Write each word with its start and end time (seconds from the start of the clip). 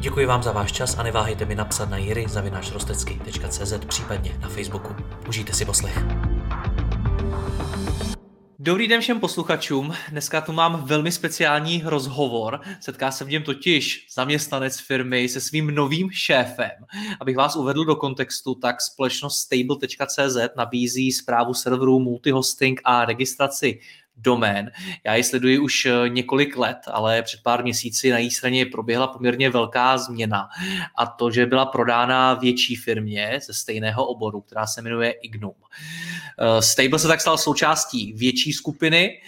Děkuji 0.00 0.26
vám 0.26 0.42
za 0.42 0.52
váš 0.52 0.72
čas 0.72 0.98
a 0.98 1.02
neváhejte 1.02 1.44
mi 1.44 1.54
napsat 1.54 1.90
na 1.90 1.96
jiry.rostecky.cz 1.96 3.72
případně 3.86 4.38
na 4.40 4.48
Facebooku. 4.48 4.96
Užijte 5.28 5.52
si 5.52 5.64
poslech. 5.64 5.98
Dobrý 8.58 8.88
den 8.88 9.00
všem 9.00 9.20
posluchačům. 9.20 9.94
Dneska 10.10 10.40
tu 10.40 10.52
mám 10.52 10.84
velmi 10.84 11.12
speciální 11.12 11.82
rozhovor. 11.84 12.60
Setká 12.80 13.10
se 13.10 13.24
v 13.24 13.28
něm 13.28 13.42
totiž 13.42 14.06
zaměstnanec 14.14 14.80
firmy 14.80 15.28
se 15.28 15.40
svým 15.40 15.70
novým 15.70 16.10
šéfem. 16.10 16.70
Abych 17.20 17.36
vás 17.36 17.56
uvedl 17.56 17.84
do 17.84 17.96
kontextu, 17.96 18.54
tak 18.54 18.80
společnost 18.80 19.36
stable.cz 19.36 20.36
nabízí 20.56 21.12
zprávu 21.12 21.54
serverů, 21.54 21.98
multihosting 21.98 22.80
a 22.84 23.04
registraci 23.04 23.80
domén. 24.18 24.70
Já 25.04 25.14
ji 25.14 25.24
sleduji 25.24 25.58
už 25.58 25.86
eh, 25.86 26.08
několik 26.08 26.56
let, 26.56 26.78
ale 26.86 27.22
před 27.22 27.42
pár 27.42 27.62
měsíci 27.62 28.10
na 28.10 28.18
její 28.18 28.30
straně 28.30 28.66
proběhla 28.66 29.06
poměrně 29.06 29.50
velká 29.50 29.98
změna 29.98 30.48
a 30.96 31.06
to, 31.06 31.30
že 31.30 31.46
byla 31.46 31.66
prodána 31.66 32.34
větší 32.34 32.76
firmě 32.76 33.38
ze 33.46 33.54
stejného 33.54 34.06
oboru, 34.06 34.40
která 34.40 34.66
se 34.66 34.82
jmenuje 34.82 35.10
Ignum. 35.10 35.54
Eh, 36.38 36.62
Stable 36.62 36.98
se 36.98 37.08
tak 37.08 37.20
stal 37.20 37.38
součástí 37.38 38.12
větší 38.12 38.52
skupiny 38.52 39.20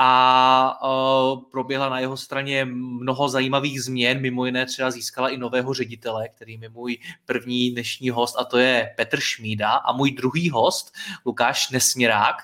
a 0.00 0.78
uh, 0.82 1.42
proběhla 1.50 1.88
na 1.88 2.00
jeho 2.00 2.16
straně 2.16 2.64
mnoho 2.64 3.28
zajímavých 3.28 3.82
změn, 3.82 4.20
mimo 4.20 4.46
jiné 4.46 4.66
třeba 4.66 4.90
získala 4.90 5.28
i 5.28 5.36
nového 5.36 5.74
ředitele, 5.74 6.28
kterým 6.28 6.62
je 6.62 6.68
můj 6.68 6.98
první 7.26 7.70
dnešní 7.70 8.10
host 8.10 8.36
a 8.38 8.44
to 8.44 8.58
je 8.58 8.94
Petr 8.96 9.20
Šmída 9.20 9.70
a 9.70 9.92
můj 9.92 10.10
druhý 10.10 10.50
host, 10.50 10.94
Lukáš 11.26 11.70
Nesměrák, 11.70 12.34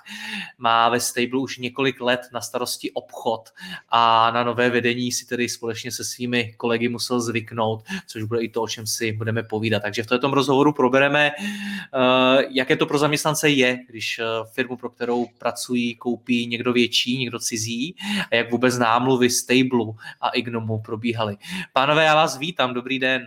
má 0.58 0.88
ve 0.88 1.00
Stable 1.00 1.40
už 1.40 1.58
několik 1.58 2.00
let 2.00 2.20
na 2.32 2.40
starosti 2.40 2.90
obchod 2.90 3.50
a 3.88 4.30
na 4.30 4.44
nové 4.44 4.70
vedení 4.70 5.12
si 5.12 5.26
tedy 5.26 5.48
společně 5.48 5.92
se 5.92 6.04
svými 6.04 6.54
kolegy 6.56 6.88
musel 6.88 7.20
zvyknout, 7.20 7.84
což 8.06 8.22
bude 8.22 8.40
i 8.40 8.48
to, 8.48 8.62
o 8.62 8.68
čem 8.68 8.86
si 8.86 9.12
budeme 9.12 9.42
povídat. 9.42 9.82
Takže 9.82 10.02
v 10.02 10.06
tomto 10.06 10.30
rozhovoru 10.30 10.72
probereme, 10.72 11.30
uh, 11.30 12.42
jaké 12.50 12.76
to 12.76 12.86
pro 12.86 12.98
zaměstnance 12.98 13.33
je, 13.42 13.78
když 13.88 14.18
uh, 14.18 14.46
firmu, 14.52 14.76
pro 14.76 14.90
kterou 14.90 15.26
pracují, 15.38 15.96
koupí 15.96 16.46
někdo 16.46 16.72
větší, 16.72 17.18
někdo 17.18 17.38
cizí 17.38 17.96
a 18.32 18.36
jak 18.36 18.50
vůbec 18.50 18.78
námluvy 18.78 19.30
Stable 19.30 19.92
a 20.20 20.28
Ignomu 20.28 20.78
probíhaly. 20.80 21.36
Pánové, 21.72 22.04
já 22.04 22.14
vás 22.14 22.38
vítám, 22.38 22.74
dobrý 22.74 22.98
den. 22.98 23.26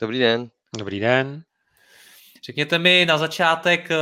Dobrý 0.00 0.18
den. 0.18 0.50
Dobrý 0.78 1.00
den. 1.00 1.42
Řekněte 2.44 2.78
mi 2.78 3.06
na 3.08 3.18
začátek, 3.18 3.90
eh, 3.90 3.96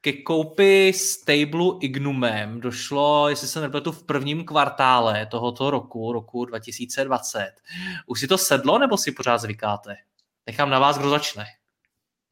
ke 0.00 0.12
koupi 0.12 0.92
Stable 0.92 1.66
Ignumem 1.80 2.60
došlo, 2.60 3.28
jestli 3.28 3.48
se 3.48 3.60
nepletu, 3.60 3.92
v 3.92 4.02
prvním 4.02 4.44
kvartále 4.44 5.26
tohoto 5.26 5.70
roku, 5.70 6.12
roku 6.12 6.44
2020. 6.44 7.52
Už 8.06 8.20
si 8.20 8.28
to 8.28 8.38
sedlo, 8.38 8.78
nebo 8.78 8.96
si 8.96 9.12
pořád 9.12 9.38
zvykáte? 9.38 9.96
Nechám 10.46 10.70
na 10.70 10.78
vás, 10.78 10.98
kdo 10.98 11.10
začne. 11.10 11.44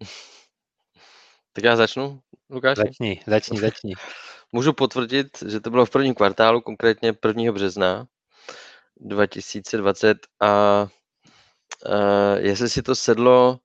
Tak 1.55 1.64
já 1.64 1.77
začnu, 1.77 2.20
Lukáš? 2.50 2.78
Začni, 2.78 3.20
začni, 3.27 3.60
začni. 3.60 3.92
Můžu 4.52 4.72
potvrdit, 4.72 5.28
že 5.47 5.61
to 5.61 5.70
bylo 5.70 5.86
v 5.86 5.91
prvním 5.91 6.14
kvartálu, 6.14 6.61
konkrétně 6.61 7.14
1. 7.27 7.52
března 7.52 8.06
2020 8.96 10.18
a, 10.40 10.48
a 10.48 10.89
jestli 12.36 12.68
si 12.68 12.83
to 12.83 12.95
sedlo, 12.95 13.58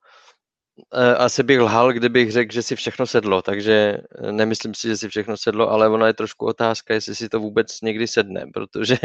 asi 1.18 1.44
bych 1.44 1.60
lhal, 1.60 1.94
kdybych 1.94 2.32
řekl, 2.32 2.54
že 2.54 2.64
si 2.64 2.76
všechno 2.76 3.08
sedlo, 3.08 3.42
takže 3.42 3.98
nemyslím 4.32 4.74
si, 4.74 4.88
že 4.88 4.98
si 4.98 5.10
všechno 5.10 5.38
sedlo, 5.38 5.70
ale 5.70 5.90
ona 5.90 6.08
je 6.08 6.14
trošku 6.14 6.46
otázka, 6.46 6.94
jestli 6.94 7.16
si 7.16 7.30
to 7.30 7.40
vůbec 7.40 7.82
někdy 7.82 8.08
sedne, 8.08 8.46
protože 8.54 8.98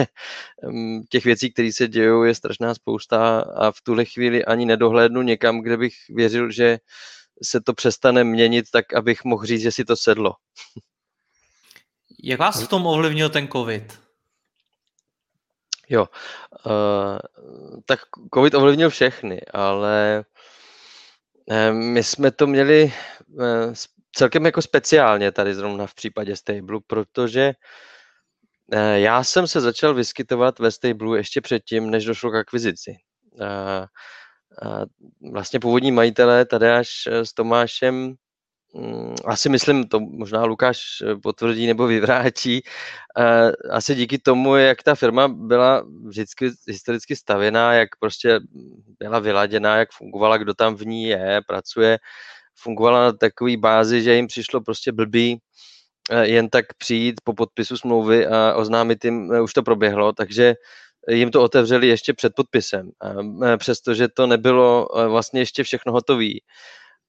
těch 1.08 1.25
věcí, 1.25 1.53
které 1.53 1.72
se 1.72 1.88
dějou, 1.88 2.22
je 2.22 2.34
strašná 2.34 2.75
spousta 2.75 3.41
a 3.41 3.70
v 3.70 3.81
tuhle 3.82 4.04
chvíli 4.04 4.44
ani 4.44 4.66
nedohlédnu 4.66 5.22
někam, 5.22 5.60
kde 5.60 5.76
bych 5.76 5.94
věřil, 6.08 6.50
že 6.50 6.78
se 7.42 7.60
to 7.60 7.74
přestane 7.74 8.24
měnit 8.24 8.70
tak, 8.70 8.94
abych 8.94 9.24
mohl 9.24 9.44
říct, 9.44 9.62
že 9.62 9.72
si 9.72 9.84
to 9.84 9.96
sedlo. 9.96 10.32
Jak 12.22 12.40
vás 12.40 12.62
v 12.62 12.68
tom 12.68 12.86
ovlivnil 12.86 13.28
ten 13.28 13.48
COVID? 13.48 14.00
Jo, 15.88 16.08
uh, 16.66 17.18
tak 17.86 18.00
COVID 18.34 18.54
ovlivnil 18.54 18.90
všechny, 18.90 19.40
ale 19.52 20.24
uh, 21.46 21.72
my 21.72 22.04
jsme 22.04 22.30
to 22.30 22.46
měli 22.46 22.92
uh, 23.28 23.74
celkem 24.12 24.46
jako 24.46 24.62
speciálně 24.62 25.32
tady 25.32 25.54
zrovna 25.54 25.86
v 25.86 25.94
případě 25.94 26.36
Stable, 26.36 26.80
protože 26.86 27.52
já 28.94 29.24
jsem 29.24 29.46
se 29.46 29.60
začal 29.60 29.94
vyskytovat 29.94 30.58
ve 30.58 30.70
Stable 30.70 31.18
ještě 31.18 31.40
předtím, 31.40 31.90
než 31.90 32.04
došlo 32.04 32.30
k 32.30 32.34
akvizici. 32.34 32.96
Uh, 34.62 34.84
vlastně 35.32 35.60
původní 35.60 35.92
majitelé 35.92 36.44
Tadeáš 36.44 37.06
s 37.06 37.32
Tomášem 37.32 38.16
Mm, 38.76 39.15
asi 39.25 39.48
myslím, 39.48 39.88
to 39.88 40.00
možná 40.00 40.44
Lukáš 40.44 41.03
eh, 41.03 41.16
potvrdí 41.16 41.66
nebo 41.66 41.87
vyvrátí, 41.87 42.62
eh, 43.19 43.53
asi 43.70 43.94
díky 43.94 44.19
tomu, 44.19 44.56
jak 44.56 44.82
ta 44.82 44.94
firma 44.94 45.28
byla 45.28 45.84
vždycky 46.06 46.50
historicky 46.69 47.16
stavěná, 47.16 47.72
jak 47.72 47.88
prostě 48.00 48.41
byla 48.98 49.19
vyladěná, 49.19 49.76
jak 49.76 49.93
fungovala, 49.93 50.37
kdo 50.37 50.54
tam 50.54 50.75
v 50.75 50.87
ní 50.87 51.04
je, 51.04 51.41
pracuje, 51.47 51.98
fungovala 52.54 53.04
na 53.04 53.12
takové 53.12 53.56
bázi, 53.56 54.03
že 54.03 54.14
jim 54.14 54.26
přišlo 54.26 54.60
prostě 54.60 54.93
blbý 54.93 55.38
eh, 56.10 56.26
jen 56.26 56.48
tak 56.48 56.75
přijít 56.78 57.20
po 57.25 57.32
podpisu 57.34 57.76
smlouvy 57.76 58.26
a 58.26 58.54
oznámit 58.54 59.04
jim, 59.04 59.31
už 59.43 59.53
to 59.53 59.62
proběhlo, 59.62 60.12
takže 60.12 60.54
jim 61.09 61.31
to 61.31 61.42
otevřeli 61.42 61.88
ještě 61.88 62.15
před 62.15 62.32
podpisem, 62.37 62.91
přestože 63.56 64.09
to 64.09 64.26
nebylo 64.26 64.88
vlastně 65.09 65.41
ještě 65.41 65.62
všechno 65.62 65.92
hotové 65.92 66.31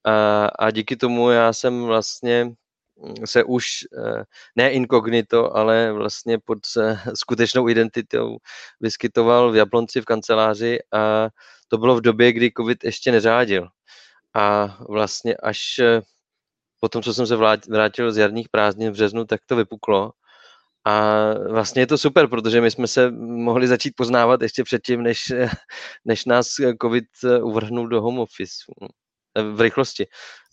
a, 0.06 0.46
a 0.60 0.72
díky 0.72 0.96
tomu 0.96 1.30
já 1.30 1.54
jsem 1.54 1.84
vlastně 1.84 2.46
mm, 2.46 3.16
se 3.26 3.44
už 3.44 3.68
eh, 3.98 4.24
ne 4.56 4.72
inkognito, 4.72 5.58
ale 5.58 5.92
vlastně 5.92 6.40
pod 6.40 6.58
skutečnou 7.16 7.70
identitou 7.70 8.38
vyskytoval 8.82 9.52
v 9.52 9.56
Jablonci 9.56 10.02
v 10.02 10.06
kanceláři 10.06 10.80
a 10.94 11.30
to 11.68 11.78
bylo 11.78 11.96
v 11.96 12.02
době, 12.02 12.34
kdy 12.34 12.52
covid 12.58 12.84
ještě 12.84 13.12
neřádil. 13.12 13.68
A 14.34 14.78
vlastně 14.90 15.36
až 15.36 15.82
po 16.80 16.90
tom, 16.90 17.04
co 17.04 17.14
jsem 17.14 17.28
se 17.28 17.36
vrátil 17.70 18.12
z 18.12 18.18
jarních 18.18 18.50
prázdnin 18.50 18.90
v 18.90 18.94
březnu, 18.94 19.26
tak 19.26 19.40
to 19.46 19.56
vypuklo. 19.56 20.12
A 20.86 21.24
vlastně 21.50 21.82
je 21.82 21.88
to 21.88 21.98
super, 21.98 22.28
protože 22.28 22.62
my 22.62 22.72
jsme 22.72 22.88
se 22.88 23.12
mohli 23.22 23.68
začít 23.68 23.94
poznávat 23.98 24.42
ještě 24.42 24.64
předtím, 24.64 25.04
než, 25.04 25.34
než 26.06 26.26
nás 26.26 26.48
covid 26.82 27.06
uvrhnul 27.42 27.88
do 27.88 28.02
home 28.02 28.20
office 28.20 28.56
v 29.54 29.62
rychlosti. 29.62 30.08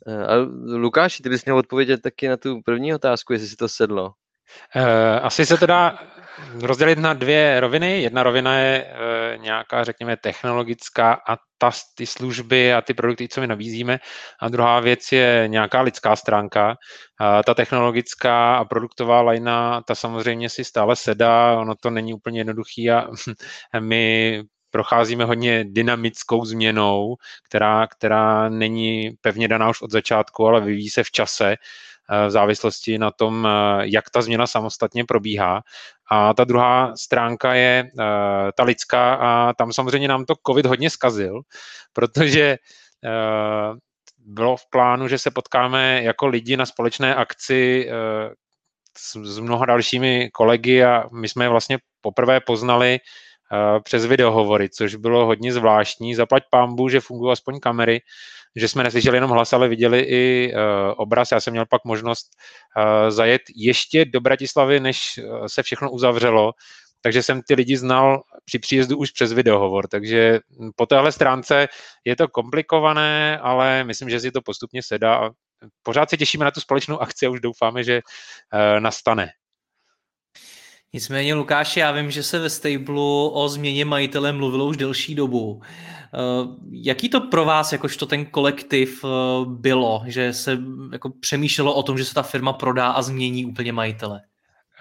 A 0.06 0.34
Lukáši, 0.64 1.22
ty 1.22 1.28
bys 1.28 1.44
měl 1.44 1.58
odpovědět 1.58 2.02
taky 2.02 2.28
na 2.28 2.36
tu 2.36 2.60
první 2.64 2.94
otázku, 2.94 3.32
jestli 3.32 3.48
si 3.48 3.56
to 3.56 3.68
sedlo. 3.68 4.12
Eh, 4.76 5.20
asi 5.20 5.46
se 5.46 5.56
to 5.58 5.66
dá 5.66 5.98
rozdělit 6.62 6.98
na 6.98 7.12
dvě 7.12 7.60
roviny. 7.60 8.02
Jedna 8.02 8.22
rovina 8.22 8.58
je 8.58 8.86
eh, 8.86 9.38
nějaká, 9.38 9.84
řekněme, 9.84 10.16
technologická 10.16 11.12
a 11.28 11.36
ta, 11.58 11.70
ty 11.94 12.06
služby 12.06 12.74
a 12.74 12.80
ty 12.80 12.94
produkty, 12.94 13.28
co 13.28 13.40
my 13.40 13.46
nabízíme. 13.46 13.98
A 14.40 14.48
druhá 14.48 14.80
věc 14.80 15.12
je 15.12 15.44
nějaká 15.46 15.80
lidská 15.80 16.16
stránka. 16.16 16.76
Ta 17.46 17.54
technologická 17.54 18.56
a 18.56 18.64
produktová 18.64 19.22
lajna, 19.22 19.82
ta 19.82 19.94
samozřejmě 19.94 20.48
si 20.48 20.64
stále 20.64 20.96
sedá, 20.96 21.58
ono 21.60 21.74
to 21.74 21.90
není 21.90 22.14
úplně 22.14 22.40
jednoduchý 22.40 22.90
a 22.90 23.06
my 23.80 24.42
procházíme 24.72 25.24
hodně 25.24 25.64
dynamickou 25.68 26.44
změnou, 26.44 27.16
která, 27.48 27.86
která 27.86 28.48
není 28.48 29.10
pevně 29.20 29.48
daná 29.48 29.70
už 29.70 29.82
od 29.82 29.90
začátku, 29.90 30.46
ale 30.46 30.60
vyvíjí 30.60 30.90
se 30.90 31.04
v 31.04 31.10
čase 31.10 31.56
v 32.26 32.30
závislosti 32.30 32.98
na 32.98 33.10
tom, 33.10 33.46
eh, 33.46 33.82
jak 33.82 34.10
ta 34.10 34.22
změna 34.22 34.46
samostatně 34.46 35.04
probíhá. 35.04 35.62
A 36.10 36.34
ta 36.34 36.44
druhá 36.44 36.96
stránka 36.96 37.54
je 37.54 37.84
eh, 37.86 38.52
ta 38.56 38.62
lidská 38.62 39.14
a 39.14 39.52
tam 39.52 39.72
samozřejmě 39.72 40.08
nám 40.08 40.24
to 40.24 40.34
COVID 40.46 40.66
hodně 40.66 40.90
zkazil, 40.90 41.40
protože 41.92 42.56
bylo 44.18 44.56
v 44.56 44.70
plánu, 44.70 45.08
že 45.08 45.18
se 45.18 45.30
potkáme 45.30 46.02
jako 46.02 46.26
lidi 46.26 46.56
na 46.56 46.66
společné 46.66 47.14
akci 47.14 47.88
s, 48.98 49.16
s 49.16 49.38
mnoha 49.38 49.66
dalšími 49.66 50.30
kolegy 50.32 50.84
a 50.84 51.04
my 51.12 51.28
jsme 51.28 51.44
je 51.44 51.48
vlastně 51.48 51.78
poprvé 52.00 52.40
poznali 52.40 52.98
přes 53.84 54.04
videohovory, 54.04 54.68
což 54.68 54.94
bylo 54.94 55.26
hodně 55.26 55.52
zvláštní. 55.52 56.14
Zaplať 56.14 56.42
pámbu, 56.50 56.88
že 56.88 57.00
fungují 57.00 57.32
aspoň 57.32 57.60
kamery, 57.60 58.00
že 58.56 58.68
jsme 58.68 58.84
neslyšeli 58.84 59.16
jenom 59.16 59.30
hlas, 59.30 59.52
ale 59.52 59.68
viděli 59.68 60.00
i 60.00 60.54
obraz. 60.96 61.32
Já 61.32 61.40
jsem 61.40 61.52
měl 61.52 61.66
pak 61.66 61.84
možnost 61.84 62.26
zajet 63.08 63.42
ještě 63.56 64.04
do 64.04 64.20
Bratislavy, 64.20 64.80
než 64.80 65.20
se 65.46 65.62
všechno 65.62 65.90
uzavřelo, 65.90 66.52
takže 67.00 67.22
jsem 67.22 67.40
ty 67.48 67.54
lidi 67.54 67.76
znal 67.76 68.22
při 68.44 68.58
příjezdu 68.58 68.98
už 68.98 69.10
přes 69.10 69.32
videohovor, 69.32 69.88
takže 69.88 70.40
po 70.76 70.86
téhle 70.86 71.12
stránce 71.12 71.68
je 72.04 72.16
to 72.16 72.28
komplikované, 72.28 73.38
ale 73.38 73.84
myslím, 73.84 74.10
že 74.10 74.20
si 74.20 74.30
to 74.30 74.42
postupně 74.42 74.82
sedá 74.82 75.30
pořád 75.82 76.10
se 76.10 76.16
těšíme 76.16 76.44
na 76.44 76.50
tu 76.50 76.60
společnou 76.60 76.98
akci 76.98 77.26
a 77.26 77.30
už 77.30 77.40
doufáme, 77.40 77.84
že 77.84 78.00
nastane. 78.78 79.28
Nicméně, 80.94 81.34
Lukáši, 81.34 81.80
já 81.80 81.92
vím, 81.92 82.10
že 82.10 82.22
se 82.22 82.38
ve 82.38 82.50
Stablu 82.50 83.28
o 83.28 83.48
změně 83.48 83.84
majitele 83.84 84.32
mluvilo 84.32 84.66
už 84.66 84.76
delší 84.76 85.14
dobu. 85.14 85.62
Eh, 85.64 86.18
jaký 86.70 87.08
to 87.08 87.20
pro 87.20 87.44
vás, 87.44 87.72
jakožto 87.72 88.06
ten 88.06 88.26
kolektiv, 88.26 89.04
eh, 89.04 89.08
bylo, 89.46 90.02
že 90.06 90.32
se 90.32 90.58
jako 90.92 91.10
přemýšlelo 91.10 91.74
o 91.74 91.82
tom, 91.82 91.98
že 91.98 92.04
se 92.04 92.14
ta 92.14 92.22
firma 92.22 92.52
prodá 92.52 92.90
a 92.90 93.02
změní 93.02 93.46
úplně 93.46 93.72
majitele? 93.72 94.20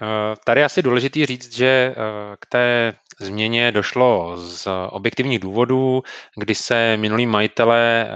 Eh, 0.00 0.36
tady 0.44 0.60
je 0.60 0.64
asi 0.64 0.82
důležitý 0.82 1.26
říct, 1.26 1.56
že 1.56 1.66
eh, 1.66 1.94
k 2.40 2.46
té 2.46 2.94
změně 3.20 3.72
došlo 3.72 4.36
z 4.36 4.68
objektivních 4.90 5.38
důvodů, 5.38 6.02
kdy 6.36 6.54
se 6.54 6.96
minulí 6.96 7.26
majitelé 7.26 8.06
eh, 8.08 8.14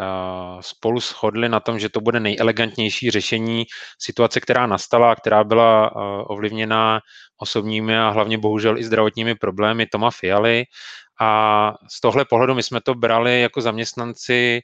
spolu 0.61 1.01
shodli 1.01 1.49
na 1.49 1.61
tom, 1.61 1.79
že 1.79 1.89
to 1.89 2.01
bude 2.01 2.21
nejelegantnější 2.21 3.11
řešení 3.11 3.65
situace, 3.99 4.41
která 4.41 4.67
nastala, 4.67 5.15
která 5.15 5.45
byla 5.45 5.97
ovlivněna 6.31 7.01
osobními 7.39 7.99
a 7.99 8.11
hlavně 8.11 8.39
bohužel 8.39 8.79
i 8.79 8.85
zdravotními 8.85 9.35
problémy 9.35 9.87
Toma 9.87 10.11
Fialy. 10.11 10.65
A 11.21 11.73
z 11.91 12.01
tohle 12.01 12.25
pohledu 12.25 12.55
my 12.55 12.63
jsme 12.63 12.81
to 12.81 12.95
brali 12.95 13.41
jako 13.41 13.61
zaměstnanci 13.61 14.61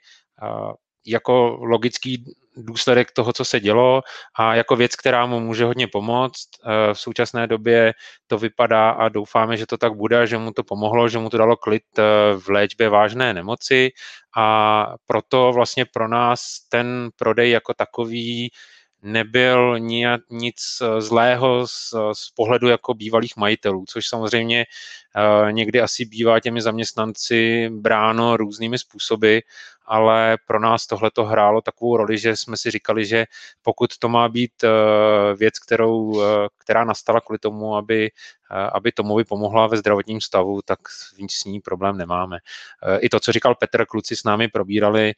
jako 1.07 1.59
logický 1.61 2.25
důsledek 2.57 3.11
toho, 3.13 3.33
co 3.33 3.45
se 3.45 3.61
dělo 3.61 4.03
a 4.39 4.55
jako 4.55 4.77
věc, 4.77 4.97
která 4.97 5.27
mu 5.27 5.41
může 5.41 5.65
hodně 5.65 5.89
pomoct. 5.89 6.49
Eh, 6.65 6.95
v 6.95 7.01
současné 7.01 7.47
době 7.47 7.93
to 8.27 8.39
vypadá 8.39 8.91
a 8.91 9.09
doufáme, 9.09 9.57
že 9.57 9.67
to 9.67 9.77
tak 9.79 9.95
bude, 9.95 10.27
že 10.27 10.39
mu 10.39 10.53
to 10.53 10.65
pomohlo, 10.65 11.09
že 11.09 11.19
mu 11.19 11.31
to 11.31 11.39
dalo 11.39 11.57
klid 11.57 11.83
eh, 11.99 12.03
v 12.39 12.49
léčbě 12.49 12.89
vážné 12.89 13.35
nemoci 13.35 13.91
a 14.37 14.87
proto 15.07 15.53
vlastně 15.53 15.85
pro 15.85 16.09
nás 16.09 16.41
ten 16.69 17.11
prodej 17.17 17.51
jako 17.51 17.75
takový 17.75 18.51
nebyl 19.03 19.79
nic 20.31 20.57
eh, 20.83 21.01
zlého 21.01 21.67
z, 21.67 21.95
z 22.13 22.31
pohledu 22.31 22.69
jako 22.69 22.95
bývalých 22.95 23.37
majitelů, 23.37 23.85
což 23.89 24.09
samozřejmě 24.09 24.65
uh, 24.65 25.53
někdy 25.53 25.81
asi 25.81 26.05
bývá 26.05 26.41
těmi 26.41 26.63
zaměstnanci 26.63 27.69
bráno 27.69 28.37
různými 28.37 28.79
způsoby, 28.79 29.39
ale 29.87 30.39
pro 30.47 30.61
nás 30.61 30.87
tohle 30.87 31.11
to 31.11 31.25
hrálo 31.25 31.61
takovou 31.61 31.97
roli, 31.97 32.19
že 32.19 32.37
jsme 32.37 32.57
si 32.57 32.71
říkali, 32.71 33.07
že 33.07 33.25
pokud 33.63 33.99
to 33.99 34.09
má 34.09 34.29
být 34.29 34.53
věc, 35.37 35.59
kterou, 35.59 36.23
která 36.59 36.85
nastala 36.85 37.21
kvůli 37.21 37.39
tomu, 37.39 37.77
aby, 37.77 38.11
aby 38.73 38.93
Tomovi 38.93 39.25
pomohla 39.25 39.67
ve 39.67 39.77
zdravotním 39.77 40.21
stavu, 40.21 40.61
tak 40.65 40.79
s 41.31 41.45
ní 41.45 41.61
problém 41.61 41.97
nemáme. 41.97 42.39
I 42.99 43.09
to, 43.09 43.21
co 43.21 43.33
říkal 43.33 43.55
Petr, 43.55 43.87
kluci 43.87 44.17
s 44.17 44.25
námi 44.25 44.49
probírali 44.49 45.13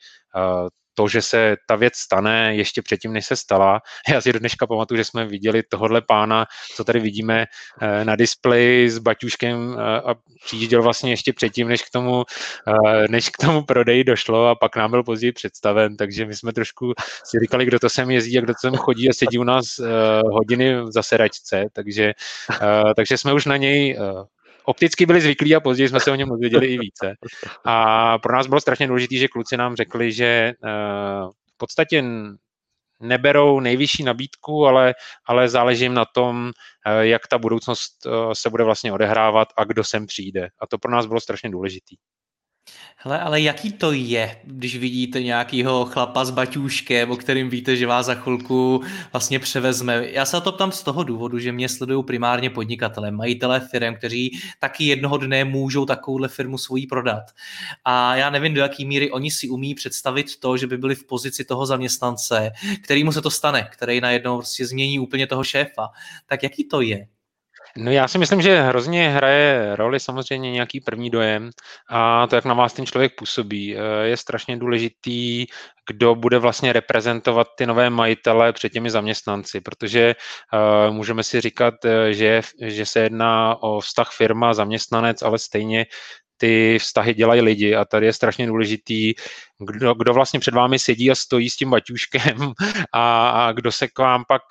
to, 0.95 1.09
že 1.09 1.23
se 1.23 1.57
ta 1.67 1.77
věc 1.77 1.97
stane 1.97 2.57
ještě 2.57 2.83
předtím, 2.83 3.13
než 3.13 3.27
se 3.27 3.37
stala. 3.37 3.81
Já 4.09 4.21
si 4.21 4.33
do 4.33 4.39
dneška 4.39 4.67
pamatuju, 4.67 4.99
že 4.99 5.05
jsme 5.05 5.27
viděli 5.27 5.63
tohohle 5.63 6.01
pána, 6.01 6.47
co 6.77 6.85
tady 6.85 7.01
vidíme 7.01 7.47
eh, 7.83 8.05
na 8.05 8.17
displeji 8.17 8.91
s 8.91 8.99
baťuškem 8.99 9.77
eh, 9.79 10.01
a 10.01 10.15
přijížděl 10.45 10.83
vlastně 10.83 11.13
ještě 11.13 11.33
předtím, 11.33 11.69
než 11.69 11.83
k 11.83 11.91
tomu, 11.91 12.25
eh, 12.69 13.09
než 13.09 13.31
k 13.31 13.37
tomu 13.37 13.63
prodeji 13.63 14.05
došlo 14.05 14.47
a 14.47 14.55
pak 14.55 14.77
nám 14.77 14.91
byl 14.91 15.03
později 15.03 15.33
představen, 15.33 15.97
takže 15.97 16.27
my 16.27 16.35
jsme 16.35 16.53
trošku 16.53 16.93
si 17.25 17.39
říkali, 17.41 17.65
kdo 17.65 17.79
to 17.79 17.89
sem 17.89 18.11
jezdí 18.11 18.39
a 18.39 18.41
kdo 18.41 18.53
to 18.53 18.59
sem 18.61 18.77
chodí 18.77 19.11
a 19.11 19.13
sedí 19.13 19.39
u 19.39 19.45
nás 19.45 19.81
hodiny 20.25 20.83
v 20.83 20.93
zasedačce, 20.93 21.65
takže, 21.73 22.13
takže 22.97 23.19
jsme 23.19 23.33
už 23.33 23.47
na 23.47 23.57
něj 23.57 23.99
opticky 24.65 25.07
byli 25.07 25.21
zvyklí 25.21 25.55
a 25.55 25.61
později 25.61 25.89
jsme 25.89 26.01
se 26.01 26.11
o 26.11 26.15
něm 26.15 26.29
dozvěděli 26.29 26.67
i 26.67 26.79
více. 26.79 27.15
A 27.65 28.19
pro 28.19 28.37
nás 28.37 28.47
bylo 28.47 28.61
strašně 28.61 28.87
důležité, 28.87 29.17
že 29.17 29.29
kluci 29.29 29.57
nám 29.57 29.77
řekli, 29.77 30.13
že 30.13 30.53
uh, 30.65 31.31
v 31.31 31.57
podstatě 31.57 32.05
neberou 33.01 33.61
nejvyšší 33.61 34.05
nabídku, 34.05 34.67
ale, 34.67 34.95
ale 35.27 35.49
záleží 35.49 35.85
jim 35.85 35.95
na 35.95 36.05
tom, 36.05 36.45
uh, 36.47 37.01
jak 37.01 37.27
ta 37.27 37.39
budoucnost 37.39 38.07
uh, 38.07 38.33
se 38.33 38.51
bude 38.51 38.65
vlastně 38.65 38.93
odehrávat 38.93 39.49
a 39.57 39.65
kdo 39.65 39.85
sem 39.85 40.07
přijde. 40.07 40.49
A 40.61 40.67
to 40.67 40.79
pro 40.79 40.91
nás 40.91 41.07
bylo 41.07 41.21
strašně 41.21 41.51
důležité. 41.51 41.95
Hele, 43.07 43.21
ale 43.21 43.41
jaký 43.41 43.73
to 43.73 43.93
je, 43.93 44.41
když 44.45 44.77
vidíte 44.77 45.23
nějakýho 45.23 45.85
chlapa 45.85 46.25
s 46.25 46.31
baťůškem, 46.31 47.11
o 47.11 47.17
kterým 47.17 47.51
víte, 47.51 47.77
že 47.77 47.87
vás 47.87 48.07
za 48.07 48.15
chvilku 48.15 48.83
vlastně 49.13 49.39
převezme? 49.39 50.07
Já 50.11 50.25
se 50.25 50.41
to 50.41 50.53
ptám 50.53 50.73
z 50.73 50.83
toho 50.83 51.05
důvodu, 51.05 51.39
že 51.39 51.53
mě 51.53 51.69
sledují 51.69 52.05
primárně 52.05 52.51
podnikatele, 52.51 53.11
majitelé 53.11 53.61
firm, 53.61 53.95
kteří 53.95 54.39
taky 54.61 54.85
jednoho 54.85 55.17
dne 55.17 55.45
můžou 55.45 55.87
takovouhle 55.87 56.29
firmu 56.29 56.59
svojí 56.59 56.87
prodat. 56.87 57.25
A 57.85 58.17
já 58.17 58.31
nevím, 58.31 58.55
do 58.55 58.61
jaký 58.61 58.85
míry 58.85 59.11
oni 59.11 59.31
si 59.31 59.49
umí 59.49 59.75
představit 59.75 60.41
to, 60.41 60.57
že 60.57 60.67
by 60.67 60.79
byli 60.79 60.95
v 60.95 61.07
pozici 61.07 61.45
toho 61.45 61.67
zaměstnance, 61.67 62.51
kterýmu 62.83 63.13
se 63.13 63.23
to 63.23 63.31
stane, 63.31 63.69
který 63.73 64.01
najednou 64.01 64.37
prostě 64.37 64.67
změní 64.67 64.99
úplně 64.99 65.27
toho 65.27 65.45
šéfa. 65.45 65.89
Tak 66.27 66.43
jaký 66.43 66.65
to 66.65 66.81
je? 66.81 67.07
No 67.77 67.91
já 67.91 68.09
si 68.09 68.19
myslím, 68.19 68.43
že 68.43 68.61
hrozně 68.61 69.11
hraje 69.11 69.77
roli 69.77 70.01
samozřejmě 70.01 70.51
nějaký 70.51 70.81
první 70.81 71.11
dojem 71.11 71.51
a 71.91 72.27
to, 72.27 72.35
jak 72.35 72.45
na 72.45 72.55
vás 72.55 72.73
ten 72.73 72.87
člověk 72.87 73.15
působí. 73.19 73.77
Eh, 73.77 74.07
je 74.07 74.17
strašně 74.17 74.57
důležitý, 74.57 75.47
kdo 75.91 76.15
bude 76.15 76.39
vlastně 76.39 76.73
reprezentovat 76.73 77.49
ty 77.59 77.67
nové 77.67 77.91
majitele 77.91 78.53
před 78.53 78.73
těmi 78.73 78.91
zaměstnanci, 78.91 79.61
protože 79.61 80.15
uh, 80.53 80.95
můžeme 80.95 81.23
si 81.23 81.41
říkat, 81.41 81.75
eh, 81.85 82.13
že, 82.15 82.41
že 82.61 82.87
se 82.87 83.01
jedná 83.01 83.63
o 83.63 83.81
vztah 83.81 84.13
firma, 84.13 84.55
zaměstnanec, 84.55 85.23
ale 85.23 85.39
stejně 85.39 85.87
ty 86.37 86.79
vztahy 86.79 87.15
dělají 87.15 87.41
lidi 87.41 87.75
a 87.75 87.85
tady 87.85 88.07
je 88.07 88.13
strašně 88.13 88.47
důležitý, 88.47 89.13
kdo, 89.59 89.95
kdo 89.95 90.15
vlastně 90.15 90.41
před 90.41 90.55
vámi 90.55 90.79
sedí 90.79 91.11
a 91.11 91.15
stojí 91.15 91.51
s 91.51 91.57
tím 91.57 91.71
baťuškem 91.71 92.53
a, 92.93 93.29
a 93.31 93.53
kdo 93.53 93.73
se 93.73 93.89
k 93.89 93.99
vám 93.99 94.25
pak 94.29 94.43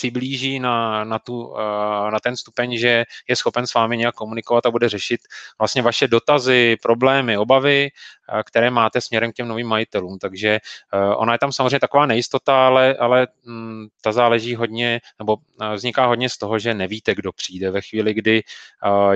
přiblíží 0.00 0.60
na, 0.60 1.04
na, 1.04 1.18
tu, 1.18 1.52
eh, 1.52 2.10
na 2.10 2.20
ten 2.20 2.36
stupeň, 2.36 2.76
že 2.76 3.04
je 3.28 3.36
schopen 3.36 3.66
s 3.66 3.74
vámi 3.74 3.96
nějak 3.96 4.14
komunikovat 4.14 4.66
a 4.66 4.70
bude 4.70 4.88
řešit 4.88 5.20
vlastně 5.58 5.82
vaše 5.82 6.08
dotazy, 6.08 6.76
problémy, 6.82 7.36
obavy, 7.36 7.88
eh, 7.88 8.42
které 8.42 8.70
máte 8.70 9.00
směrem 9.00 9.32
k 9.32 9.34
těm 9.34 9.48
novým 9.48 9.66
majitelům. 9.66 10.18
Takže 10.18 10.48
eh, 10.48 11.14
ona 11.16 11.32
je 11.32 11.38
tam 11.38 11.52
samozřejmě 11.52 11.80
taková 11.80 12.06
nejistota, 12.06 12.66
ale, 12.66 12.96
ale 12.96 13.28
mm, 13.44 13.88
ta 14.00 14.12
záleží 14.12 14.54
hodně, 14.54 15.00
nebo 15.18 15.36
vzniká 15.74 16.06
hodně 16.06 16.28
z 16.28 16.38
toho, 16.38 16.58
že 16.58 16.74
nevíte, 16.74 17.14
kdo 17.14 17.32
přijde 17.32 17.70
ve 17.70 17.80
chvíli, 17.80 18.14
kdy 18.14 18.42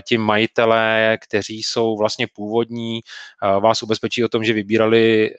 ti 0.05 0.19
majitelé, 0.19 1.19
kteří 1.21 1.62
jsou 1.62 1.97
vlastně 1.97 2.26
původní, 2.26 3.00
vás 3.61 3.83
ubezpečí 3.83 4.25
o 4.25 4.29
tom, 4.29 4.45
že 4.45 4.53
vybírali 4.53 5.31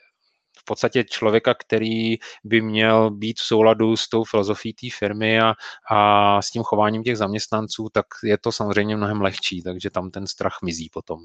podstatě 0.66 1.04
člověka, 1.04 1.54
který 1.54 2.16
by 2.44 2.60
měl 2.60 3.10
být 3.10 3.38
v 3.38 3.44
souladu 3.44 3.96
s 3.96 4.08
tou 4.08 4.24
filozofií 4.24 4.74
té 4.74 4.86
firmy 4.98 5.40
a, 5.40 5.54
a 5.90 6.42
s 6.42 6.50
tím 6.50 6.62
chováním 6.62 7.02
těch 7.02 7.16
zaměstnanců, 7.16 7.88
tak 7.92 8.06
je 8.24 8.38
to 8.38 8.52
samozřejmě 8.52 8.96
mnohem 8.96 9.20
lehčí, 9.20 9.62
takže 9.62 9.90
tam 9.90 10.10
ten 10.10 10.26
strach 10.26 10.58
mizí 10.64 10.88
potom. 10.92 11.18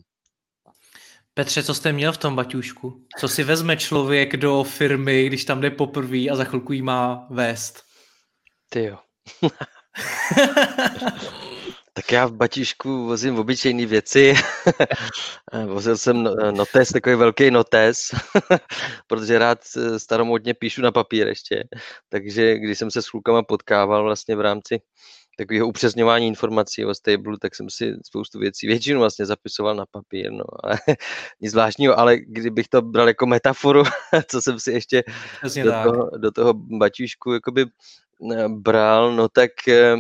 Petře, 1.33 1.63
co 1.63 1.73
jste 1.73 1.93
měl 1.93 2.13
v 2.13 2.17
tom 2.17 2.35
baťušku? 2.35 3.05
Co 3.19 3.27
si 3.27 3.43
vezme 3.43 3.77
člověk 3.77 4.37
do 4.37 4.63
firmy, 4.63 5.27
když 5.27 5.45
tam 5.45 5.61
jde 5.61 5.71
poprvé 5.71 6.29
a 6.29 6.35
za 6.35 6.43
chvilku 6.43 6.73
jí 6.73 6.81
má 6.81 7.27
vést? 7.29 7.83
Ty 8.69 8.83
jo. 8.83 8.97
Tak 11.93 12.11
já 12.11 12.25
v 12.25 12.33
batíšku 12.33 13.05
vozím 13.05 13.39
obyčejné 13.39 13.85
věci. 13.85 14.33
Vozil 15.65 15.97
jsem 15.97 16.23
no, 16.23 16.51
notes, 16.51 16.89
takový 16.89 17.15
velký 17.15 17.51
notes, 17.51 17.97
protože 19.07 19.39
rád 19.39 19.59
staromodně 19.97 20.53
píšu 20.53 20.81
na 20.81 20.91
papír 20.91 21.27
ještě. 21.27 21.63
Takže 22.09 22.57
když 22.57 22.77
jsem 22.77 22.91
se 22.91 23.01
s 23.01 23.09
klukama 23.09 23.43
potkával 23.43 24.03
vlastně 24.03 24.35
v 24.35 24.41
rámci 24.41 24.81
takového 25.37 25.67
upřesňování 25.67 26.27
informací 26.27 26.85
o 26.85 26.95
stable, 26.95 27.37
tak 27.41 27.55
jsem 27.55 27.69
si 27.69 27.93
spoustu 28.05 28.39
věcí, 28.39 28.67
většinu 28.67 28.99
vlastně 28.99 29.25
zapisoval 29.25 29.75
na 29.75 29.85
papír, 29.85 30.31
no, 30.31 30.43
ale 30.63 30.79
nic 31.41 31.51
zvláštního, 31.51 31.99
ale 31.99 32.17
kdybych 32.17 32.67
to 32.67 32.81
bral 32.81 33.07
jako 33.07 33.25
metaforu, 33.25 33.83
co 34.27 34.41
jsem 34.41 34.59
si 34.59 34.71
ještě 34.71 35.03
do 35.63 35.71
toho, 35.71 36.09
do 36.17 36.31
toho 36.31 36.53
batíšku 36.53 37.33
jakoby 37.33 37.65
eh, 38.33 38.47
bral, 38.47 39.15
no 39.15 39.29
tak 39.29 39.51
eh, 39.67 39.95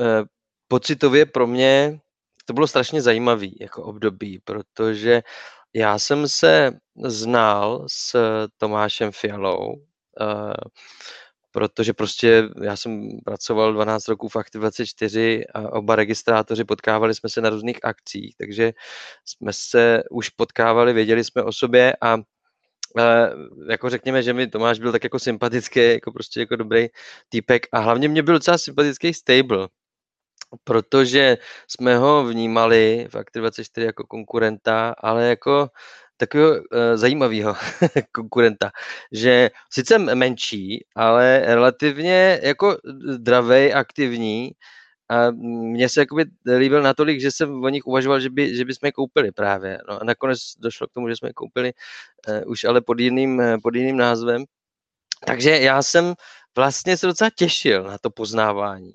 eh, 0.00 0.24
pocitově 0.72 1.26
pro 1.26 1.46
mě 1.46 2.00
to 2.44 2.52
bylo 2.52 2.66
strašně 2.66 3.02
zajímavé 3.02 3.46
jako 3.60 3.82
období, 3.82 4.38
protože 4.44 5.22
já 5.74 5.98
jsem 5.98 6.28
se 6.28 6.72
znal 7.04 7.84
s 7.92 8.16
Tomášem 8.56 9.12
Fialou 9.12 9.74
uh, 10.20 10.52
protože 11.50 11.92
prostě 11.92 12.48
já 12.62 12.76
jsem 12.76 13.08
pracoval 13.24 13.72
12 13.72 14.08
roků 14.08 14.28
v 14.28 14.36
Aktiv 14.36 14.60
24 14.60 15.44
a 15.54 15.72
oba 15.72 15.96
registrátoři 15.96 16.64
potkávali 16.64 17.14
jsme 17.14 17.28
se 17.28 17.40
na 17.40 17.50
různých 17.50 17.84
akcích, 17.84 18.34
takže 18.38 18.72
jsme 19.24 19.52
se 19.52 20.02
už 20.10 20.28
potkávali, 20.28 20.92
věděli 20.92 21.24
jsme 21.24 21.42
o 21.42 21.52
sobě 21.52 21.92
a 22.00 22.16
jako 23.68 23.90
řekněme, 23.90 24.22
že 24.22 24.32
mi 24.32 24.46
Tomáš 24.46 24.78
byl 24.78 24.92
tak 24.92 25.04
jako 25.04 25.18
sympatický, 25.18 25.80
jako 25.80 26.12
prostě 26.12 26.40
jako 26.40 26.56
dobrý 26.56 26.86
týpek 27.28 27.66
a 27.72 27.78
hlavně 27.78 28.08
mě 28.08 28.22
byl 28.22 28.34
docela 28.34 28.58
sympatický 28.58 29.14
stable, 29.14 29.68
protože 30.64 31.38
jsme 31.68 31.96
ho 31.96 32.24
vnímali 32.24 33.08
v 33.10 33.14
Active 33.14 33.40
24 33.40 33.86
jako 33.86 34.06
konkurenta, 34.06 34.94
ale 34.98 35.28
jako 35.28 35.68
takového 36.16 36.50
uh, 36.50 36.60
zajímavého 36.94 37.54
konkurenta, 38.12 38.70
že 39.12 39.50
sice 39.70 39.98
menší, 39.98 40.84
ale 40.94 41.42
relativně 41.44 42.40
jako 42.42 42.76
zdravý, 43.08 43.72
aktivní 43.72 44.52
a 45.10 45.30
mně 45.30 45.88
se 45.88 46.00
jakoby 46.00 46.24
líbil 46.58 46.82
natolik, 46.82 47.20
že 47.20 47.30
jsem 47.30 47.64
o 47.64 47.68
nich 47.68 47.86
uvažoval, 47.86 48.20
že, 48.20 48.30
by, 48.30 48.56
že 48.56 48.64
bychom 48.64 48.86
je 48.86 48.92
koupili 48.92 49.32
právě. 49.32 49.78
No 49.88 50.02
a 50.02 50.04
nakonec 50.04 50.38
došlo 50.58 50.86
k 50.86 50.92
tomu, 50.92 51.08
že 51.08 51.16
jsme 51.16 51.28
je 51.28 51.32
koupili 51.32 51.72
uh, 52.28 52.50
už 52.50 52.64
ale 52.64 52.80
pod 52.80 53.00
jiným, 53.00 53.42
pod 53.62 53.74
jiným 53.74 53.96
názvem. 53.96 54.44
Takže 55.26 55.50
já 55.50 55.82
jsem 55.82 56.14
vlastně 56.56 56.96
se 56.96 57.06
docela 57.06 57.30
těšil 57.36 57.84
na 57.84 57.98
to 57.98 58.10
poznávání. 58.10 58.94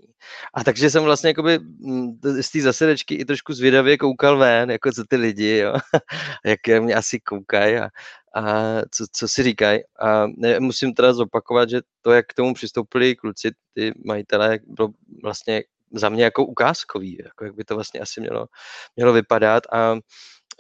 A 0.54 0.64
takže 0.64 0.90
jsem 0.90 1.04
vlastně 1.04 1.28
jakoby 1.28 1.60
mm, 1.60 2.20
z 2.42 2.52
té 2.52 2.62
zasedečky 2.62 3.16
i 3.16 3.26
trošku 3.26 3.54
zvědavě 3.54 3.98
koukal 3.98 4.38
ven, 4.38 4.72
jako 4.72 4.92
co 4.92 5.04
ty 5.10 5.16
lidi, 5.16 5.58
jo, 5.58 5.74
jak 6.46 6.82
mě 6.84 6.96
asi 6.96 7.20
koukají 7.20 7.78
a, 7.78 7.90
a 8.36 8.44
co, 8.92 9.06
co 9.12 9.28
si 9.28 9.44
říkají. 9.44 9.80
A 10.00 10.28
ne, 10.38 10.60
musím 10.60 10.94
teda 10.94 11.14
zopakovat, 11.14 11.70
že 11.70 11.82
to, 12.02 12.12
jak 12.12 12.28
k 12.28 12.34
tomu 12.34 12.54
přistoupili 12.54 13.16
kluci, 13.16 13.52
ty 13.74 13.92
majitelé, 14.06 14.60
bylo 14.68 14.90
vlastně 15.24 15.64
za 15.94 16.10
mě 16.10 16.24
jako 16.24 16.46
ukázkový, 16.46 17.18
jako 17.24 17.46
jak 17.46 17.56
by 17.56 17.64
to 17.64 17.76
vlastně 17.76 18.00
asi 18.00 18.22
mělo, 18.22 18.48
mělo 18.96 19.14
vypadat. 19.14 19.64
A 19.72 19.96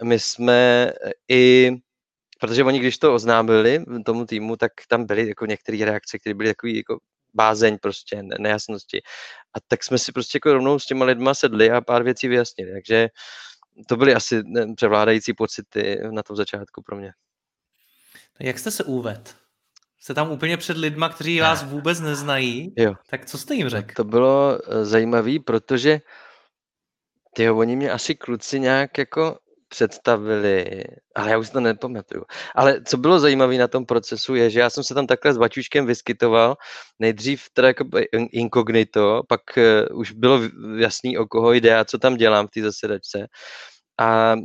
my 0.04 0.20
jsme 0.20 0.92
i 1.30 1.72
protože 2.39 2.63
oni, 2.63 2.79
když 2.79 2.98
to 2.98 3.13
oznámili 3.13 3.86
tomu 4.06 4.25
týmu, 4.25 4.56
tak 4.56 4.72
tam 4.88 5.06
byly 5.06 5.27
jako 5.27 5.46
některé 5.46 5.86
reakce, 5.86 6.20
které 6.20 6.34
byly 6.34 6.50
takový 6.50 6.77
jako 6.77 7.00
bázeň 7.34 7.77
prostě, 7.82 8.24
nejasnosti. 8.39 9.01
A 9.53 9.60
tak 9.67 9.84
jsme 9.84 9.98
si 9.98 10.12
prostě 10.12 10.36
jako 10.36 10.53
rovnou 10.53 10.79
s 10.79 10.86
těma 10.86 11.06
lidma 11.06 11.34
sedli 11.34 11.72
a 11.72 11.82
pár 11.82 12.03
věcí 12.03 12.27
vyjasnili. 12.27 12.72
Takže 12.72 13.08
to 13.88 13.96
byly 13.98 14.15
asi 14.15 14.44
převládající 14.75 15.34
pocity 15.34 16.00
na 16.12 16.24
tom 16.24 16.36
začátku 16.36 16.82
pro 16.82 16.96
mě. 16.96 17.12
Jak 18.39 18.60
jste 18.60 18.72
se 18.72 18.84
uved? 18.84 19.36
Jste 20.00 20.13
tam 20.13 20.32
úplně 20.32 20.58
před 20.58 20.77
lidma, 20.77 21.10
kteří 21.10 21.39
vás 21.39 21.63
vůbec 21.63 22.00
neznají? 22.00 22.74
Jo. 22.77 22.96
Tak 23.10 23.25
co 23.25 23.38
jste 23.38 23.56
jim 23.56 23.70
řekl? 23.70 23.94
To 23.96 24.03
bylo 24.03 24.60
eh, 24.60 24.86
zajímavé, 24.86 25.39
protože 25.46 26.01
tyjo, 27.34 27.58
oni 27.58 27.75
mě 27.75 27.91
asi 27.91 28.15
kluci 28.15 28.60
nějak 28.60 28.98
jako 28.98 29.39
představili, 29.68 30.84
ale 31.16 31.32
já 31.32 31.38
už 31.38 31.50
to 31.50 31.60
nepamatuju. 31.60 32.24
Ale 32.56 32.82
co 32.84 32.98
bylo 32.98 33.20
zajímavé 33.20 33.58
na 33.58 33.68
tom 33.68 33.86
procesu 33.86 34.36
je, 34.36 34.50
že 34.50 34.60
já 34.60 34.70
jsem 34.70 34.84
se 34.84 34.94
tam 34.94 35.08
takhle 35.08 35.34
s 35.34 35.38
Baťuškem 35.38 35.86
vyskytoval, 35.86 36.56
nejdřív 37.00 37.44
teda 37.54 37.68
jako 37.68 37.86
inkognito, 38.32 39.22
pak 39.28 39.42
uh, 39.58 40.00
už 40.00 40.12
bylo 40.12 40.42
jasný, 40.78 41.18
o 41.18 41.26
koho 41.26 41.54
jde 41.54 41.78
a 41.78 41.86
co 41.86 41.98
tam 41.98 42.16
dělám 42.16 42.48
v 42.48 42.52
té 42.52 42.62
zasedačce. 42.62 43.28
A 43.98 44.36
uh, 44.36 44.42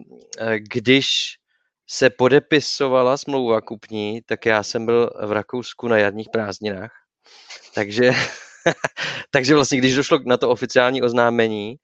když 0.72 1.36
se 1.90 2.10
podepisovala 2.10 3.16
smlouva 3.16 3.60
kupní, 3.60 4.20
tak 4.26 4.46
já 4.46 4.62
jsem 4.62 4.86
byl 4.86 5.10
v 5.26 5.32
Rakousku 5.32 5.88
na 5.88 5.98
jarních 5.98 6.28
prázdninách. 6.32 6.92
Takže, 7.74 8.10
takže 9.30 9.54
vlastně, 9.54 9.78
když 9.78 9.94
došlo 9.94 10.18
na 10.26 10.36
to 10.36 10.50
oficiální 10.50 11.02
oznámení, 11.02 11.76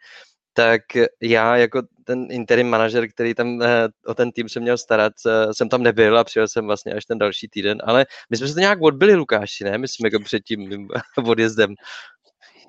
tak 0.58 0.82
já 1.22 1.56
jako 1.56 1.82
ten 2.04 2.26
interim 2.30 2.68
manažer, 2.68 3.08
který 3.08 3.34
tam 3.34 3.62
eh, 3.62 3.88
o 4.06 4.14
ten 4.14 4.32
tým 4.32 4.48
se 4.48 4.60
měl 4.60 4.78
starat, 4.78 5.12
eh, 5.26 5.54
jsem 5.54 5.68
tam 5.68 5.82
nebyl 5.82 6.18
a 6.18 6.24
přijel 6.24 6.48
jsem 6.48 6.66
vlastně 6.66 6.92
až 6.92 7.04
ten 7.04 7.18
další 7.18 7.48
týden, 7.48 7.78
ale 7.84 8.06
my 8.30 8.36
jsme 8.36 8.48
se 8.48 8.54
to 8.54 8.60
nějak 8.60 8.82
odbyli, 8.82 9.14
Lukáši, 9.14 9.64
ne? 9.64 9.78
My 9.78 9.88
jsme 9.88 10.06
jako 10.06 10.24
před 10.24 10.40
tím 10.40 10.88
odjezdem. 11.26 11.74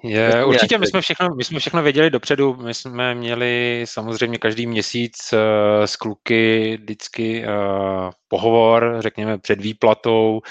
Je, 0.03 0.46
určitě, 0.46 0.77
my 0.77 0.88
jsme, 0.88 1.01
všechno, 1.01 1.29
my 1.38 1.44
jsme 1.44 1.60
všechno 1.60 1.84
věděli 1.84 2.10
dopředu, 2.10 2.56
my 2.56 2.74
jsme 2.74 3.15
měli 3.15 3.82
samozřejmě 3.88 4.38
každý 4.38 4.68
měsíc 4.68 5.34
uh, 5.34 5.39
s 5.86 5.96
kluky 5.96 6.77
vždycky 6.82 7.44
uh, 7.48 8.12
pohovor, 8.27 8.96
řekněme 9.00 9.38
před 9.38 9.62
výplatou, 9.62 10.41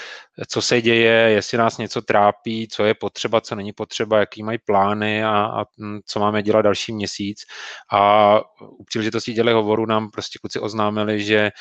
co 0.47 0.61
se 0.61 0.81
děje, 0.81 1.11
jestli 1.11 1.57
nás 1.57 1.77
něco 1.77 2.01
trápí, 2.01 2.67
co 2.67 2.85
je 2.85 2.93
potřeba, 2.93 3.41
co 3.41 3.55
není 3.55 3.73
potřeba, 3.73 4.19
jaký 4.19 4.43
mají 4.43 4.57
plány 4.65 5.23
a, 5.23 5.29
a 5.29 5.65
hm, 5.79 5.99
co 6.05 6.19
máme 6.19 6.43
dělat 6.43 6.61
další 6.61 6.93
měsíc. 6.93 7.45
A 7.91 8.41
u 8.61 8.83
příležitosti 8.83 9.33
dělej 9.33 9.53
hovoru 9.53 9.85
nám 9.85 10.11
prostě 10.11 10.39
kluci 10.41 10.59
oznámili, 10.59 11.23
že 11.23 11.51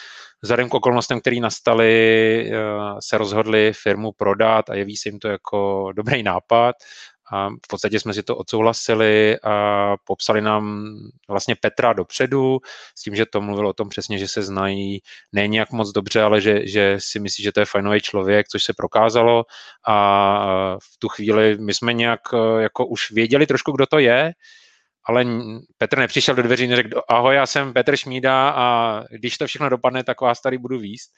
vzhledem 0.43 0.69
k 0.69 0.75
okolnostem, 0.75 1.21
které 1.21 1.41
nastaly, 1.41 2.51
uh, 2.51 2.99
se 3.03 3.19
rozhodli 3.19 3.73
firmu 3.73 4.13
prodat 4.13 4.71
a 4.71 4.75
jeví 4.75 4.97
se 4.97 5.09
jim 5.09 5.19
to 5.19 5.29
jako 5.29 5.93
dobrý 5.93 6.23
nápad 6.23 6.77
a 7.33 7.49
v 7.49 7.69
podstatě 7.69 8.01
jsme 8.01 8.15
si 8.15 8.23
to 8.23 8.37
odsouhlasili 8.37 9.39
a 9.45 9.95
popsali 10.05 10.41
nám 10.41 10.95
vlastně 11.29 11.57
Petra 11.57 11.93
dopředu, 11.93 12.59
s 12.99 13.03
tím, 13.03 13.17
že 13.17 13.27
to 13.27 13.41
mluvil 13.41 13.67
o 13.69 13.73
tom 13.73 13.89
přesně, 13.89 14.19
že 14.19 14.29
se 14.29 14.43
znají 14.43 15.01
ne 15.33 15.49
nějak 15.49 15.73
moc 15.73 15.93
dobře, 15.93 16.23
ale 16.23 16.41
že, 16.41 16.67
že 16.67 16.97
si 16.99 17.21
myslí, 17.21 17.45
že 17.45 17.53
to 17.53 17.61
je 17.61 17.67
fajnový 17.67 18.01
člověk, 18.01 18.49
což 18.49 18.65
se 18.65 18.73
prokázalo. 18.73 19.45
A 19.87 20.77
v 20.77 20.99
tu 20.99 21.09
chvíli 21.09 21.57
my 21.61 21.75
jsme 21.75 21.93
nějak 21.93 22.21
jako 22.59 22.87
už 22.87 23.11
věděli 23.11 23.47
trošku, 23.47 23.73
kdo 23.73 23.87
to 23.87 23.99
je, 23.99 24.33
ale 25.09 25.25
Petr 25.79 25.99
nepřišel 25.99 26.35
do 26.35 26.43
dveří, 26.43 26.67
neřekl, 26.67 27.03
ahoj, 27.09 27.35
já 27.35 27.47
jsem 27.47 27.73
Petr 27.73 27.97
Šmída 27.97 28.51
a 28.51 29.01
když 29.11 29.39
to 29.39 29.47
všechno 29.47 29.69
dopadne, 29.69 30.05
tak 30.05 30.21
vás 30.21 30.41
tady 30.41 30.59
budu 30.59 30.79
výst. 30.79 31.11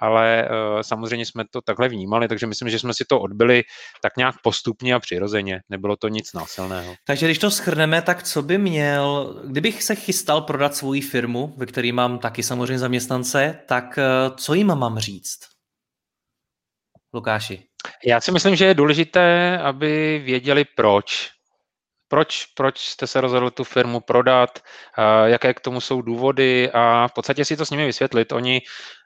Ale 0.00 0.48
uh, 0.50 0.80
samozřejmě 0.80 1.26
jsme 1.26 1.44
to 1.50 1.60
takhle 1.60 1.88
vnímali, 1.88 2.28
takže 2.28 2.46
myslím, 2.46 2.70
že 2.70 2.78
jsme 2.78 2.94
si 2.94 3.04
to 3.08 3.20
odbyli 3.20 3.62
tak 4.02 4.16
nějak 4.16 4.34
postupně 4.42 4.94
a 4.94 5.00
přirozeně. 5.00 5.60
Nebylo 5.68 5.96
to 5.96 6.08
nic 6.08 6.32
násilného. 6.32 6.94
Takže 7.06 7.26
když 7.26 7.38
to 7.38 7.50
schrneme, 7.50 8.02
tak 8.02 8.22
co 8.22 8.42
by 8.42 8.58
měl, 8.58 9.34
kdybych 9.46 9.82
se 9.82 9.94
chystal 9.94 10.40
prodat 10.40 10.76
svoji 10.76 11.00
firmu, 11.00 11.54
ve 11.56 11.66
které 11.66 11.92
mám 11.92 12.18
taky 12.18 12.42
samozřejmě 12.42 12.78
zaměstnance, 12.78 13.58
tak 13.66 13.98
uh, 13.98 14.36
co 14.36 14.54
jim 14.54 14.66
mám 14.66 14.98
říct? 14.98 15.38
Lukáši. 17.14 17.62
Já 18.06 18.20
si 18.20 18.32
myslím, 18.32 18.56
že 18.56 18.64
je 18.64 18.74
důležité, 18.74 19.58
aby 19.58 20.22
věděli 20.24 20.64
proč 20.76 21.37
proč, 22.08 22.46
proč 22.46 22.78
jste 22.78 23.06
se 23.06 23.20
rozhodli 23.20 23.50
tu 23.50 23.64
firmu 23.64 24.00
prodat, 24.00 24.58
jaké 25.24 25.54
k 25.54 25.60
tomu 25.60 25.80
jsou 25.80 26.02
důvody 26.02 26.70
a 26.74 27.08
v 27.08 27.12
podstatě 27.12 27.44
si 27.44 27.56
to 27.56 27.66
s 27.66 27.70
nimi 27.70 27.86
vysvětlit. 27.86 28.32
Oni 28.32 28.62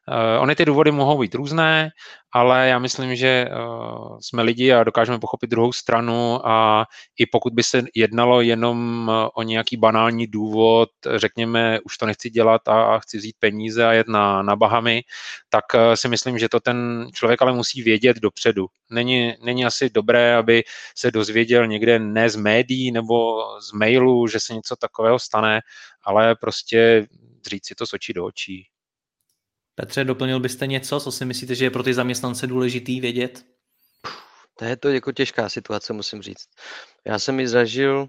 Uh, 0.09 0.43
ony 0.43 0.55
ty 0.55 0.65
důvody 0.65 0.91
mohou 0.91 1.19
být 1.19 1.35
různé, 1.35 1.91
ale 2.33 2.69
já 2.69 2.79
myslím, 2.79 3.17
že 3.17 3.49
uh, 3.49 4.19
jsme 4.21 4.43
lidi 4.43 4.73
a 4.73 4.85
dokážeme 4.85 5.19
pochopit 5.19 5.51
druhou 5.51 5.73
stranu 5.73 6.47
a 6.47 6.87
i 7.19 7.27
pokud 7.27 7.53
by 7.53 7.63
se 7.63 7.83
jednalo 7.95 8.41
jenom 8.41 9.09
uh, 9.09 9.29
o 9.35 9.43
nějaký 9.43 9.77
banální 9.77 10.27
důvod, 10.27 10.89
řekněme, 11.17 11.81
už 11.85 11.99
to 11.99 12.07
nechci 12.07 12.31
dělat 12.31 12.69
a, 12.69 12.83
a 12.95 12.99
chci 12.99 13.19
vzít 13.19 13.37
peníze 13.39 13.87
a 13.87 13.93
jet 13.93 14.09
na, 14.09 14.43
na 14.43 14.57
Bahamy, 14.57 15.03
tak 15.49 15.65
uh, 15.75 15.81
si 15.95 16.09
myslím, 16.09 16.39
že 16.39 16.49
to 16.49 16.61
ten 16.61 17.07
člověk 17.15 17.43
ale 17.43 17.53
musí 17.53 17.83
vědět 17.83 18.17
dopředu. 18.17 18.67
Není, 18.91 19.35
není 19.43 19.65
asi 19.65 19.91
dobré, 19.91 20.37
aby 20.37 20.63
se 20.97 21.11
dozvěděl 21.11 21.67
někde 21.67 21.99
ne 21.99 22.31
z 22.31 22.37
médií 22.37 22.93
nebo 22.93 23.43
z 23.61 23.73
mailu, 23.73 24.27
že 24.27 24.41
se 24.41 24.55
něco 24.55 24.77
takového 24.77 25.19
stane, 25.19 25.61
ale 26.05 26.37
prostě 26.37 27.07
říct 27.47 27.67
si 27.67 27.75
to 27.75 27.87
z 27.87 27.93
očí 27.93 28.13
do 28.13 28.25
očí. 28.25 28.72
Petře, 29.75 30.05
doplnil 30.05 30.41
byste 30.41 30.67
něco, 30.67 31.01
co 31.01 31.13
si 31.13 31.25
myslíte, 31.25 31.55
že 31.55 31.65
je 31.65 31.71
pro 31.71 31.83
ty 31.83 31.95
zaměstnance 31.95 32.47
důležitý 32.47 33.01
vědět? 33.01 33.45
To 34.59 34.65
je 34.65 34.77
to 34.77 34.89
jako 34.89 35.13
těžká 35.13 35.49
situace, 35.49 35.93
musím 35.93 36.23
říct. 36.23 36.49
Já 37.07 37.19
jsem 37.19 37.41
ji 37.41 37.49
zažil 37.49 38.07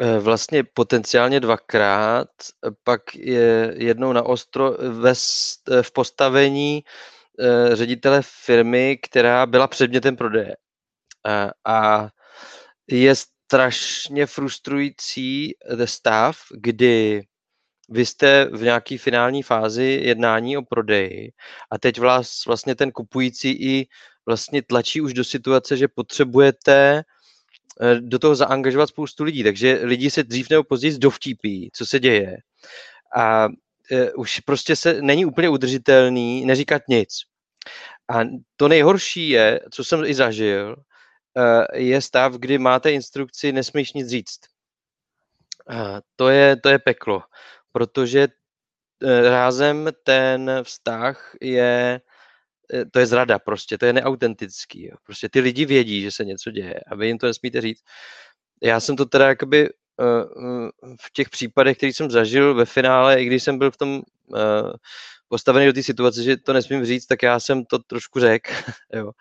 eh, 0.00 0.18
vlastně 0.18 0.64
potenciálně 0.64 1.40
dvakrát, 1.40 2.28
pak 2.84 3.14
je 3.14 3.74
jednou 3.76 4.12
na 4.12 4.22
ostro 4.22 4.70
ve, 5.00 5.12
eh, 5.12 5.82
v 5.82 5.92
postavení 5.92 6.84
eh, 7.40 7.76
ředitele 7.76 8.20
firmy, 8.44 8.98
která 9.02 9.46
byla 9.46 9.66
předmětem 9.66 10.16
prodeje. 10.16 10.56
A 11.64 12.08
je 12.90 13.14
strašně 13.14 14.26
frustrující 14.26 15.52
stav, 15.84 16.36
kdy 16.54 17.22
vy 17.88 18.06
jste 18.06 18.44
v 18.44 18.62
nějaké 18.62 18.98
finální 18.98 19.42
fázi 19.42 20.00
jednání 20.02 20.56
o 20.56 20.62
prodeji 20.62 21.32
a 21.70 21.78
teď 21.78 22.00
vás 22.00 22.46
vlastně 22.46 22.74
ten 22.74 22.92
kupující 22.92 23.50
i 23.50 23.86
vlastně 24.26 24.62
tlačí 24.62 25.00
už 25.00 25.12
do 25.14 25.24
situace, 25.24 25.76
že 25.76 25.88
potřebujete 25.88 27.02
eh, 27.82 28.00
do 28.00 28.18
toho 28.18 28.34
zaangažovat 28.34 28.88
spoustu 28.88 29.24
lidí, 29.24 29.44
takže 29.44 29.80
lidi 29.82 30.10
se 30.10 30.22
dřív 30.22 30.50
nebo 30.50 30.64
později 30.64 30.98
dovtípí, 30.98 31.70
co 31.74 31.86
se 31.86 32.00
děje. 32.00 32.36
A 33.16 33.46
uh, 33.46 33.52
už 34.16 34.40
prostě 34.40 34.76
se 34.76 35.02
není 35.02 35.26
úplně 35.26 35.48
udržitelný 35.48 36.44
neříkat 36.44 36.82
nic. 36.88 37.08
A 38.08 38.20
to 38.56 38.68
nejhorší 38.68 39.28
je, 39.28 39.60
co 39.70 39.84
jsem 39.84 40.04
i 40.04 40.14
zažil, 40.14 40.76
je 41.74 42.00
stav, 42.02 42.32
kdy 42.32 42.58
máte 42.58 42.92
instrukci, 42.92 43.52
nesmíš 43.52 43.92
nic 43.92 44.08
říct. 44.08 44.40
To 46.16 46.28
je, 46.28 46.56
to 46.56 46.68
je 46.68 46.78
peklo, 46.78 47.22
protože 47.76 48.28
rázem 49.22 49.88
ten 50.04 50.50
vztah 50.62 51.36
je 51.40 52.00
Eh, 52.74 52.84
to 52.84 52.98
je 52.98 53.06
zrada 53.06 53.38
prostě, 53.38 53.78
to 53.78 53.86
je 53.86 53.92
neautentický. 53.92 54.86
Jo. 54.86 54.96
Prostě 55.04 55.28
ty 55.28 55.40
lidi 55.40 55.64
vědí, 55.64 56.02
že 56.02 56.10
se 56.10 56.24
něco 56.24 56.50
děje 56.50 56.80
a 56.80 56.94
vy 56.94 57.06
jim 57.06 57.18
to 57.18 57.26
nesmíte 57.26 57.60
říct. 57.60 57.82
Já 58.62 58.80
jsem 58.80 58.96
to 58.96 59.06
teda 59.06 59.28
jakoby 59.28 59.68
uh, 59.70 60.68
v 61.00 61.12
těch 61.12 61.30
případech, 61.30 61.76
který 61.76 61.92
jsem 61.92 62.10
zažil 62.10 62.54
ve 62.54 62.64
finále, 62.64 63.22
i 63.22 63.24
když 63.24 63.42
jsem 63.42 63.58
byl 63.58 63.70
v 63.70 63.76
tom 63.76 64.02
postavený 65.28 65.66
do 65.66 65.72
té 65.72 65.82
situace, 65.82 66.22
že 66.22 66.36
to 66.36 66.52
nesmím 66.52 66.84
říct, 66.84 67.06
tak 67.06 67.22
já 67.22 67.40
jsem 67.40 67.64
to 67.64 67.78
trošku 67.78 68.20
řekl, 68.20 68.52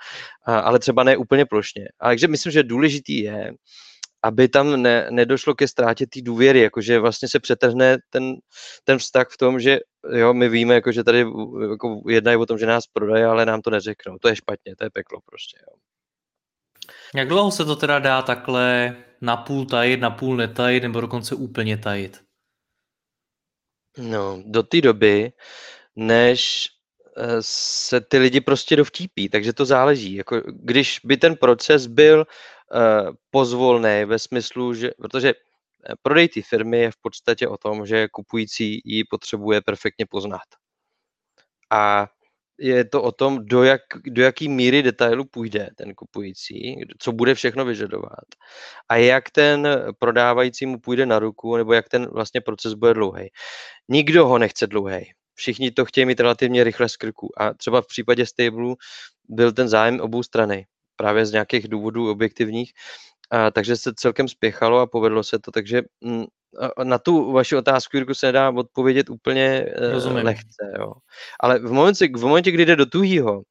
ale 0.45 0.79
třeba 0.79 1.03
ne 1.03 1.17
úplně 1.17 1.45
plošně. 1.45 1.87
A 1.99 2.07
takže 2.07 2.27
myslím, 2.27 2.51
že 2.51 2.63
důležitý 2.63 3.23
je, 3.23 3.51
aby 4.25 4.47
tam 4.47 4.81
ne, 4.81 5.07
nedošlo 5.09 5.55
ke 5.55 5.67
ztrátě 5.67 6.07
té 6.07 6.21
důvěry, 6.21 6.59
jakože 6.59 6.99
vlastně 6.99 7.27
se 7.27 7.39
přetrhne 7.39 7.97
ten, 8.09 8.33
ten 8.83 8.97
vztah 8.97 9.27
v 9.29 9.37
tom, 9.37 9.59
že 9.59 9.79
jo, 10.09 10.33
my 10.33 10.49
víme, 10.49 10.73
jako, 10.73 10.91
že 10.91 11.03
tady 11.03 11.25
jako 11.69 12.01
jednají 12.09 12.37
o 12.37 12.45
tom, 12.45 12.57
že 12.57 12.65
nás 12.65 12.87
prodají, 12.93 13.23
ale 13.23 13.45
nám 13.45 13.61
to 13.61 13.69
neřeknou. 13.69 14.17
To 14.21 14.27
je 14.27 14.35
špatně, 14.35 14.75
to 14.75 14.83
je 14.83 14.89
peklo 14.89 15.19
prostě. 15.25 15.57
Jo. 15.61 15.77
Jak 17.15 17.27
dlouho 17.27 17.51
se 17.51 17.65
to 17.65 17.75
teda 17.75 17.99
dá 17.99 18.21
takhle 18.21 18.95
na 19.21 19.37
půl 19.37 19.65
tajit, 19.65 19.99
na 19.99 20.09
půl 20.09 20.37
netajit, 20.37 20.83
nebo 20.83 21.01
dokonce 21.01 21.35
úplně 21.35 21.77
tajit? 21.77 22.21
No, 23.97 24.43
do 24.45 24.63
té 24.63 24.81
doby, 24.81 25.31
než 25.95 26.69
eh, 27.17 27.37
se 27.41 28.01
ty 28.01 28.17
lidi 28.17 28.41
prostě 28.41 28.75
dovtípí, 28.75 29.29
takže 29.29 29.53
to 29.53 29.65
záleží. 29.65 30.15
Jako, 30.15 30.41
když 30.47 30.99
by 31.03 31.17
ten 31.17 31.35
proces 31.35 31.87
byl 31.87 32.25
pozvolný 33.31 34.05
ve 34.05 34.19
smyslu, 34.19 34.73
že, 34.73 34.91
protože 34.97 35.33
Eh, 35.89 35.93
prodej 36.01 36.29
té 36.29 36.41
firmy 36.41 36.79
je 36.79 36.91
v 36.91 36.97
podstatě 37.01 37.47
o 37.47 37.57
tom, 37.57 37.85
že 37.85 38.07
kupující 38.07 38.81
ji 38.85 39.03
potřebuje 39.03 39.61
perfektně 39.61 40.05
poznat. 40.05 40.47
A 41.71 42.07
je 42.59 42.85
to 42.85 43.03
o 43.03 43.11
tom, 43.11 43.45
do, 43.45 43.63
jak, 43.63 43.81
do 44.05 44.23
jaký 44.23 44.49
míry 44.49 44.83
detailu 44.83 45.25
půjde 45.25 45.69
ten 45.75 45.93
kupující, 45.95 46.75
co 46.99 47.11
bude 47.11 47.35
všechno 47.35 47.65
vyžadovat 47.65 48.25
a 48.89 48.95
jak 48.95 49.29
ten 49.29 49.67
prodávající 49.99 50.65
mu 50.65 50.79
půjde 50.79 51.05
na 51.05 51.19
ruku, 51.19 51.57
nebo 51.57 51.73
jak 51.73 51.89
ten 51.89 52.07
vlastně 52.11 52.41
proces 52.41 52.73
bude 52.73 52.93
dlouhý. 52.93 53.29
Nikdo 53.89 54.27
ho 54.27 54.37
nechce 54.37 54.67
dlouhý. 54.67 55.11
Všichni 55.33 55.71
to 55.71 55.85
chtějí 55.85 56.05
mít 56.05 56.19
relativně 56.19 56.63
rychle 56.63 56.89
z 56.89 56.97
krku. 56.97 57.41
A 57.41 57.53
třeba 57.53 57.81
v 57.81 57.87
případě 57.87 58.25
Stable 58.25 58.75
byl 59.29 59.51
ten 59.51 59.69
zájem 59.69 59.99
obou 60.01 60.23
strany. 60.23 60.65
Právě 60.95 61.25
z 61.25 61.31
nějakých 61.31 61.67
důvodů 61.67 62.11
objektivních 62.11 62.71
a, 63.31 63.51
takže 63.51 63.75
se 63.75 63.93
celkem 63.95 64.27
spěchalo 64.27 64.79
a 64.79 64.87
povedlo 64.87 65.23
se 65.23 65.39
to, 65.39 65.51
takže 65.51 65.81
m, 66.03 66.11
mm, 66.11 66.25
na 66.83 66.97
tu 66.97 67.31
vaši 67.31 67.55
otázku, 67.55 67.97
Jirku, 67.97 68.13
se 68.13 68.25
nedá 68.25 68.49
odpovědět 68.49 69.09
úplně 69.09 69.65
eh, 69.67 69.91
Rozumím. 69.91 70.25
lehce. 70.25 70.73
Jo. 70.79 70.93
Ale 71.39 71.59
v 71.59 71.71
momentě, 71.71 72.07
v 72.07 72.21
momentě, 72.21 72.51
kdy 72.51 72.65
jde 72.65 72.75
do 72.75 72.85
tuhýho, 72.85 73.41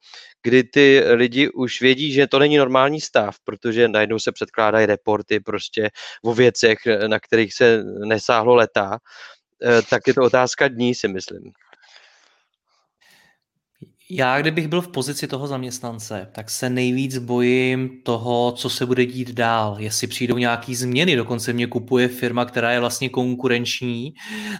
kdy 0.42 0.64
ty 0.64 1.02
lidi 1.10 1.50
už 1.50 1.80
vědí, 1.80 2.12
že 2.12 2.26
to 2.26 2.38
není 2.38 2.56
normální 2.56 3.00
stav, 3.00 3.36
protože 3.44 3.88
najednou 3.88 4.18
se 4.18 4.32
předkládají 4.32 4.86
reporty 4.86 5.40
prostě 5.40 5.90
o 6.24 6.34
věcech, 6.34 6.78
na 7.06 7.20
kterých 7.20 7.54
se 7.54 7.84
nesáhlo 7.84 8.54
leta, 8.54 8.98
eh, 9.62 9.82
tak 9.90 10.02
je 10.06 10.14
to 10.14 10.22
otázka 10.22 10.68
dní, 10.68 10.94
si 10.94 11.08
myslím. 11.08 11.52
Já, 14.10 14.40
kdybych 14.40 14.68
byl 14.68 14.80
v 14.80 14.88
pozici 14.88 15.26
toho 15.26 15.46
zaměstnance, 15.46 16.28
tak 16.32 16.50
se 16.50 16.70
nejvíc 16.70 17.18
bojím 17.18 18.00
toho, 18.02 18.52
co 18.52 18.70
se 18.70 18.86
bude 18.86 19.06
dít 19.06 19.30
dál. 19.30 19.76
Jestli 19.78 20.06
přijdou 20.06 20.38
nějaké 20.38 20.74
změny, 20.74 21.16
dokonce 21.16 21.52
mě 21.52 21.66
kupuje 21.66 22.08
firma, 22.08 22.44
která 22.44 22.72
je 22.72 22.80
vlastně 22.80 23.08
konkurenční, 23.08 24.14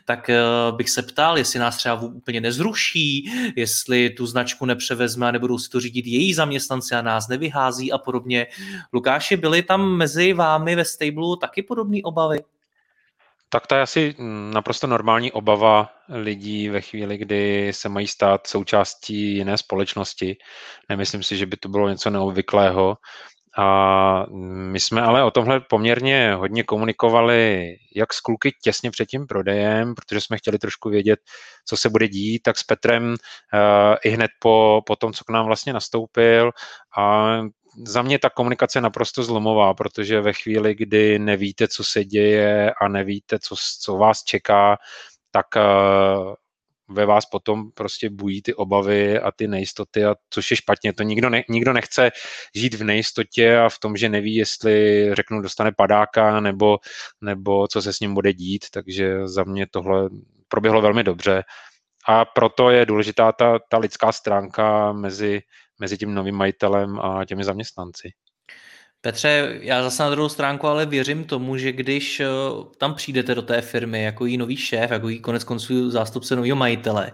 tak 0.05 0.31
eh, 0.31 0.43
bych 0.77 0.91
se 0.91 1.03
ptal, 1.03 1.39
jestli 1.39 1.59
nás 1.59 1.77
třeba 1.77 2.01
úplně 2.01 2.41
nezruší, 2.41 3.31
jestli 3.57 4.11
tu 4.11 4.27
značku 4.27 4.67
nepřevezme 4.67 5.29
a 5.29 5.31
nebudou 5.31 5.59
si 5.59 5.71
to 5.71 5.81
řídit 5.81 6.07
její 6.07 6.35
zaměstnanci 6.35 6.95
a 6.95 7.03
nás 7.03 7.29
nevyhází 7.29 7.93
a 7.93 7.99
podobně. 7.99 8.47
Lukáši, 8.93 9.37
byly 9.37 9.63
tam 9.63 9.97
mezi 9.97 10.33
vámi 10.33 10.77
ve 10.77 10.85
Stable 10.85 11.37
taky 11.41 11.63
podobné 11.63 11.99
obavy? 12.03 12.54
Tak 13.49 13.67
to 13.67 13.75
je 13.75 13.83
asi 13.83 14.15
naprosto 14.53 14.87
normální 14.87 15.33
obava 15.33 15.91
lidí 16.09 16.69
ve 16.69 16.81
chvíli, 16.81 17.19
kdy 17.19 17.73
se 17.73 17.89
mají 17.89 18.07
stát 18.07 18.47
součástí 18.47 19.37
jiné 19.37 19.59
společnosti. 19.59 20.37
Nemyslím 20.89 21.23
si, 21.23 21.37
že 21.37 21.47
by 21.47 21.57
to 21.57 21.69
bylo 21.69 21.89
něco 21.89 22.11
neobvyklého. 22.11 22.97
A 23.59 24.27
my 24.73 24.81
jsme 24.81 25.03
ale 25.03 25.25
o 25.25 25.31
tomhle 25.31 25.61
poměrně 25.61 26.35
hodně 26.35 26.63
komunikovali 26.63 27.69
jak 27.97 28.13
s 28.13 28.21
kluky 28.21 28.53
těsně 28.63 28.91
před 28.91 29.07
tím 29.07 29.27
prodejem, 29.27 29.95
protože 29.95 30.21
jsme 30.21 30.39
chtěli 30.39 30.59
trošku 30.59 30.91
vědět, 30.91 31.21
co 31.69 31.77
se 31.77 31.89
bude 31.89 32.09
dít, 32.09 32.43
tak 32.43 32.59
s 32.59 32.63
Petrem 32.63 33.09
uh, 33.09 33.17
i 34.05 34.09
hned 34.11 34.31
po, 34.41 34.83
po 34.87 34.97
tom, 34.97 35.13
co 35.13 35.25
k 35.25 35.31
nám 35.31 35.47
vlastně 35.47 35.73
nastoupil. 35.73 36.51
A 36.99 37.37
za 37.87 38.03
mě 38.03 38.19
ta 38.19 38.31
komunikace 38.31 38.79
je 38.79 38.83
naprosto 38.83 39.23
zlomová, 39.23 39.75
protože 39.75 40.21
ve 40.21 40.33
chvíli, 40.33 40.75
kdy 40.75 41.19
nevíte, 41.19 41.69
co 41.69 41.85
se 41.85 42.05
děje 42.05 42.75
a 42.81 42.89
nevíte, 42.89 43.39
co, 43.39 43.57
co 43.81 43.97
vás 43.97 44.25
čeká, 44.25 44.77
tak 45.31 45.47
uh, 45.57 46.35
ve 46.89 47.07
vás 47.07 47.27
potom 47.27 47.71
prostě 47.71 48.11
bují 48.11 48.43
ty 48.43 48.55
obavy 48.55 49.19
a 49.19 49.33
ty 49.33 49.49
nejistoty, 49.49 50.05
a 50.05 50.15
což 50.31 50.51
je 50.51 50.57
špatně. 50.57 50.93
To 50.93 51.03
nikdo, 51.03 51.31
ne, 51.31 51.45
nikdo 51.49 51.73
nechce 51.73 52.11
žít 52.55 52.75
v 52.75 52.85
nejistotě 52.85 53.59
a 53.59 53.69
v 53.69 53.79
tom, 53.79 53.97
že 53.97 54.09
neví, 54.09 54.35
jestli 54.35 55.09
řeknu, 55.15 55.41
dostane 55.41 55.73
padáka 55.73 56.41
nebo, 56.41 56.79
nebo 57.21 57.69
co 57.69 57.83
se 57.83 57.93
s 57.93 58.01
ním 58.01 58.15
bude 58.15 58.33
dít, 58.33 58.71
takže 58.71 59.29
za 59.29 59.45
mě 59.45 59.67
tohle 59.71 60.11
proběhlo 60.49 60.81
velmi 60.83 61.05
dobře. 61.05 61.43
A 62.07 62.25
proto 62.25 62.71
je 62.71 62.87
důležitá 62.87 63.33
ta, 63.33 63.59
ta 63.69 63.79
lidská 63.79 64.13
stránka 64.13 64.93
mezi, 64.93 65.41
mezi 65.81 65.99
tím 65.99 66.15
novým 66.15 66.35
majitelem 66.35 67.01
a 67.01 67.25
těmi 67.25 67.45
zaměstnanci. 67.45 68.09
Petře, 69.05 69.59
já 69.61 69.83
zase 69.83 70.03
na 70.03 70.11
druhou 70.11 70.29
stránku 70.29 70.67
ale 70.67 70.87
věřím 70.87 71.25
tomu, 71.25 71.57
že 71.57 71.73
když 71.73 72.21
eh, 72.21 72.27
tam 72.79 72.95
přijdete 72.95 73.35
do 73.35 73.43
té 73.43 73.61
firmy 73.61 74.03
jako 74.03 74.27
jí 74.27 74.37
nový 74.37 74.57
šéf, 74.57 74.91
jako 74.91 75.09
jí 75.09 75.21
konec 75.21 75.45
konců 75.45 75.91
zástupce 75.91 76.37
nového 76.37 76.57
majitele, 76.57 77.13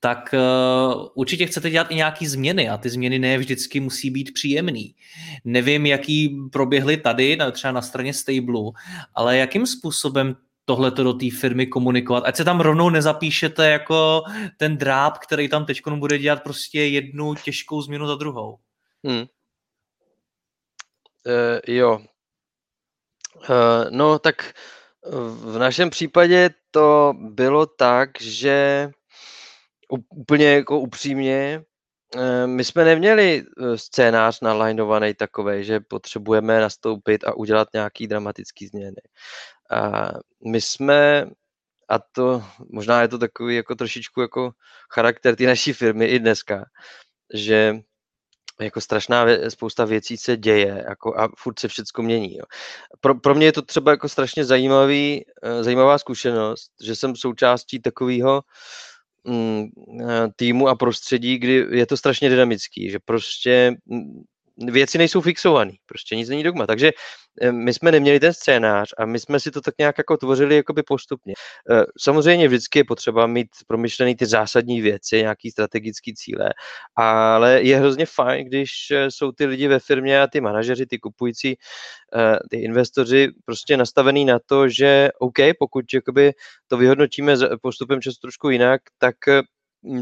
tak 0.00 0.34
uh, 0.34 1.06
určitě 1.14 1.46
chcete 1.46 1.70
dělat 1.70 1.86
i 1.90 1.94
nějaké 1.94 2.28
změny 2.28 2.68
a 2.68 2.76
ty 2.76 2.90
změny 2.90 3.18
ne 3.18 3.38
vždycky 3.38 3.80
musí 3.80 4.10
být 4.10 4.30
příjemný. 4.34 4.94
Nevím, 5.44 5.86
jaký 5.86 6.36
proběhly 6.52 6.96
tady, 6.96 7.38
třeba 7.52 7.72
na 7.72 7.82
straně 7.82 8.14
Stable, 8.14 8.70
ale 9.14 9.36
jakým 9.36 9.66
způsobem 9.66 10.36
tohleto 10.70 11.04
do 11.04 11.12
té 11.12 11.26
firmy 11.40 11.66
komunikovat, 11.66 12.24
ať 12.26 12.36
se 12.36 12.44
tam 12.44 12.60
rovnou 12.60 12.90
nezapíšete 12.90 13.70
jako 13.70 14.22
ten 14.56 14.78
dráb, 14.78 15.18
který 15.18 15.48
tam 15.48 15.66
teď 15.66 15.82
bude 15.86 16.18
dělat 16.18 16.42
prostě 16.42 16.84
jednu 16.84 17.34
těžkou 17.34 17.82
změnu 17.82 18.06
za 18.06 18.14
druhou. 18.14 18.58
Hmm. 19.06 19.26
Uh, 21.26 21.60
jo. 21.66 21.98
Uh, 21.98 23.90
no 23.90 24.18
tak 24.18 24.54
v 25.50 25.58
našem 25.58 25.90
případě 25.90 26.50
to 26.70 27.12
bylo 27.18 27.66
tak, 27.66 28.20
že 28.20 28.90
úplně 30.14 30.46
jako 30.46 30.80
upřímně, 30.80 31.64
my 32.46 32.64
jsme 32.64 32.84
neměli 32.84 33.44
scénář 33.76 34.40
nalajnovaný 34.40 35.14
takový, 35.14 35.64
že 35.64 35.80
potřebujeme 35.80 36.60
nastoupit 36.60 37.24
a 37.24 37.34
udělat 37.34 37.68
nějaký 37.74 38.06
dramatický 38.06 38.66
změny. 38.66 39.02
A 39.70 40.10
my 40.46 40.60
jsme, 40.60 41.26
a 41.88 41.98
to 41.98 42.44
možná 42.72 43.02
je 43.02 43.08
to 43.08 43.18
takový 43.18 43.56
jako 43.56 43.74
trošičku 43.74 44.20
jako 44.20 44.50
charakter 44.90 45.36
té 45.36 45.46
naší 45.46 45.72
firmy 45.72 46.06
i 46.06 46.18
dneska, 46.18 46.64
že 47.34 47.80
jako 48.60 48.80
strašná 48.80 49.24
vě, 49.24 49.50
spousta 49.50 49.84
věcí 49.84 50.16
se 50.16 50.36
děje 50.36 50.84
jako 50.88 51.20
a 51.20 51.28
furt 51.38 51.58
se 51.58 51.68
všechno 51.68 52.04
mění. 52.04 52.36
Jo. 52.36 52.44
Pro, 53.00 53.14
pro 53.14 53.34
mě 53.34 53.46
je 53.46 53.52
to 53.52 53.62
třeba 53.62 53.90
jako 53.90 54.08
strašně 54.08 54.44
zajímavý, 54.44 55.24
eh, 55.42 55.64
zajímavá 55.64 55.98
zkušenost, 55.98 56.70
že 56.82 56.96
jsem 56.96 57.16
součástí 57.16 57.80
takového 57.80 58.42
mm, 59.24 59.66
eh, 60.00 60.28
týmu 60.36 60.68
a 60.68 60.74
prostředí, 60.74 61.38
kdy 61.38 61.66
je 61.70 61.86
to 61.86 61.96
strašně 61.96 62.30
dynamický, 62.30 62.90
že 62.90 62.98
prostě 63.04 63.76
mm, 63.86 64.22
věci 64.60 64.98
nejsou 64.98 65.20
fixované, 65.20 65.72
prostě 65.86 66.16
nic 66.16 66.28
není 66.28 66.42
dogma. 66.42 66.66
Takže 66.66 66.92
eh, 67.40 67.52
my 67.52 67.74
jsme 67.74 67.92
neměli 67.92 68.20
ten 68.20 68.32
scénář 68.32 68.90
a 68.98 69.06
my 69.06 69.18
jsme 69.20 69.40
si 69.40 69.50
to 69.50 69.60
tak 69.60 69.74
nějak 69.78 69.98
jako 69.98 70.16
tvořili 70.16 70.56
jakoby 70.56 70.82
postupně. 70.82 71.34
Eh, 71.70 71.84
samozřejmě 71.98 72.48
vždycky 72.48 72.78
je 72.78 72.84
potřeba 72.84 73.26
mít 73.26 73.48
promyšlený 73.66 74.16
ty 74.16 74.26
zásadní 74.26 74.80
věci, 74.80 75.16
nějaký 75.16 75.50
strategický 75.50 76.14
cíle, 76.14 76.50
ale 76.96 77.62
je 77.62 77.76
hrozně 77.76 78.06
fajn, 78.06 78.46
když 78.46 78.70
eh, 78.90 79.10
jsou 79.10 79.32
ty 79.32 79.46
lidi 79.46 79.68
ve 79.68 79.78
firmě 79.78 80.20
a 80.20 80.26
ty 80.26 80.40
manažeři, 80.40 80.86
ty 80.86 80.98
kupující, 80.98 81.56
ty 82.50 82.56
investoři 82.56 83.28
prostě 83.44 83.76
nastavený 83.76 84.24
na 84.24 84.38
to, 84.46 84.68
že 84.68 85.08
OK, 85.18 85.38
pokud 85.58 85.84
jakoby 85.94 86.32
to 86.68 86.76
vyhodnotíme 86.76 87.34
postupem 87.62 88.00
času 88.00 88.16
trošku 88.20 88.50
jinak, 88.50 88.80
tak 88.98 89.16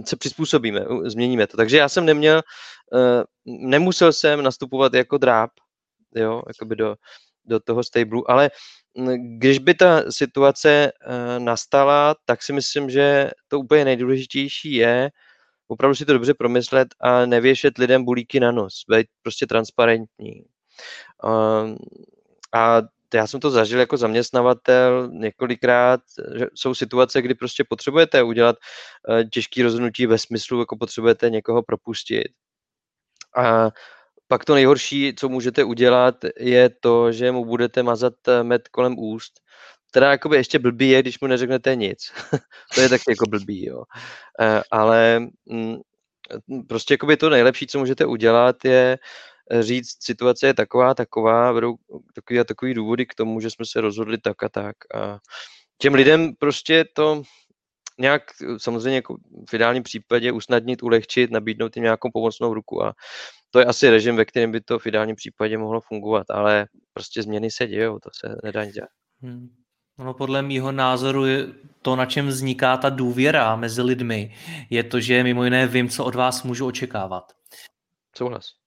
se 0.04 0.16
přizpůsobíme, 0.16 0.84
změníme 1.04 1.46
to. 1.46 1.56
Takže 1.56 1.76
já 1.76 1.88
jsem 1.88 2.04
neměl, 2.04 2.42
nemusel 3.46 4.12
jsem 4.12 4.42
nastupovat 4.42 4.94
jako 4.94 5.18
dráb, 5.18 5.50
jo, 6.14 6.42
jakoby 6.48 6.76
do, 6.76 6.96
do 7.44 7.60
toho 7.60 7.84
stablu, 7.84 8.30
ale 8.30 8.50
když 9.38 9.58
by 9.58 9.74
ta 9.74 10.12
situace 10.12 10.92
nastala, 11.38 12.14
tak 12.24 12.42
si 12.42 12.52
myslím, 12.52 12.90
že 12.90 13.30
to 13.48 13.60
úplně 13.60 13.84
nejdůležitější 13.84 14.72
je 14.72 15.10
opravdu 15.68 15.94
si 15.94 16.04
to 16.04 16.12
dobře 16.12 16.34
promyslet 16.34 16.88
a 17.00 17.26
nevěšet 17.26 17.78
lidem 17.78 18.04
bulíky 18.04 18.40
na 18.40 18.52
nos, 18.52 18.84
být 18.88 19.06
prostě 19.22 19.46
transparentní. 19.46 20.44
A 22.52 22.82
já 23.14 23.26
jsem 23.26 23.40
to 23.40 23.50
zažil 23.50 23.80
jako 23.80 23.96
zaměstnavatel 23.96 25.10
několikrát, 25.12 26.00
že 26.38 26.46
jsou 26.54 26.74
situace, 26.74 27.22
kdy 27.22 27.34
prostě 27.34 27.64
potřebujete 27.68 28.22
udělat 28.22 28.56
eh, 29.10 29.24
těžké 29.24 29.62
rozhodnutí 29.62 30.06
ve 30.06 30.18
smyslu, 30.18 30.60
jako 30.60 30.76
potřebujete 30.76 31.30
někoho 31.30 31.62
propustit. 31.62 32.28
A 33.36 33.70
pak 34.28 34.44
to 34.44 34.54
nejhorší, 34.54 35.14
co 35.18 35.28
můžete 35.28 35.64
udělat, 35.64 36.14
je 36.38 36.70
to, 36.80 37.12
že 37.12 37.32
mu 37.32 37.44
budete 37.44 37.82
mazat 37.82 38.14
eh, 38.28 38.42
med 38.42 38.68
kolem 38.68 38.98
úst. 38.98 39.40
Teda 39.90 40.10
jakoby 40.10 40.36
ještě 40.36 40.58
blbý 40.58 40.88
je, 40.88 41.02
když 41.02 41.20
mu 41.20 41.26
neřeknete 41.26 41.76
nic. 41.76 42.12
to 42.74 42.80
je 42.80 42.88
taky 42.88 43.04
jako 43.08 43.26
blbý, 43.26 43.66
jo. 43.66 43.82
Eh, 44.40 44.62
ale 44.70 45.20
mm, 45.46 45.76
prostě 46.68 46.94
jakoby 46.94 47.16
to 47.16 47.30
nejlepší, 47.30 47.66
co 47.66 47.78
můžete 47.78 48.06
udělat, 48.06 48.64
je 48.64 48.98
říct, 49.60 49.96
situace 50.00 50.46
je 50.46 50.54
taková, 50.54 50.94
taková, 50.94 51.52
vedou 51.52 51.76
takový 52.14 52.40
a 52.40 52.44
takový 52.44 52.74
důvody 52.74 53.06
k 53.06 53.14
tomu, 53.14 53.40
že 53.40 53.50
jsme 53.50 53.66
se 53.66 53.80
rozhodli 53.80 54.18
tak 54.18 54.42
a 54.42 54.48
tak. 54.48 54.76
A 54.94 55.18
těm 55.78 55.94
lidem 55.94 56.34
prostě 56.38 56.84
to 56.94 57.22
nějak 57.98 58.22
samozřejmě 58.58 58.96
jako 58.96 59.16
v 59.50 59.54
ideálním 59.54 59.82
případě 59.82 60.32
usnadnit, 60.32 60.82
ulehčit, 60.82 61.30
nabídnout 61.30 61.76
jim 61.76 61.82
nějakou 61.82 62.10
pomocnou 62.10 62.54
ruku 62.54 62.84
a 62.84 62.94
to 63.50 63.58
je 63.58 63.64
asi 63.64 63.90
režim, 63.90 64.16
ve 64.16 64.24
kterém 64.24 64.52
by 64.52 64.60
to 64.60 64.78
v 64.78 64.86
ideálním 64.86 65.16
případě 65.16 65.58
mohlo 65.58 65.80
fungovat, 65.80 66.30
ale 66.30 66.66
prostě 66.92 67.22
změny 67.22 67.50
se 67.50 67.66
dějou, 67.66 67.98
to 67.98 68.10
se 68.20 68.36
nedá 68.44 68.64
dělat. 68.64 68.90
Hmm. 69.22 69.48
No, 69.98 70.14
podle 70.14 70.42
mýho 70.42 70.72
názoru 70.72 71.26
je 71.26 71.46
to, 71.82 71.96
na 71.96 72.06
čem 72.06 72.28
vzniká 72.28 72.76
ta 72.76 72.90
důvěra 72.90 73.56
mezi 73.56 73.82
lidmi, 73.82 74.34
je 74.70 74.84
to, 74.84 75.00
že 75.00 75.22
mimo 75.22 75.44
jiné 75.44 75.66
vím, 75.66 75.88
co 75.88 76.04
od 76.04 76.14
vás 76.14 76.42
můžu 76.42 76.66
očekávat. 76.66 77.32
Souhlas. 78.16 78.57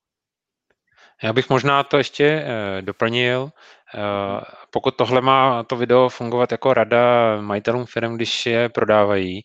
Já 1.23 1.33
bych 1.33 1.49
možná 1.49 1.83
to 1.83 1.97
ještě 1.97 2.25
eh, 2.25 2.81
doplnil. 2.81 3.49
Eh, 3.95 3.99
pokud 4.71 4.95
tohle 4.95 5.21
má 5.21 5.63
to 5.63 5.75
video 5.75 6.09
fungovat 6.09 6.51
jako 6.51 6.73
rada 6.73 7.37
majitelům 7.41 7.85
firm, 7.85 8.15
když 8.15 8.45
je 8.45 8.69
prodávají 8.69 9.43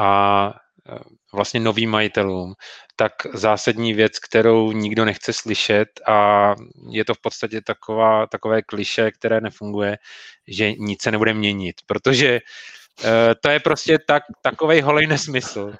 a 0.00 0.52
eh, 0.88 0.98
vlastně 1.32 1.60
novým 1.60 1.90
majitelům, 1.90 2.54
tak 2.96 3.12
zásadní 3.32 3.94
věc, 3.94 4.18
kterou 4.18 4.72
nikdo 4.72 5.04
nechce 5.04 5.32
slyšet 5.32 5.88
a 6.08 6.54
je 6.90 7.04
to 7.04 7.14
v 7.14 7.20
podstatě 7.20 7.60
taková, 7.60 8.26
takové 8.26 8.62
kliše, 8.62 9.10
které 9.10 9.40
nefunguje, 9.40 9.98
že 10.48 10.72
nic 10.72 11.02
se 11.02 11.10
nebude 11.10 11.34
měnit, 11.34 11.76
protože 11.86 12.40
to 13.40 13.50
je 13.50 13.60
prostě 13.60 13.98
tak, 14.06 14.22
takovej 14.42 14.80
holej 14.80 15.06
nesmysl. 15.06 15.72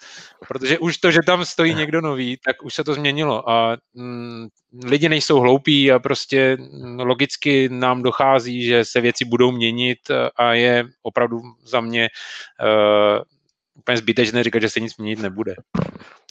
Protože 0.49 0.79
už 0.79 0.99
to, 0.99 1.11
že 1.11 1.19
tam 1.27 1.45
stojí 1.45 1.75
někdo 1.75 2.01
nový, 2.01 2.37
tak 2.45 2.63
už 2.63 2.75
se 2.75 2.85
to 2.85 2.95
změnilo 2.95 3.51
a 3.51 3.77
mm, 3.95 4.49
lidi 4.85 5.09
nejsou 5.09 5.41
hloupí 5.41 5.93
a 5.93 5.99
prostě 5.99 6.57
mm, 6.57 7.01
logicky 7.01 7.69
nám 7.69 8.03
dochází, 8.03 8.65
že 8.65 8.85
se 8.85 9.01
věci 9.01 9.25
budou 9.25 9.53
měnit 9.53 9.99
a 10.37 10.53
je 10.53 10.85
opravdu 11.03 11.41
za 11.65 11.81
mě 11.81 12.09
uh, 12.61 13.23
úplně 13.79 13.97
zbytečné 13.97 14.45
říkat, 14.45 14.63
že 14.63 14.71
se 14.71 14.81
nic 14.81 14.97
měnit 14.97 15.19
nebude. 15.19 15.55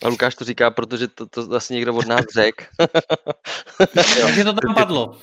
A 0.04 0.08
Lukáš 0.08 0.36
to 0.36 0.46
říká, 0.46 0.72
protože 0.72 1.08
to, 1.08 1.26
to 1.26 1.56
asi 1.56 1.74
někdo 1.74 1.96
od 1.96 2.08
nás 2.08 2.26
řekl. 2.34 2.66
Takže 4.22 4.44
to 4.44 4.54
tam 4.54 4.76
padlo. 4.76 5.18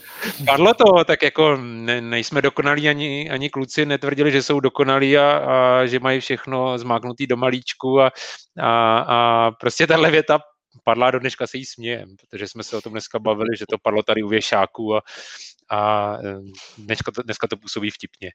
Padlo 0.46 0.74
to, 0.74 1.04
tak 1.04 1.22
jako 1.22 1.56
ne, 1.56 2.00
nejsme 2.00 2.42
dokonalí, 2.42 2.88
ani, 2.88 3.30
ani 3.30 3.50
kluci 3.50 3.86
netvrdili, 3.86 4.32
že 4.32 4.42
jsou 4.42 4.60
dokonalí 4.60 5.18
a, 5.18 5.36
a 5.36 5.86
že 5.86 6.00
mají 6.00 6.20
všechno 6.20 6.78
zmáknutý 6.78 7.26
do 7.26 7.36
malíčku 7.36 8.00
a, 8.00 8.12
a, 8.60 8.98
a 8.98 9.50
prostě 9.50 9.86
tahle 9.86 10.10
věta 10.10 10.38
padla 10.84 11.10
do 11.10 11.18
dneška 11.18 11.46
se 11.46 11.58
jí 11.58 11.64
smějem, 11.64 12.08
protože 12.20 12.48
jsme 12.48 12.64
se 12.64 12.76
o 12.76 12.80
tom 12.80 12.92
dneska 12.92 13.18
bavili, 13.18 13.56
že 13.58 13.64
to 13.70 13.76
padlo 13.82 14.02
tady 14.02 14.22
u 14.22 14.28
věšáků 14.28 14.96
a, 14.96 15.00
a 15.74 16.18
dneska 16.78 17.12
to, 17.12 17.22
dneska 17.22 17.46
to 17.46 17.56
působí 17.56 17.90
vtipně. 17.90 18.30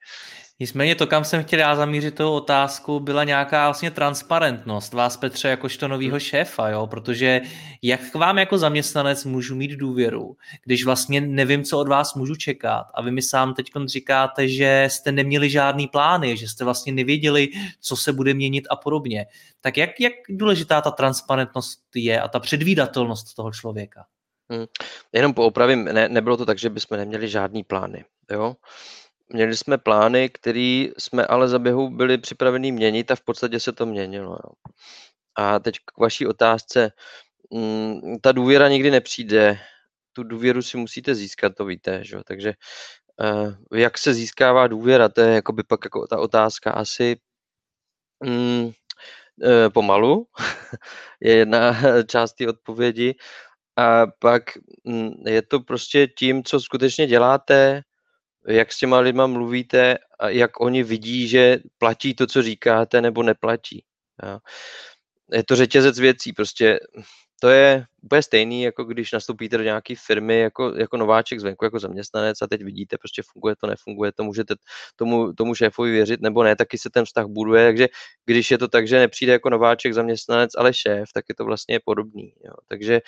Nicméně 0.60 0.95
to, 0.95 1.08
kam 1.08 1.23
jsem 1.23 1.43
chtěl 1.43 1.60
já 1.60 1.75
zamířit 1.75 2.15
tou 2.15 2.32
otázku, 2.32 2.99
byla 2.99 3.23
nějaká 3.23 3.65
vlastně 3.65 3.91
transparentnost 3.91 4.93
vás, 4.93 5.17
Petře, 5.17 5.47
jakožto 5.47 5.88
novýho 5.88 6.12
hmm. 6.12 6.19
šéfa, 6.19 6.69
jo? 6.69 6.88
protože 6.88 7.41
jak 7.82 8.12
k 8.12 8.15
vám 8.15 8.38
jako 8.38 8.58
zaměstnanec 8.58 9.25
můžu 9.25 9.56
mít 9.56 9.71
důvěru, 9.71 10.36
když 10.65 10.86
vlastně 10.86 11.21
nevím, 11.21 11.63
co 11.63 11.80
od 11.80 11.88
vás 11.88 12.15
můžu 12.15 12.36
čekat 12.36 12.86
a 12.93 13.02
vy 13.02 13.12
mi 13.12 13.21
sám 13.21 13.54
teď 13.54 13.71
říkáte, 13.86 14.47
že 14.47 14.88
jste 14.88 15.12
neměli 15.12 15.49
žádný 15.49 15.88
plány, 15.88 16.38
že 16.38 16.47
jste 16.47 16.65
vlastně 16.65 16.93
nevěděli, 16.93 17.49
co 17.80 17.97
se 17.97 18.13
bude 18.13 18.34
měnit 18.34 18.67
a 18.69 18.75
podobně. 18.75 19.25
Tak 19.62 19.78
jak, 19.78 19.89
jak 19.99 20.13
důležitá 20.30 20.82
ta 20.82 20.91
transparentnost 20.91 21.82
je 21.95 22.21
a 22.21 22.28
ta 22.28 22.39
předvídatelnost 22.39 23.36
toho 23.36 23.52
člověka? 23.52 24.06
Hmm. 24.52 24.66
Jenom 25.14 25.34
poopravím, 25.34 25.86
ne, 25.86 26.10
nebylo 26.10 26.38
to 26.38 26.46
tak, 26.46 26.58
že 26.58 26.70
bychom 26.70 26.98
neměli 26.98 27.30
žádný 27.30 27.64
plány. 27.64 28.06
Jo? 28.32 28.56
Měli 29.30 29.58
jsme 29.58 29.78
plány, 29.78 30.30
které 30.30 30.88
jsme 30.98 31.26
ale 31.26 31.48
za 31.48 31.60
běhu 31.60 31.90
byli 31.90 32.18
připraveni 32.18 32.72
měnit 32.72 33.12
a 33.12 33.16
v 33.16 33.22
podstatě 33.22 33.60
se 33.60 33.72
to 33.72 33.86
měnilo. 33.86 34.32
Jo? 34.32 34.52
A 35.36 35.60
teď 35.60 35.76
k 35.86 35.98
vaší 35.98 36.28
otázce. 36.28 36.92
Mm, 37.54 38.20
ta 38.22 38.32
důvěra 38.32 38.70
nikdy 38.70 38.92
nepřijde. 38.92 39.60
Tu 40.14 40.24
důvěru 40.24 40.62
si 40.62 40.78
musíte 40.78 41.16
získat, 41.16 41.56
to 41.56 41.66
víte. 41.66 42.04
Že? 42.04 42.18
Takže 42.26 42.54
uh, 43.24 43.80
jak 43.80 43.98
se 43.98 44.14
získává 44.14 44.68
důvěra, 44.68 45.10
to 45.10 45.22
je 45.22 45.36
jako 45.36 45.54
by 45.54 45.64
pak 45.64 45.80
jako 45.84 46.08
ta 46.08 46.20
otázka 46.20 46.72
asi 46.72 47.18
mm, 48.24 48.66
uh, 48.66 48.72
pomalu, 49.74 50.28
je 51.22 51.36
jedna 51.36 51.78
část 52.08 52.34
té 52.34 52.48
odpovědi. 52.48 53.16
A 53.80 54.08
pak 54.20 54.44
mm, 54.84 55.12
je 55.26 55.42
to 55.42 55.60
prostě 55.60 56.08
tím, 56.08 56.44
co 56.44 56.60
skutečně 56.60 57.08
děláte, 57.08 57.82
jak 58.48 58.74
s 58.74 58.78
těma 58.78 59.00
lidma 59.00 59.28
mluvíte 59.28 59.98
a 60.20 60.30
jak 60.30 60.60
oni 60.60 60.84
vidí, 60.84 61.28
že 61.28 61.60
platí 61.78 62.15
to, 62.15 62.28
co 62.28 62.42
říkáte, 62.42 63.02
nebo 63.02 63.24
neplatí. 63.24 63.84
Jo. 64.24 64.39
Je 65.32 65.44
to 65.44 65.56
řetězec 65.56 66.00
věcí, 66.00 66.34
prostě 66.34 66.80
to 67.42 67.50
je 67.50 67.86
úplně 68.04 68.24
stejný, 68.24 68.63
jako 68.63 68.84
když 68.84 69.12
nastoupíte 69.12 69.58
do 69.58 69.63
nějaké 69.63 69.94
firmy 70.06 70.39
jako, 70.39 70.74
jako 70.78 70.98
nováček 70.98 71.39
zvenku, 71.39 71.65
jako 71.65 71.80
zaměstnanec 71.80 72.42
a 72.42 72.48
teď 72.48 72.63
vidíte, 72.63 72.98
prostě 72.98 73.22
funguje 73.32 73.56
to, 73.56 73.68
nefunguje 73.68 74.12
to, 74.12 74.24
můžete 74.24 74.56
tomu, 74.96 75.34
tomu 75.34 75.56
šéfovi 75.56 75.92
věřit 75.92 76.22
nebo 76.22 76.44
ne, 76.44 76.56
taky 76.56 76.78
se 76.78 76.89
ten 76.89 77.06
vztah 77.06 77.26
buduje, 77.26 77.68
takže 77.68 77.88
když 78.26 78.52
je 78.52 78.58
to 78.58 78.68
tak, 78.68 78.88
že 78.88 79.00
nepřijde 79.00 79.34
jako 79.34 79.50
nováček 79.50 79.94
zaměstnanec, 79.94 80.52
ale 80.58 80.74
šéf, 80.74 81.10
tak 81.13 81.26
je 81.30 81.36
to 81.36 81.46
vlastně 81.46 81.80
podobný. 81.86 82.34
Jo. 82.46 82.54
Takže 82.68 83.02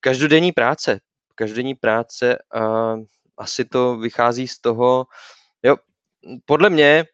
každodenní 0.00 0.52
práce, 0.52 1.00
každodenní 1.34 1.74
práce 1.74 2.38
a 2.54 2.94
asi 3.38 3.64
to 3.64 3.96
vychází 3.96 4.48
z 4.48 4.60
toho, 4.60 5.06
jo, 5.62 5.76
podle 6.44 6.70
mě 6.70 7.04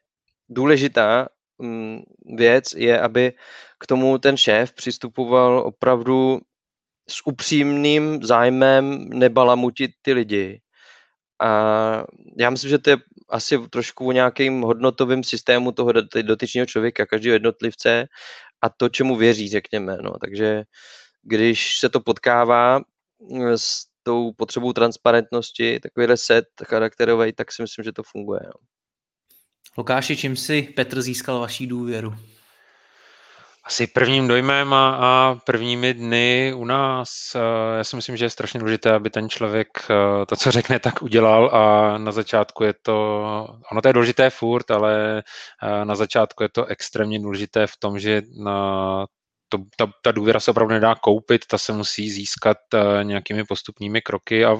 důležitá 0.48 1.28
mm, 1.58 2.02
věc 2.36 2.72
je, 2.72 3.00
aby 3.00 3.32
k 3.78 3.86
tomu 3.86 4.18
ten 4.18 4.36
šéf 4.36 4.72
přistupoval 4.72 5.58
opravdu 5.58 6.40
s 7.08 7.26
upřímným 7.26 8.22
zájmem 8.22 9.08
nebalamutit 9.08 9.90
ty 10.02 10.12
lidi. 10.12 10.60
A 11.42 12.04
já 12.38 12.50
myslím, 12.50 12.70
že 12.70 12.78
to 12.78 12.90
je 12.90 12.96
asi 13.28 13.58
trošku 13.70 14.06
o 14.06 14.12
nějakým 14.12 14.62
hodnotovým 14.62 15.24
systému 15.24 15.72
toho 15.72 15.92
dotyčného 16.22 16.66
člověka, 16.66 17.06
každého 17.06 17.32
jednotlivce 17.32 18.06
a 18.62 18.68
to, 18.68 18.88
čemu 18.88 19.16
věří, 19.16 19.48
řekněme. 19.48 19.96
No. 20.02 20.18
Takže 20.18 20.64
když 21.26 21.78
se 21.78 21.88
to 21.88 22.00
potkává 22.00 22.80
eh, 22.80 23.58
s 23.58 23.86
tou 24.02 24.32
potřebou 24.32 24.72
transparentnosti, 24.72 25.80
takovýhle 25.80 26.16
set 26.16 26.44
charakterový, 26.64 27.32
tak 27.32 27.52
si 27.52 27.62
myslím, 27.62 27.84
že 27.84 27.92
to 27.92 28.02
funguje. 28.02 28.40
Jo. 28.44 28.52
Lukáši, 29.78 30.16
čím 30.16 30.36
si 30.36 30.62
Petr 30.62 31.02
získal 31.02 31.40
vaší 31.40 31.66
důvěru? 31.66 32.14
Asi 33.64 33.86
prvním 33.86 34.28
dojmem 34.28 34.72
a, 34.72 34.96
a 35.00 35.34
prvními 35.34 35.94
dny 35.94 36.52
u 36.56 36.64
nás. 36.64 37.08
Eh, 37.34 37.78
já 37.78 37.84
si 37.84 37.96
myslím, 37.96 38.16
že 38.16 38.24
je 38.24 38.30
strašně 38.30 38.60
důležité, 38.60 38.92
aby 38.92 39.10
ten 39.10 39.28
člověk 39.28 39.68
eh, 39.90 40.26
to, 40.26 40.36
co 40.36 40.50
řekne, 40.50 40.78
tak 40.78 41.02
udělal 41.02 41.50
a 41.52 41.98
na 41.98 42.12
začátku 42.12 42.64
je 42.64 42.74
to, 42.82 42.96
ono 43.72 43.82
to 43.82 43.88
je 43.88 43.92
důležité 43.92 44.30
furt, 44.30 44.70
ale 44.70 45.22
na 45.84 45.94
začátku 45.94 46.42
je 46.42 46.48
to 46.48 46.64
extrémně 46.64 47.18
důležité 47.18 47.66
v 47.66 47.76
tom, 47.76 47.98
že 47.98 48.22
na 48.38 49.06
to, 49.48 49.58
ta, 49.76 49.90
ta 50.02 50.12
důvěra 50.12 50.40
se 50.40 50.50
opravdu 50.50 50.74
nedá 50.74 50.94
koupit, 50.94 51.46
ta 51.46 51.58
se 51.58 51.72
musí 51.72 52.10
získat 52.10 52.56
uh, 52.74 53.04
nějakými 53.04 53.44
postupnými 53.44 54.02
kroky. 54.02 54.44
A 54.44 54.52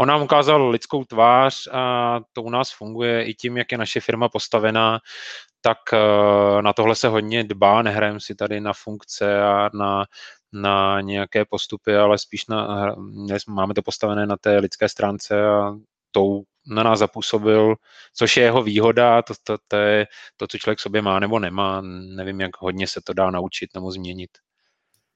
on 0.00 0.08
nám 0.08 0.22
ukázal 0.22 0.70
lidskou 0.70 1.04
tvář 1.04 1.68
a 1.72 2.20
to 2.32 2.42
u 2.42 2.50
nás 2.50 2.72
funguje 2.72 3.24
i 3.24 3.34
tím, 3.34 3.56
jak 3.56 3.72
je 3.72 3.78
naše 3.78 4.00
firma 4.00 4.28
postavená, 4.28 4.98
tak 5.60 5.78
uh, 5.92 6.62
na 6.62 6.72
tohle 6.72 6.94
se 6.94 7.08
hodně 7.08 7.44
dbá, 7.44 7.82
nehrajeme 7.82 8.20
si 8.20 8.34
tady 8.34 8.60
na 8.60 8.72
funkce 8.72 9.42
a 9.42 9.70
na, 9.74 10.04
na 10.52 11.00
nějaké 11.00 11.44
postupy, 11.44 11.96
ale 11.96 12.18
spíš 12.18 12.46
na, 12.46 12.94
máme 13.48 13.74
to 13.74 13.82
postavené 13.82 14.26
na 14.26 14.36
té 14.36 14.58
lidské 14.58 14.88
stránce 14.88 15.46
a 15.46 15.72
tou 16.10 16.42
na 16.66 16.82
nás 16.82 16.98
zapůsobil, 16.98 17.74
což 18.14 18.36
je 18.36 18.42
jeho 18.42 18.62
výhoda, 18.62 19.22
to, 19.22 19.34
to, 19.44 19.56
to 19.68 19.76
je 19.76 20.06
to, 20.36 20.46
co 20.46 20.58
člověk 20.58 20.80
sobě 20.80 21.02
má 21.02 21.20
nebo 21.20 21.38
nemá. 21.38 21.82
Nevím, 22.16 22.40
jak 22.40 22.50
hodně 22.58 22.86
se 22.86 23.00
to 23.04 23.12
dá 23.12 23.30
naučit 23.30 23.70
nebo 23.74 23.90
změnit. 23.90 24.30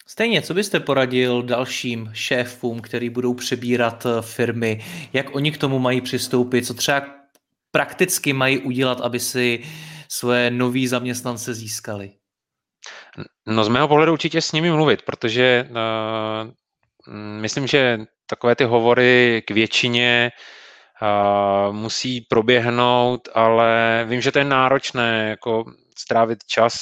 Stejně, 0.07 0.43
co 0.43 0.55
byste 0.55 0.81
poradil 0.81 1.43
dalším 1.43 2.11
šéfům, 2.13 2.81
který 2.81 3.11
budou 3.11 3.35
přebírat 3.35 4.07
eh, 4.07 4.23
firmy, 4.23 4.85
jak 5.13 5.35
oni 5.35 5.53
k 5.53 5.59
tomu 5.59 5.79
mají 5.79 6.01
přistoupit, 6.01 6.67
co 6.67 6.75
třeba 6.75 7.07
prakticky 7.71 8.33
mají 8.33 8.59
udělat, 8.59 9.01
aby 9.01 9.21
si 9.21 9.65
svoje 10.09 10.51
nový 10.51 10.89
zaměstnance 10.89 11.55
získali? 11.55 12.11
No 13.47 13.65
z 13.65 13.69
mého 13.69 13.89
pohledu 13.89 14.13
určitě 14.13 14.43
s 14.43 14.53
nimi 14.53 14.71
mluvit, 14.71 15.03
protože 15.03 15.69
uh, 15.71 16.51
myslím, 17.41 17.67
že 17.67 17.99
takové 18.27 18.57
ty 18.57 18.65
hovory 18.65 19.43
k 19.47 19.51
většině 19.51 20.31
uh, 20.33 20.58
musí 21.73 22.21
proběhnout, 22.21 23.29
ale 23.35 24.05
vím, 24.09 24.21
že 24.21 24.33
to 24.33 24.39
je 24.39 24.45
náročné, 24.45 25.29
jako 25.29 25.65
strávit 25.99 26.39
čas 26.47 26.75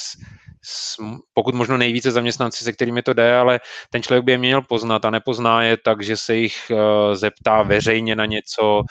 s, 0.63 0.97
pokud 1.33 1.55
možno 1.55 1.77
nejvíce 1.77 2.11
zaměstnanci, 2.11 2.63
se 2.63 2.73
kterými 2.73 3.01
to 3.01 3.13
jde, 3.13 3.37
ale 3.37 3.59
ten 3.89 4.03
člověk 4.03 4.25
by 4.25 4.31
je 4.31 4.37
měl 4.37 4.61
poznat 4.61 5.05
a 5.05 5.09
nepozná 5.09 5.63
je 5.63 5.77
tak, 5.77 6.03
že 6.03 6.17
se 6.17 6.35
jich 6.35 6.71
uh, 6.71 6.77
zeptá 7.13 7.63
veřejně 7.63 8.15
na 8.15 8.25
něco, 8.25 8.83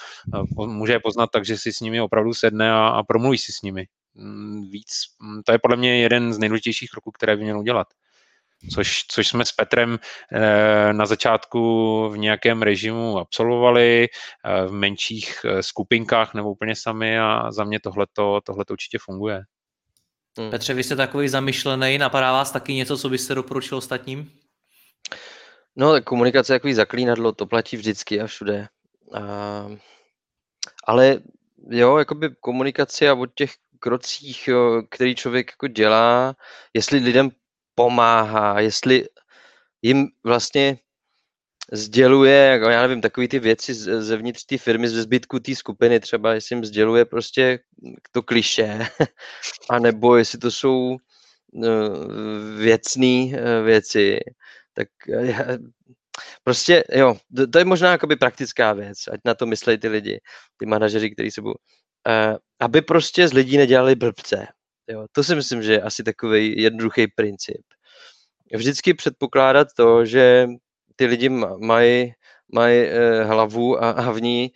uh, 0.58 0.66
může 0.66 0.92
je 0.92 1.00
poznat 1.00 1.30
tak, 1.32 1.44
že 1.44 1.58
si 1.58 1.72
s 1.72 1.80
nimi 1.80 2.00
opravdu 2.00 2.34
sedne 2.34 2.72
a, 2.72 2.88
a 2.88 3.02
promluví 3.02 3.38
si 3.38 3.52
s 3.52 3.62
nimi. 3.62 3.86
Mm, 4.14 4.70
víc, 4.70 4.92
mm, 5.20 5.42
to 5.42 5.52
je 5.52 5.58
podle 5.58 5.76
mě 5.76 6.00
jeden 6.00 6.32
z 6.32 6.38
nejdůležitějších 6.38 6.90
kroků, 6.90 7.10
které 7.10 7.36
by 7.36 7.42
měl 7.42 7.58
udělat. 7.58 7.86
Což, 8.74 9.04
což 9.08 9.28
jsme 9.28 9.44
s 9.44 9.52
Petrem 9.52 9.98
eh, 10.32 10.92
na 10.92 11.06
začátku 11.06 11.60
v 12.08 12.18
nějakém 12.18 12.62
režimu 12.62 13.18
absolvovali, 13.18 14.08
eh, 14.44 14.66
v 14.66 14.72
menších 14.72 15.40
eh, 15.44 15.62
skupinkách 15.62 16.34
nebo 16.34 16.50
úplně 16.50 16.76
sami 16.76 17.18
a 17.18 17.52
za 17.52 17.64
mě 17.64 17.80
tohleto, 17.80 18.40
tohleto 18.44 18.72
určitě 18.72 18.98
funguje. 19.00 19.42
Hmm. 20.38 20.50
Petře, 20.50 20.74
vy 20.74 20.84
jste 20.84 20.96
takový 20.96 21.28
zamyšlený, 21.28 21.98
napadá 21.98 22.32
vás 22.32 22.50
taky 22.50 22.74
něco, 22.74 22.98
co 22.98 23.08
byste 23.08 23.34
doporučil 23.34 23.78
ostatním? 23.78 24.30
No, 25.76 25.92
tak 25.92 26.04
komunikace 26.04 26.52
je 26.52 26.58
takový 26.58 26.74
zaklínadlo, 26.74 27.32
to 27.32 27.46
platí 27.46 27.76
vždycky 27.76 28.20
a 28.20 28.26
všude. 28.26 28.66
A, 29.14 29.20
ale 30.84 31.20
jo, 31.70 31.96
jakoby 31.96 32.30
komunikace 32.40 33.08
a 33.08 33.14
o 33.14 33.26
těch 33.26 33.52
krocích, 33.78 34.48
jo, 34.48 34.82
který 34.90 35.14
člověk 35.14 35.50
jako 35.50 35.68
dělá, 35.68 36.34
jestli 36.74 36.98
lidem 36.98 37.30
pomáhá, 37.76 38.60
jestli 38.60 39.04
jim 39.82 40.08
vlastně 40.24 40.78
sděluje, 41.72 42.36
jako 42.36 42.64
já 42.68 42.82
nevím, 42.82 43.00
takové 43.00 43.28
ty 43.28 43.38
věci 43.38 43.74
zevnitř 43.74 44.44
té 44.44 44.58
firmy, 44.58 44.88
ze 44.88 45.02
zbytku 45.02 45.40
té 45.40 45.54
skupiny 45.54 46.00
třeba, 46.00 46.34
jestli 46.34 46.56
jim 46.56 46.64
sděluje 46.64 47.04
prostě 47.04 47.58
to 48.12 48.22
kliše, 48.22 48.86
anebo 49.70 50.16
jestli 50.16 50.38
to 50.38 50.50
jsou 50.50 50.96
no, 51.52 51.68
věcné 52.58 53.32
eh, 53.32 53.62
věci, 53.62 54.18
tak 54.74 54.88
prostě 56.44 56.84
jo, 56.92 57.16
to 57.52 57.58
je 57.58 57.64
možná 57.64 57.90
jakoby 57.90 58.16
praktická 58.16 58.72
věc, 58.72 58.98
ať 59.12 59.20
na 59.24 59.34
to 59.34 59.46
myslejí 59.46 59.78
ty 59.78 59.88
lidi, 59.88 60.20
ty 60.56 60.66
manažeři, 60.66 61.10
kteří 61.10 61.30
se 61.30 61.40
budou, 61.40 61.54
uh, 62.08 62.36
aby 62.60 62.82
prostě 62.82 63.28
z 63.28 63.32
lidí 63.32 63.56
nedělali 63.56 63.94
blbce. 63.94 64.46
Jo, 64.88 65.06
to 65.12 65.24
si 65.24 65.34
myslím, 65.34 65.62
že 65.62 65.72
je 65.72 65.82
asi 65.82 66.02
takový 66.02 66.62
jednoduchý 66.62 67.06
princip. 67.06 67.62
Vždycky 68.54 68.94
předpokládat 68.94 69.68
to, 69.76 70.04
že 70.04 70.46
ty 70.96 71.06
lidi 71.06 71.28
mají 71.58 72.12
mají 72.52 72.78
eh, 72.80 73.24
hlavu 73.24 73.82
a, 73.82 73.90
a 73.90 74.10
v, 74.10 74.20
ní, 74.20 74.50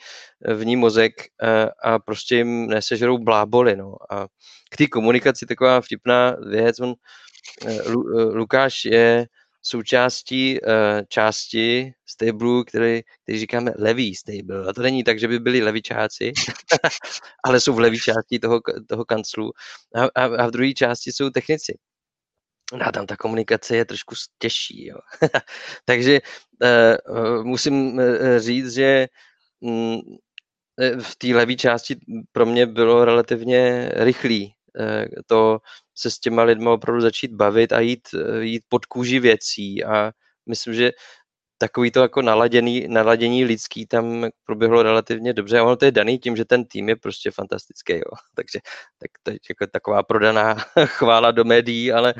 v 0.54 0.64
ní 0.64 0.76
mozek 0.76 1.12
a, 1.40 1.46
eh, 1.46 1.70
a 1.82 1.98
prostě 1.98 2.36
jim 2.36 2.66
nesežerou 2.66 3.18
bláboli. 3.18 3.76
No. 3.76 3.94
A 4.10 4.26
k 4.70 4.76
té 4.76 4.86
komunikaci 4.86 5.46
taková 5.46 5.80
vtipná 5.80 6.36
věc, 6.50 6.80
on, 6.80 6.94
eh, 7.66 7.82
Lukáš 8.14 8.84
je 8.84 9.26
součástí 9.62 10.60
uh, 10.60 10.68
části 11.08 11.92
stable, 12.06 12.64
který, 12.66 13.02
který 13.22 13.38
říkáme 13.38 13.72
levý 13.78 14.14
stable. 14.14 14.68
A 14.68 14.72
to 14.72 14.82
není 14.82 15.04
tak, 15.04 15.18
že 15.18 15.28
by 15.28 15.38
byli 15.38 15.62
levičáci, 15.62 16.32
ale 17.44 17.60
jsou 17.60 17.74
v 17.74 17.80
levý 17.80 17.98
části 17.98 18.38
toho, 18.38 18.60
toho 18.88 19.04
kanclu. 19.04 19.52
A, 19.94 20.04
a, 20.04 20.24
a 20.24 20.46
v 20.46 20.50
druhé 20.50 20.72
části 20.72 21.12
jsou 21.12 21.30
technici. 21.30 21.78
No 22.72 22.86
a 22.86 22.92
tam 22.92 23.06
ta 23.06 23.16
komunikace 23.16 23.76
je 23.76 23.84
trošku 23.84 24.14
těžší. 24.38 24.86
Jo. 24.86 24.96
Takže 25.84 26.20
uh, 27.08 27.44
musím 27.44 28.00
říct, 28.38 28.74
že 28.74 29.06
um, 29.60 30.00
v 31.02 31.16
té 31.16 31.26
levé 31.26 31.54
části 31.54 31.96
pro 32.32 32.46
mě 32.46 32.66
bylo 32.66 33.04
relativně 33.04 33.90
rychlý 33.94 34.54
to 35.26 35.59
se 35.94 36.11
s 36.11 36.18
těma 36.18 36.42
lidma 36.42 36.72
opravdu 36.72 37.00
začít 37.00 37.33
bavit 37.33 37.72
a 37.72 37.80
jít, 37.80 38.09
jít 38.40 38.62
pod 38.68 38.87
kůži 38.87 39.20
věcí. 39.20 39.85
A 39.85 40.12
myslím, 40.46 40.74
že 40.74 40.92
takový 41.60 41.90
to 41.90 42.00
jako 42.00 42.22
naladěný, 42.22 42.88
naladění 42.88 43.44
lidský 43.44 43.86
tam 43.86 44.26
proběhlo 44.44 44.82
relativně 44.82 45.32
dobře. 45.32 45.58
A 45.58 45.62
ono 45.62 45.76
to 45.76 45.84
je 45.84 45.92
daný 45.92 46.18
tím, 46.18 46.36
že 46.36 46.44
ten 46.44 46.64
tým 46.64 46.88
je 46.88 46.96
prostě 46.96 47.30
fantastický. 47.30 47.92
Jo. 47.92 48.12
Takže 48.34 48.58
tak 48.98 49.10
to 49.22 49.30
je 49.30 49.38
jako 49.48 49.66
taková 49.72 50.02
prodaná 50.02 50.54
chvála 50.84 51.30
do 51.30 51.44
médií, 51.44 51.92
ale 51.92 52.14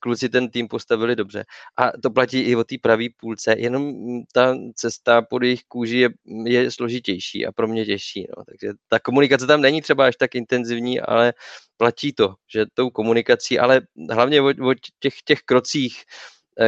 kluci 0.00 0.28
ten 0.28 0.50
tým 0.50 0.68
postavili 0.68 1.16
dobře. 1.16 1.44
A 1.76 1.90
to 2.02 2.10
platí 2.10 2.40
i 2.40 2.56
o 2.56 2.64
té 2.64 2.76
pravé 2.82 3.04
půlce, 3.16 3.54
jenom 3.58 3.94
ta 4.32 4.56
cesta 4.76 5.22
pod 5.22 5.42
jejich 5.42 5.62
kůži 5.68 5.98
je, 5.98 6.10
je 6.44 6.70
složitější 6.70 7.46
a 7.46 7.52
pro 7.52 7.68
mě 7.68 7.84
těžší. 7.84 8.26
No. 8.36 8.44
Takže 8.44 8.72
ta 8.88 8.98
komunikace 8.98 9.46
tam 9.46 9.60
není 9.60 9.82
třeba 9.82 10.06
až 10.06 10.16
tak 10.16 10.34
intenzivní, 10.34 11.00
ale 11.00 11.32
platí 11.76 12.12
to, 12.12 12.34
že 12.54 12.66
tou 12.74 12.90
komunikací, 12.90 13.58
ale 13.58 13.80
hlavně 14.10 14.40
o, 14.40 14.48
o 14.48 14.74
těch, 15.00 15.14
těch 15.24 15.40
krocích, 15.40 16.02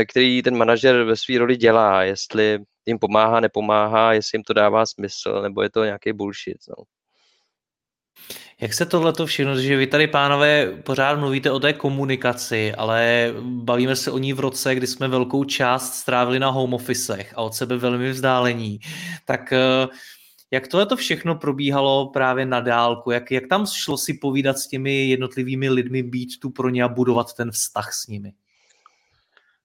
který 0.08 0.42
ten 0.42 0.56
manažer 0.56 1.02
ve 1.02 1.16
své 1.16 1.38
roli 1.38 1.56
dělá, 1.56 2.02
jestli 2.02 2.58
jim 2.86 2.98
pomáhá, 2.98 3.40
nepomáhá, 3.40 4.12
jestli 4.12 4.36
jim 4.36 4.42
to 4.42 4.52
dává 4.52 4.86
smysl, 4.86 5.42
nebo 5.42 5.62
je 5.62 5.70
to 5.70 5.84
nějaký 5.84 6.12
bullshit. 6.12 6.58
No. 6.68 6.84
Jak 8.60 8.74
se 8.74 8.86
tohle 8.86 9.12
všechno, 9.24 9.60
že 9.60 9.76
vy 9.76 9.86
tady, 9.86 10.06
pánové, 10.06 10.66
pořád 10.66 11.18
mluvíte 11.18 11.50
o 11.50 11.60
té 11.60 11.72
komunikaci, 11.72 12.74
ale 12.74 13.32
bavíme 13.40 13.96
se 13.96 14.10
o 14.10 14.18
ní 14.18 14.32
v 14.32 14.40
roce, 14.40 14.74
kdy 14.74 14.86
jsme 14.86 15.08
velkou 15.08 15.44
část 15.44 15.94
strávili 15.94 16.38
na 16.38 16.50
home 16.50 16.74
officech 16.74 17.32
a 17.36 17.42
od 17.42 17.54
sebe 17.54 17.76
velmi 17.76 18.10
vzdálení, 18.10 18.80
tak 19.24 19.52
eh, 19.52 19.88
jak 20.50 20.68
tohle 20.68 20.86
to 20.86 20.96
všechno 20.96 21.34
probíhalo 21.34 22.10
právě 22.10 22.46
na 22.46 22.60
dálku? 22.60 23.10
Jak, 23.10 23.30
jak 23.30 23.46
tam 23.46 23.66
šlo 23.66 23.98
si 23.98 24.14
povídat 24.14 24.58
s 24.58 24.68
těmi 24.68 25.08
jednotlivými 25.08 25.70
lidmi, 25.70 26.02
být 26.02 26.40
tu 26.40 26.50
pro 26.50 26.68
ně 26.68 26.84
a 26.84 26.88
budovat 26.88 27.34
ten 27.34 27.50
vztah 27.50 27.92
s 27.92 28.06
nimi? 28.06 28.32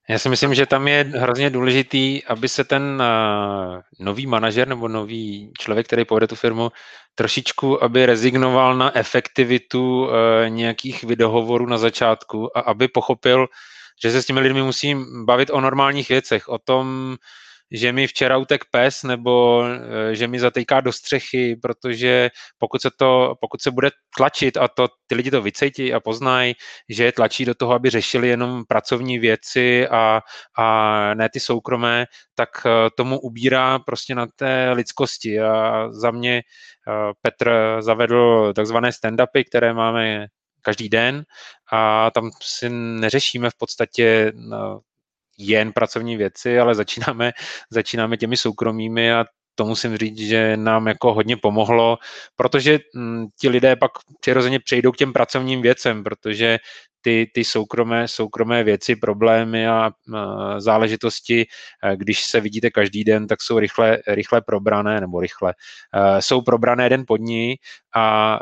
Já 0.10 0.20
si 0.20 0.30
myslím, 0.30 0.56
že 0.56 0.66
tam 0.66 0.88
je 0.88 1.12
hrozně 1.16 1.50
důležitý, 1.50 2.26
aby 2.26 2.50
se 2.50 2.64
ten 2.64 2.84
uh, 2.84 3.82
nový 4.00 4.28
manažer 4.28 4.68
nebo 4.68 4.88
nový 4.88 5.54
člověk, 5.60 5.88
který 5.88 6.06
povede 6.06 6.28
tu 6.28 6.36
firmu, 6.36 6.72
trošičku, 7.16 7.84
aby 7.84 8.06
rezignoval 8.06 8.76
na 8.76 8.98
efektivitu 8.98 10.04
uh, 10.04 10.10
nějakých 10.48 11.04
videohovorů 11.04 11.66
na 11.66 11.78
začátku 11.78 12.58
a 12.58 12.62
aby 12.62 12.88
pochopil, 12.88 13.48
že 14.02 14.12
se 14.12 14.22
s 14.22 14.26
těmi 14.26 14.40
lidmi 14.40 14.64
musí 14.64 14.96
bavit 15.24 15.50
o 15.50 15.62
normálních 15.62 16.10
věcech, 16.10 16.50
o 16.50 16.58
tom, 16.58 17.16
že 17.72 17.92
mi 17.92 18.08
včera 18.08 18.38
utek 18.38 18.66
pes 18.72 19.04
nebo 19.04 19.64
eh, 19.66 20.16
že 20.16 20.28
mi 20.28 20.40
zatýká 20.40 20.82
do 20.82 20.92
střechy, 20.92 21.56
protože 21.56 22.30
pokud 22.58 22.82
se, 22.82 22.90
to, 22.98 23.36
pokud 23.42 23.62
se 23.62 23.72
bude 23.72 23.90
tlačit 24.18 24.58
a 24.58 24.68
to 24.68 24.88
ty 25.08 25.16
lidi 25.16 25.32
to 25.32 25.42
vycejtí 25.42 25.94
a 25.94 26.00
poznají, 26.00 26.54
že 26.90 27.04
je 27.04 27.12
tlačí 27.12 27.46
do 27.46 27.56
toho, 27.56 27.74
aby 27.74 27.90
řešili 27.90 28.28
jenom 28.28 28.64
pracovní 28.68 29.20
věci 29.20 29.88
a, 29.88 30.22
a 30.58 31.14
ne 31.14 31.30
ty 31.30 31.40
soukromé, 31.40 32.06
tak 32.36 32.50
eh, 32.66 32.70
tomu 32.98 33.20
ubírá 33.20 33.80
prostě 33.80 34.16
na 34.16 34.28
té 34.36 34.72
lidskosti. 34.72 35.40
A 35.40 35.88
za 35.92 36.12
mě 36.12 36.38
eh, 36.38 37.14
Petr 37.22 37.78
zavedl 37.80 38.54
takzvané 38.54 38.90
stand-upy, 38.90 39.44
které 39.50 39.74
máme 39.74 40.28
každý 40.62 40.90
den 40.90 41.24
a 41.72 42.12
tam 42.12 42.32
si 42.42 42.70
neřešíme 42.70 43.50
v 43.50 43.58
podstatě 43.58 44.32
jen 45.40 45.74
pracovní 45.74 46.18
věci, 46.18 46.60
ale 46.60 46.76
začínáme, 46.76 47.32
začínáme 47.72 48.18
těmi 48.18 48.38
soukromými 48.38 49.14
a 49.14 49.26
to 49.56 49.66
musím 49.66 49.98
říct, 49.98 50.20
že 50.20 50.58
nám 50.58 50.88
jako 50.88 51.14
hodně 51.14 51.38
pomohlo, 51.38 51.98
protože 52.36 52.74
m, 52.74 52.80
hm, 52.96 53.28
ti 53.40 53.50
lidé 53.50 53.76
pak 53.76 53.92
přirozeně 54.20 54.60
přejdou 54.60 54.92
k 54.92 54.98
těm 54.98 55.14
pracovním 55.14 55.62
věcem, 55.62 56.04
protože 56.04 56.58
ty, 57.02 57.32
ty 57.34 57.44
soukromé, 57.44 58.08
soukromé 58.08 58.64
věci, 58.64 58.96
problémy 58.96 59.68
a, 59.68 59.92
záležitosti, 60.58 61.46
když 61.96 62.24
se 62.26 62.40
vidíte 62.40 62.70
každý 62.70 63.04
den, 63.04 63.28
tak 63.28 63.42
jsou 63.42 63.60
rychle, 63.60 63.98
rychle 64.08 64.42
probrané, 64.42 65.02
nebo 65.02 65.20
rychle, 65.20 65.54
jsou 66.20 66.42
probrané 66.42 66.90
den 66.90 67.04
pod 67.08 67.22
ní 67.22 67.56
a 67.96 68.40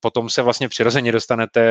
potom 0.00 0.30
se 0.30 0.42
vlastně 0.42 0.68
přirozeně 0.68 1.12
dostanete 1.12 1.62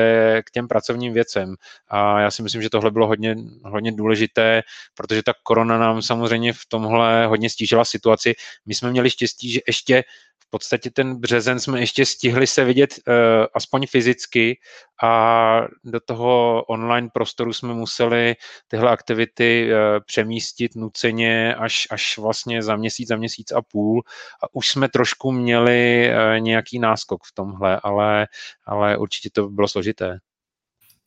k 0.45 0.51
těm 0.51 0.67
pracovním 0.67 1.13
věcem. 1.13 1.55
A 1.88 2.19
já 2.19 2.31
si 2.31 2.43
myslím, 2.43 2.62
že 2.62 2.69
tohle 2.69 2.91
bylo 2.91 3.07
hodně, 3.07 3.36
hodně 3.63 3.91
důležité, 3.91 4.62
protože 4.95 5.23
ta 5.23 5.34
korona 5.43 5.77
nám 5.77 6.01
samozřejmě 6.01 6.53
v 6.53 6.65
tomhle 6.67 7.25
hodně 7.25 7.49
stížila 7.49 7.86
situaci. 7.86 8.34
My 8.65 8.75
jsme 8.75 8.91
měli 8.91 9.10
štěstí, 9.10 9.51
že 9.51 9.60
ještě 9.67 10.03
podstatě 10.51 10.91
ten 10.91 11.15
březen 11.15 11.59
jsme 11.59 11.79
ještě 11.79 12.05
stihli 12.05 12.47
se 12.47 12.63
vidět 12.63 12.93
uh, 13.07 13.13
aspoň 13.53 13.87
fyzicky 13.87 14.59
a 15.03 15.61
do 15.83 15.99
toho 15.99 16.63
online 16.63 17.09
prostoru 17.13 17.53
jsme 17.53 17.73
museli 17.73 18.35
tyhle 18.67 18.91
aktivity 18.91 19.69
uh, 19.71 19.77
přemístit 20.05 20.75
nuceně 20.75 21.55
až, 21.55 21.87
až 21.91 22.17
vlastně 22.17 22.63
za 22.63 22.75
měsíc, 22.75 23.07
za 23.07 23.15
měsíc 23.15 23.51
a 23.51 23.61
půl 23.61 24.01
a 24.43 24.55
už 24.55 24.69
jsme 24.69 24.89
trošku 24.89 25.31
měli 25.31 26.09
uh, 26.09 26.39
nějaký 26.39 26.79
náskok 26.79 27.23
v 27.23 27.33
tomhle, 27.33 27.79
ale, 27.83 28.27
ale 28.65 28.97
určitě 28.97 29.29
to 29.33 29.49
bylo 29.49 29.67
složité. 29.67 30.19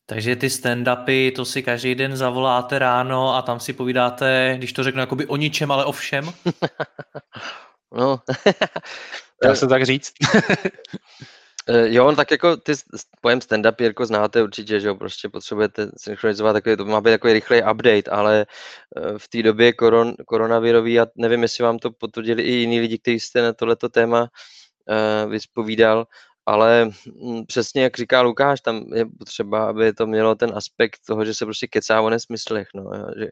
Takže 0.05 0.35
ty 0.35 0.47
stand-upy, 0.47 1.31
to 1.35 1.45
si 1.45 1.63
každý 1.63 1.95
den 1.95 2.17
zavoláte 2.17 2.79
ráno 2.79 3.35
a 3.35 3.41
tam 3.41 3.59
si 3.59 3.73
povídáte, 3.73 4.53
když 4.57 4.73
to 4.73 4.83
řeknu, 4.83 5.01
jakoby 5.01 5.25
o 5.25 5.35
ničem, 5.35 5.71
ale 5.71 5.85
o 5.85 5.91
všem? 5.91 6.33
no, 7.91 8.19
Dá 9.43 9.55
se 9.55 9.67
tak 9.67 9.85
říct? 9.85 10.13
Eh, 11.69 11.93
jo, 11.93 12.15
tak 12.15 12.31
jako 12.31 12.57
ty 12.57 12.73
pojem 13.21 13.39
stand-up 13.39 13.83
jako 13.83 14.05
znáte 14.05 14.43
určitě, 14.43 14.79
že 14.79 14.87
jo, 14.87 14.95
prostě 14.95 15.29
potřebujete 15.29 15.87
synchronizovat 15.97 16.53
takový, 16.53 16.77
to 16.77 16.85
má 16.85 17.01
být 17.01 17.11
takový 17.11 17.33
rychlej 17.33 17.63
update, 17.71 18.11
ale 18.11 18.45
eh, 18.97 19.17
v 19.17 19.27
té 19.27 19.43
době 19.43 19.73
koron, 19.73 20.13
koronavirový, 20.25 20.99
a 20.99 21.07
nevím, 21.15 21.41
jestli 21.41 21.63
vám 21.63 21.79
to 21.79 21.91
potvrdili 21.91 22.43
i 22.43 22.51
jiní 22.51 22.79
lidi, 22.79 22.97
kteří 22.97 23.19
jste 23.19 23.41
na 23.41 23.53
tohleto 23.53 23.89
téma 23.89 24.21
uh, 24.21 25.31
vyspovídal, 25.31 26.05
ale 26.45 26.85
mm, 26.85 27.45
přesně 27.45 27.83
jak 27.83 27.97
říká 27.97 28.21
Lukáš, 28.21 28.61
tam 28.61 28.85
je 28.93 29.05
potřeba, 29.05 29.69
aby 29.69 29.93
to 29.93 30.07
mělo 30.07 30.35
ten 30.35 30.51
aspekt 30.55 30.99
toho, 31.07 31.25
že 31.25 31.33
se 31.33 31.45
prostě 31.45 31.67
kecá 31.67 32.01
o 32.01 32.09
nesmyslech, 32.09 32.67
no, 32.75 32.91
že 33.19 33.27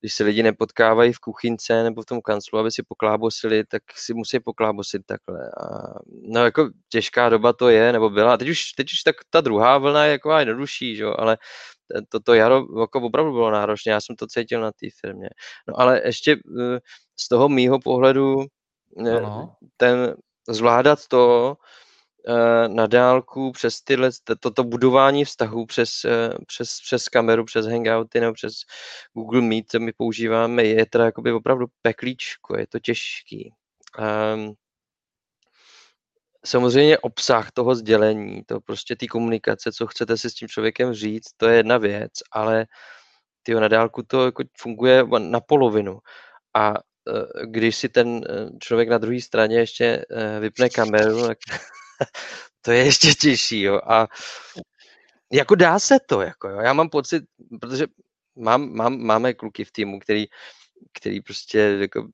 když 0.00 0.14
se 0.14 0.24
lidi 0.24 0.42
nepotkávají 0.42 1.12
v 1.12 1.18
kuchynce 1.18 1.82
nebo 1.82 2.02
v 2.02 2.06
tom 2.06 2.20
kanclu, 2.20 2.58
aby 2.58 2.70
si 2.70 2.82
poklábosili, 2.82 3.64
tak 3.64 3.82
si 3.94 4.14
musí 4.14 4.40
poklábosit 4.40 5.02
takhle. 5.06 5.50
A, 5.60 5.94
no 6.22 6.44
jako 6.44 6.70
těžká 6.88 7.28
doba 7.28 7.52
to 7.52 7.68
je, 7.68 7.92
nebo 7.92 8.10
byla. 8.10 8.36
Teď 8.36 8.48
už, 8.48 8.72
teď 8.72 8.92
už 8.92 9.02
tak 9.02 9.16
ta 9.30 9.40
druhá 9.40 9.78
vlna 9.78 10.04
je 10.04 10.12
jako 10.12 10.32
jednodušší, 10.32 10.96
že? 10.96 11.04
ale 11.04 11.38
to, 12.08 12.20
to 12.20 12.34
jaro 12.34 12.66
jako 12.80 13.00
opravdu 13.00 13.32
bylo 13.32 13.50
náročné, 13.50 13.92
já 13.92 14.00
jsem 14.00 14.16
to 14.16 14.26
cítil 14.26 14.60
na 14.60 14.72
té 14.72 14.86
firmě. 15.00 15.28
No 15.68 15.80
ale 15.80 16.02
ještě 16.04 16.32
eh, 16.32 16.78
z 17.16 17.28
toho 17.28 17.48
mýho 17.48 17.78
pohledu 17.78 18.44
eh, 19.06 19.16
ano. 19.16 19.54
ten 19.76 20.14
zvládat 20.48 20.98
to, 21.08 21.56
na 22.68 22.86
dálku 22.86 23.52
přes 23.52 23.80
tyhle, 23.80 24.10
toto 24.40 24.64
budování 24.64 25.24
vztahů 25.24 25.66
přes, 25.66 26.04
eh, 26.04 26.34
přes, 26.46 26.80
přes 26.80 27.08
kameru, 27.08 27.44
přes 27.44 27.66
Hangouty 27.66 28.20
nebo 28.20 28.32
přes 28.32 28.52
Google 29.12 29.40
Meet, 29.40 29.70
co 29.70 29.80
my 29.80 29.92
používáme, 29.92 30.64
je 30.64 30.86
teda 30.86 31.04
jakoby 31.04 31.32
opravdu 31.32 31.66
peklíčko, 31.82 32.58
je 32.58 32.66
to 32.66 32.78
těžký. 32.78 33.52
Um, 34.34 34.54
samozřejmě 36.44 36.98
obsah 36.98 37.50
toho 37.50 37.74
sdělení, 37.74 38.42
to 38.46 38.60
prostě 38.60 38.96
ty 38.96 39.06
komunikace, 39.06 39.72
co 39.72 39.86
chcete 39.86 40.16
si 40.16 40.30
s 40.30 40.34
tím 40.34 40.48
člověkem 40.48 40.94
říct, 40.94 41.32
to 41.36 41.48
je 41.48 41.56
jedna 41.56 41.78
věc, 41.78 42.12
ale 42.32 42.66
ty 43.42 43.54
na 43.54 43.68
dálku 43.68 44.02
to 44.02 44.24
jako 44.24 44.42
funguje 44.58 45.04
na 45.18 45.40
polovinu. 45.40 45.98
A 46.54 46.74
eh, 46.74 47.46
když 47.46 47.76
si 47.76 47.88
ten 47.88 48.20
člověk 48.60 48.88
na 48.88 48.98
druhé 48.98 49.20
straně 49.20 49.58
ještě 49.58 50.04
vypne 50.40 50.68
kameru, 50.70 51.26
tak 51.26 51.38
to 52.62 52.72
je 52.72 52.84
ještě 52.84 53.14
těžší, 53.14 53.60
jo. 53.60 53.80
A 53.86 54.08
jako 55.32 55.54
dá 55.54 55.78
se 55.78 55.98
to, 56.06 56.20
jako 56.20 56.48
jo. 56.48 56.60
Já 56.60 56.72
mám 56.72 56.88
pocit, 56.88 57.24
protože 57.60 57.86
mám, 58.36 58.72
mám, 58.72 58.98
máme 58.98 59.34
kluky 59.34 59.64
v 59.64 59.72
týmu, 59.72 59.98
který, 59.98 60.26
který 60.92 61.20
prostě 61.20 61.58
jako 61.58 62.08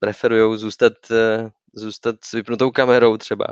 preferují 0.00 0.58
zůstat, 0.58 0.92
eh, 1.10 1.50
zůstat 1.74 2.16
s 2.24 2.32
vypnutou 2.32 2.70
kamerou 2.70 3.16
třeba. 3.16 3.46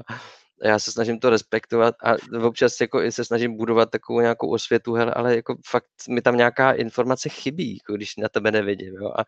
Já 0.62 0.78
se 0.78 0.92
snažím 0.92 1.18
to 1.18 1.30
respektovat 1.30 1.94
a 2.04 2.14
občas 2.42 2.80
jako 2.80 3.00
se 3.10 3.24
snažím 3.24 3.56
budovat 3.56 3.90
takovou 3.90 4.20
nějakou 4.20 4.50
osvětu, 4.50 4.92
hele, 4.92 5.14
ale 5.14 5.36
jako 5.36 5.56
fakt 5.66 5.86
mi 6.08 6.22
tam 6.22 6.36
nějaká 6.36 6.72
informace 6.72 7.28
chybí, 7.28 7.76
jako 7.76 7.92
když 7.92 8.16
na 8.16 8.28
tebe 8.28 8.50
nevidím, 8.50 8.94
jo. 8.94 9.12
A 9.18 9.24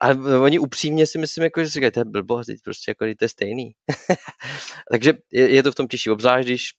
a 0.00 0.08
oni 0.40 0.58
upřímně 0.58 1.06
si 1.06 1.18
myslím, 1.18 1.44
jako, 1.44 1.60
že 1.60 1.66
si 1.66 1.72
říkají, 1.72 1.92
to 1.92 2.00
je 2.00 2.04
blbost, 2.04 2.46
prostě 2.64 2.90
jako, 2.90 3.04
to 3.18 3.24
je 3.24 3.28
stejný. 3.28 3.72
Takže 4.90 5.12
je, 5.32 5.50
je, 5.50 5.62
to 5.62 5.72
v 5.72 5.74
tom 5.74 5.88
těžší, 5.88 6.10
obzvlášť 6.10 6.46
když 6.46 6.70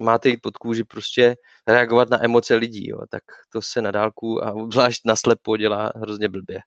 máte 0.00 0.28
jít 0.28 0.40
pod 0.42 0.56
kůži 0.56 0.84
prostě 0.84 1.36
reagovat 1.66 2.10
na 2.10 2.24
emoce 2.24 2.54
lidí, 2.54 2.88
jo, 2.88 2.98
tak 3.10 3.22
to 3.52 3.62
se 3.62 3.82
na 3.82 3.90
dálku 3.90 4.44
a 4.44 4.52
obzvlášť 4.52 5.00
na 5.04 5.16
slepo 5.16 5.56
dělá 5.56 5.92
hrozně 5.96 6.28
blbě. 6.28 6.60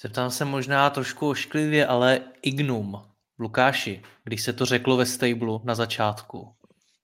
Zeptám 0.00 0.30
se 0.30 0.44
možná 0.44 0.90
trošku 0.90 1.28
ošklivě, 1.28 1.86
ale 1.86 2.20
Ignum, 2.42 3.02
Lukáši, 3.38 4.02
když 4.24 4.42
se 4.42 4.52
to 4.52 4.64
řeklo 4.64 4.96
ve 4.96 5.06
Stablu 5.06 5.60
na 5.64 5.74
začátku, 5.74 6.54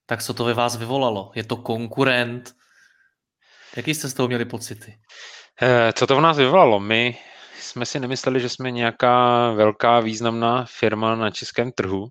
tak 0.06 0.22
co 0.22 0.34
to 0.34 0.44
ve 0.44 0.54
vás 0.54 0.76
vyvolalo? 0.76 1.32
Je 1.34 1.44
to 1.44 1.56
konkurent? 1.56 2.54
Jaký 3.76 3.94
jste 3.94 4.08
z 4.08 4.14
toho 4.14 4.28
měli 4.28 4.44
pocity? 4.44 4.98
Eh, 5.62 5.92
co 5.92 6.06
to 6.06 6.16
v 6.16 6.20
nás 6.20 6.36
vyvolalo? 6.38 6.80
My 6.80 7.18
jsme 7.58 7.86
si 7.86 8.00
nemysleli, 8.00 8.40
že 8.40 8.48
jsme 8.48 8.70
nějaká 8.70 9.50
velká 9.52 10.00
významná 10.00 10.64
firma 10.68 11.14
na 11.14 11.30
českém 11.30 11.72
trhu 11.72 12.08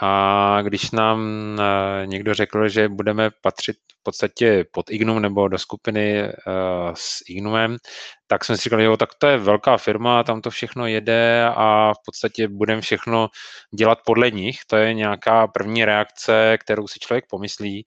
a 0.00 0.58
když 0.62 0.90
nám 0.90 1.28
eh, 1.60 2.06
někdo 2.06 2.34
řekl, 2.34 2.68
že 2.68 2.88
budeme 2.88 3.30
patřit 3.42 3.76
v 3.76 4.02
podstatě 4.02 4.64
pod 4.72 4.90
Ignum 4.90 5.22
nebo 5.22 5.48
do 5.48 5.58
skupiny 5.58 6.20
eh, 6.20 6.32
s 6.94 7.18
Ignumem, 7.28 7.76
tak 8.26 8.44
jsme 8.44 8.56
si 8.56 8.62
říkali, 8.62 8.84
jo, 8.84 8.96
tak 8.96 9.10
to 9.18 9.26
je 9.26 9.38
velká 9.38 9.76
firma, 9.76 10.24
tam 10.24 10.40
to 10.40 10.50
všechno 10.50 10.86
jede 10.86 11.44
a 11.56 11.92
v 11.92 11.98
podstatě 12.06 12.48
budeme 12.48 12.80
všechno 12.80 13.28
dělat 13.78 13.98
podle 14.06 14.30
nich. 14.30 14.56
To 14.66 14.76
je 14.76 14.94
nějaká 14.94 15.46
první 15.46 15.84
reakce, 15.84 16.58
kterou 16.60 16.88
si 16.88 16.98
člověk 16.98 17.24
pomyslí. 17.30 17.84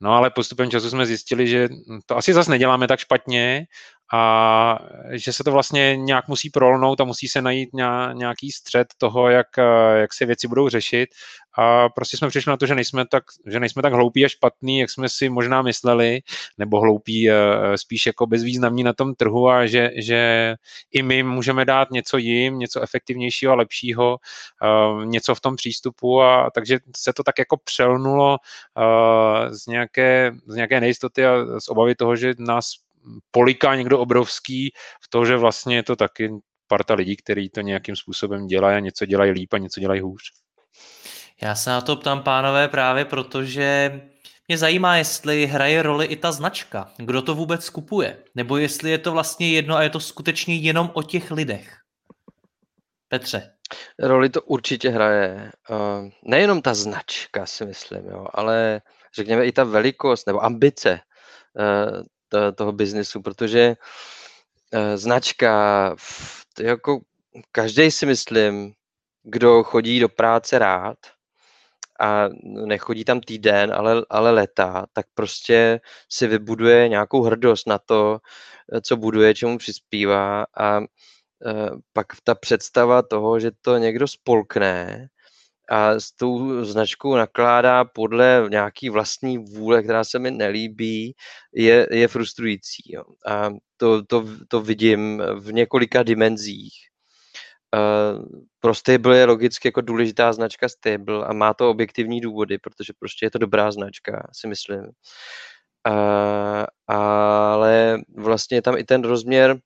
No 0.00 0.12
ale 0.12 0.30
postupem 0.30 0.70
času 0.70 0.90
jsme 0.90 1.06
zjistili, 1.06 1.46
že 1.46 1.68
to 2.06 2.16
asi 2.16 2.32
zase 2.32 2.50
neděláme 2.50 2.88
tak 2.88 3.00
špatně 3.00 3.66
a 4.12 4.78
že 5.10 5.32
se 5.32 5.44
to 5.44 5.52
vlastně 5.52 5.96
nějak 5.96 6.28
musí 6.28 6.50
prolnout 6.50 7.00
a 7.00 7.04
musí 7.04 7.28
se 7.28 7.42
najít 7.42 7.70
nějaký 8.12 8.50
střed 8.50 8.88
toho, 8.98 9.28
jak, 9.28 9.46
jak 9.94 10.14
se 10.14 10.26
věci 10.26 10.48
budou 10.48 10.68
řešit. 10.68 11.08
A 11.58 11.88
prostě 11.88 12.16
jsme 12.16 12.28
přišli 12.28 12.50
na 12.50 12.56
to, 12.56 12.66
že 12.66 12.74
nejsme 12.74 13.06
tak, 13.06 13.24
že 13.46 13.60
nejsme 13.60 13.82
tak 13.82 13.92
hloupí 13.92 14.24
a 14.24 14.28
špatný, 14.28 14.78
jak 14.78 14.90
jsme 14.90 15.08
si 15.08 15.28
možná 15.28 15.62
mysleli, 15.62 16.20
nebo 16.58 16.80
hloupí 16.80 17.30
eh, 17.30 17.34
spíš 17.78 18.06
jako 18.06 18.26
bezvýznamní 18.26 18.82
na 18.82 18.92
tom 18.92 19.14
trhu 19.14 19.48
a 19.48 19.66
že, 19.66 19.90
že 19.96 20.54
i 20.92 21.02
my 21.02 21.22
můžeme 21.22 21.64
dát 21.64 21.90
něco 21.90 22.16
jim, 22.16 22.58
něco 22.58 22.80
efektivnějšího 22.80 23.52
a 23.52 23.56
lepšího, 23.56 24.16
eh, 24.62 25.06
něco 25.06 25.34
v 25.34 25.40
tom 25.40 25.56
přístupu. 25.56 26.22
A 26.22 26.50
takže 26.54 26.78
se 26.96 27.12
to 27.12 27.22
tak 27.22 27.38
jako 27.38 27.56
přelnulo 27.56 28.36
eh, 28.78 29.54
z 29.54 29.66
nějaké, 29.66 30.32
z 30.46 30.54
nějaké 30.54 30.80
nejistoty 30.80 31.26
a 31.26 31.60
z 31.60 31.68
obavy 31.68 31.94
toho, 31.94 32.16
že 32.16 32.34
nás 32.38 32.87
poliká 33.30 33.76
někdo 33.76 34.00
obrovský 34.00 34.72
v 35.02 35.08
to, 35.08 35.24
že 35.24 35.36
vlastně 35.36 35.76
je 35.76 35.82
to 35.82 35.96
taky 35.96 36.30
parta 36.66 36.94
lidí, 36.94 37.16
kteří 37.16 37.50
to 37.50 37.60
nějakým 37.60 37.96
způsobem 37.96 38.46
dělají 38.46 38.76
a 38.76 38.80
něco 38.80 39.06
dělají 39.06 39.30
líp 39.30 39.54
a 39.54 39.58
něco 39.58 39.80
dělají 39.80 40.00
hůř. 40.00 40.22
Já 41.42 41.54
se 41.54 41.70
na 41.70 41.80
to 41.80 41.96
ptám, 41.96 42.22
pánové, 42.22 42.68
právě 42.68 43.04
protože 43.04 44.00
mě 44.48 44.58
zajímá, 44.58 44.96
jestli 44.96 45.46
hraje 45.46 45.82
roli 45.82 46.06
i 46.06 46.16
ta 46.16 46.32
značka. 46.32 46.92
Kdo 46.96 47.22
to 47.22 47.34
vůbec 47.34 47.70
kupuje? 47.70 48.24
Nebo 48.34 48.56
jestli 48.56 48.90
je 48.90 48.98
to 48.98 49.12
vlastně 49.12 49.50
jedno 49.50 49.76
a 49.76 49.82
je 49.82 49.90
to 49.90 50.00
skutečně 50.00 50.56
jenom 50.56 50.90
o 50.94 51.02
těch 51.02 51.30
lidech? 51.30 51.76
Petře. 53.08 53.54
Roli 53.98 54.28
to 54.28 54.42
určitě 54.42 54.90
hraje. 54.90 55.52
Uh, 55.70 56.08
nejenom 56.24 56.62
ta 56.62 56.74
značka, 56.74 57.46
si 57.46 57.66
myslím, 57.66 58.04
jo, 58.06 58.26
ale 58.32 58.80
řekněme 59.14 59.46
i 59.46 59.52
ta 59.52 59.64
velikost 59.64 60.26
nebo 60.26 60.44
ambice 60.44 61.00
uh, 61.54 62.02
toho 62.54 62.72
biznesu, 62.72 63.22
protože 63.22 63.76
uh, 64.74 64.80
značka, 64.96 65.96
jako 66.60 67.00
každý 67.52 67.90
si 67.90 68.06
myslím, 68.06 68.72
kdo 69.22 69.62
chodí 69.62 70.00
do 70.00 70.08
práce 70.08 70.58
rád, 70.58 70.98
a 72.00 72.28
nechodí 72.42 73.04
tam 73.04 73.20
týden, 73.20 73.72
ale, 73.72 74.04
ale 74.10 74.30
leta, 74.30 74.86
tak 74.92 75.06
prostě 75.14 75.80
si 76.08 76.26
vybuduje 76.26 76.88
nějakou 76.88 77.22
hrdost 77.22 77.66
na 77.66 77.78
to, 77.78 78.18
co 78.82 78.96
buduje, 78.96 79.34
čemu 79.34 79.58
přispívá 79.58 80.46
a 80.56 80.80
e, 80.80 80.84
pak 81.92 82.06
ta 82.24 82.34
představa 82.34 83.02
toho, 83.02 83.40
že 83.40 83.50
to 83.60 83.78
někdo 83.78 84.08
spolkne 84.08 85.08
a 85.70 86.00
s 86.00 86.12
tou 86.12 86.64
značkou 86.64 87.16
nakládá 87.16 87.84
podle 87.84 88.46
nějaký 88.50 88.90
vlastní 88.90 89.38
vůle, 89.38 89.82
která 89.82 90.04
se 90.04 90.18
mi 90.18 90.30
nelíbí, 90.30 91.14
je, 91.54 91.86
je 91.90 92.08
frustrující. 92.08 92.82
Jo. 92.86 93.04
A 93.26 93.50
to, 93.76 94.02
to, 94.02 94.24
to 94.48 94.60
vidím 94.60 95.22
v 95.38 95.52
několika 95.52 96.02
dimenzích. 96.02 96.72
Uh, 97.76 98.24
pro 98.60 98.74
Stable 98.74 99.18
je 99.18 99.24
logicky 99.24 99.68
jako 99.68 99.80
důležitá 99.80 100.32
značka 100.32 100.68
Stable 100.68 101.26
a 101.26 101.32
má 101.32 101.54
to 101.54 101.70
objektivní 101.70 102.20
důvody, 102.20 102.58
protože 102.58 102.92
prostě 102.98 103.26
je 103.26 103.30
to 103.30 103.38
dobrá 103.38 103.72
značka, 103.72 104.28
si 104.32 104.48
myslím. 104.48 104.80
Uh, 105.88 106.64
ale 106.86 107.98
vlastně 108.16 108.56
je 108.56 108.62
tam 108.62 108.76
i 108.76 108.84
ten 108.84 109.02
rozměr 109.02 109.58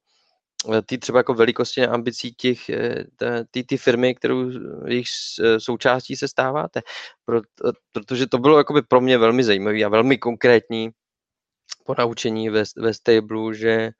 ty 0.86 0.98
třeba 0.98 1.18
jako 1.18 1.34
velikosti 1.34 1.86
a 1.86 1.94
ambicí 1.94 2.32
těch, 2.34 2.68
eh, 2.68 3.04
ty, 3.50 3.64
ty 3.64 3.76
firmy, 3.76 4.14
kterou 4.14 4.50
jejich 4.86 5.06
eh, 5.40 5.60
součástí 5.60 6.16
se 6.16 6.28
stáváte. 6.28 6.80
Proto, 7.24 7.72
protože 7.92 8.26
to 8.26 8.38
bylo 8.38 8.58
jakoby 8.58 8.82
pro 8.82 9.00
mě 9.00 9.18
velmi 9.18 9.44
zajímavé 9.44 9.84
a 9.84 9.88
velmi 9.88 10.18
konkrétní 10.18 10.90
ponaučení 11.84 12.48
ve, 12.48 12.64
ve 12.76 12.94
Stable, 12.94 13.54
že 13.54 13.90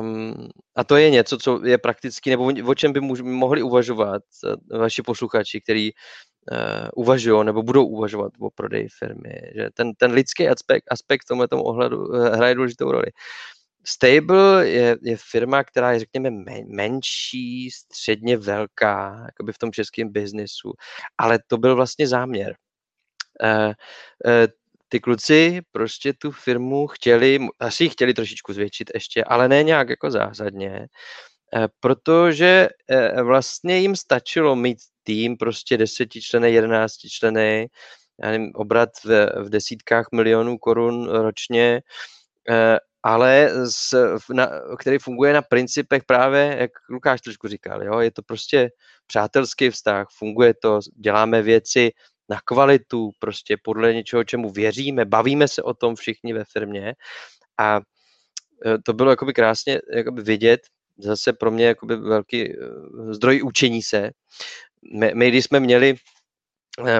um, 0.00 0.48
a 0.76 0.84
to 0.84 0.96
je 0.96 1.10
něco, 1.10 1.38
co 1.38 1.66
je 1.66 1.78
prakticky, 1.78 2.30
nebo 2.30 2.52
o 2.64 2.74
čem 2.74 2.92
by 2.92 3.00
mohli 3.22 3.62
uvažovat 3.62 4.22
vaši 4.72 5.02
posluchači, 5.02 5.60
který 5.60 5.90
uh, 5.92 6.88
uvažují 6.96 7.46
nebo 7.46 7.62
budou 7.62 7.86
uvažovat 7.86 8.32
o 8.40 8.50
prodeji 8.50 8.88
firmy. 8.98 9.40
Že 9.54 9.70
ten, 9.74 9.94
ten 9.94 10.12
lidský 10.12 10.48
aspekt, 10.48 10.84
aspekt 10.90 11.22
v 11.24 11.28
tomhle 11.28 11.48
ohledu 11.52 12.12
hraje 12.12 12.54
důležitou 12.54 12.92
roli. 12.92 13.10
Stable 13.88 14.68
je, 14.68 14.96
je 15.02 15.16
firma, 15.30 15.64
která 15.64 15.92
je, 15.92 15.98
řekněme, 15.98 16.30
menší, 16.66 17.70
středně 17.70 18.36
velká, 18.36 19.22
jakoby 19.26 19.52
v 19.52 19.58
tom 19.58 19.72
českém 19.72 20.08
biznesu, 20.12 20.72
ale 21.18 21.38
to 21.46 21.58
byl 21.58 21.76
vlastně 21.76 22.08
záměr. 22.08 22.56
Uh, 23.42 23.68
uh, 23.68 23.72
ty 24.88 25.00
kluci 25.00 25.60
prostě 25.72 26.12
tu 26.12 26.30
firmu 26.30 26.86
chtěli, 26.86 27.38
asi 27.60 27.84
ji 27.84 27.90
chtěli 27.90 28.14
trošičku 28.14 28.52
zvětšit 28.52 28.90
ještě, 28.94 29.24
ale 29.24 29.48
ne 29.48 29.62
nějak 29.62 29.88
jako 29.88 30.10
zásadně, 30.10 30.86
protože 31.80 32.68
vlastně 33.22 33.78
jim 33.78 33.96
stačilo 33.96 34.56
mít 34.56 34.78
tým 35.02 35.36
prostě 35.36 35.76
desetičlený, 35.76 36.54
jedenáctičlený, 36.54 37.66
já 38.22 38.30
nevím, 38.30 38.50
obrat 38.54 38.90
v, 39.04 39.30
v 39.44 39.48
desítkách 39.48 40.06
milionů 40.12 40.58
korun 40.58 41.08
ročně 41.08 41.82
ale 43.02 43.50
z, 43.70 43.94
na, 44.32 44.50
který 44.78 44.98
funguje 44.98 45.32
na 45.32 45.42
principech 45.42 46.04
právě, 46.04 46.56
jak 46.60 46.70
Lukáš 46.90 47.20
trošku 47.20 47.48
říkal, 47.48 47.82
jo, 47.82 47.98
je 47.98 48.10
to 48.10 48.22
prostě 48.22 48.70
přátelský 49.06 49.70
vztah, 49.70 50.06
funguje 50.18 50.54
to, 50.54 50.80
děláme 50.96 51.42
věci 51.42 51.90
na 52.28 52.40
kvalitu, 52.44 53.10
prostě 53.18 53.56
podle 53.64 53.94
něčeho, 53.94 54.24
čemu 54.24 54.50
věříme, 54.50 55.04
bavíme 55.04 55.48
se 55.48 55.62
o 55.62 55.74
tom 55.74 55.96
všichni 55.96 56.32
ve 56.32 56.44
firmě 56.44 56.94
a 57.58 57.80
e, 58.66 58.78
to 58.84 58.92
bylo 58.92 59.10
jakoby 59.10 59.32
krásně 59.32 59.80
jakoby 59.94 60.22
vidět, 60.22 60.60
zase 60.98 61.32
pro 61.32 61.50
mě 61.50 61.66
jakoby 61.66 61.96
velký 61.96 62.42
e, 62.42 62.54
zdroj 63.10 63.42
učení 63.42 63.82
se. 63.82 64.10
My, 64.98 65.12
my 65.14 65.28
když 65.28 65.44
jsme 65.44 65.60
měli 65.60 65.96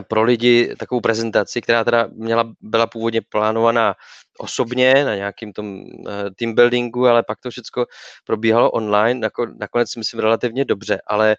pro 0.09 0.23
lidi 0.23 0.77
takovou 0.79 1.01
prezentaci, 1.01 1.61
která 1.61 1.85
teda 1.85 2.09
měla, 2.13 2.53
byla 2.61 2.87
původně 2.87 3.21
plánovaná 3.29 3.95
osobně 4.39 5.05
na 5.05 5.15
nějakým 5.17 5.53
tom 5.53 5.81
uh, 5.81 6.07
team 6.39 6.55
buildingu, 6.55 7.07
ale 7.07 7.23
pak 7.23 7.41
to 7.41 7.51
všechno 7.51 7.85
probíhalo 8.25 8.71
online, 8.71 9.21
Nako, 9.21 9.47
nakonec 9.47 9.93
si 9.93 9.99
myslím 9.99 10.21
relativně 10.21 10.65
dobře, 10.65 11.01
ale 11.07 11.37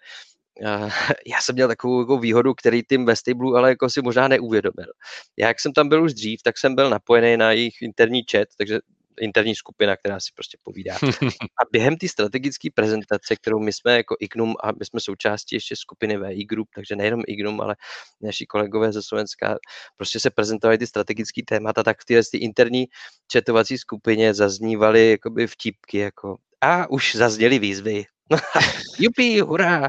uh, 0.62 0.90
já 1.26 1.40
jsem 1.40 1.54
měl 1.54 1.68
takovou 1.68 2.00
jako 2.00 2.18
výhodu, 2.18 2.54
který 2.54 2.82
tým 2.82 3.04
ve 3.04 3.16
Stable 3.16 3.58
ale 3.58 3.68
jako 3.68 3.90
si 3.90 4.02
možná 4.02 4.28
neuvědomil. 4.28 4.92
Já, 5.36 5.48
jak 5.48 5.60
jsem 5.60 5.72
tam 5.72 5.88
byl 5.88 6.04
už 6.04 6.14
dřív, 6.14 6.42
tak 6.42 6.58
jsem 6.58 6.74
byl 6.74 6.90
napojený 6.90 7.36
na 7.36 7.52
jejich 7.52 7.82
interní 7.82 8.22
chat, 8.30 8.48
takže 8.58 8.78
interní 9.20 9.54
skupina, 9.54 9.96
která 9.96 10.20
si 10.20 10.30
prostě 10.34 10.58
povídá. 10.62 10.94
A 11.42 11.62
během 11.72 11.96
té 11.96 12.08
strategické 12.08 12.68
prezentace, 12.74 13.36
kterou 13.36 13.58
my 13.58 13.72
jsme 13.72 13.96
jako 13.96 14.16
Ignum, 14.20 14.54
a 14.62 14.72
my 14.72 14.84
jsme 14.84 15.00
součástí 15.00 15.56
ještě 15.56 15.76
skupiny 15.76 16.18
VI 16.18 16.44
Group, 16.44 16.68
takže 16.74 16.96
nejenom 16.96 17.22
Ignum, 17.26 17.60
ale 17.60 17.76
naši 18.20 18.46
kolegové 18.46 18.92
ze 18.92 19.02
Slovenska, 19.02 19.58
prostě 19.96 20.20
se 20.20 20.30
prezentovali 20.30 20.78
ty 20.78 20.86
strategické 20.86 21.42
témata, 21.46 21.82
tak 21.82 21.96
v 22.02 22.04
té 22.04 22.38
interní 22.38 22.86
četovací 23.28 23.78
skupině 23.78 24.34
zaznívaly 24.34 25.10
jakoby 25.10 25.46
vtipky, 25.46 25.98
jako 25.98 26.36
a 26.60 26.90
už 26.90 27.14
zazněly 27.14 27.58
výzvy, 27.58 28.04
Jupi, 28.98 29.40
hurá! 29.40 29.88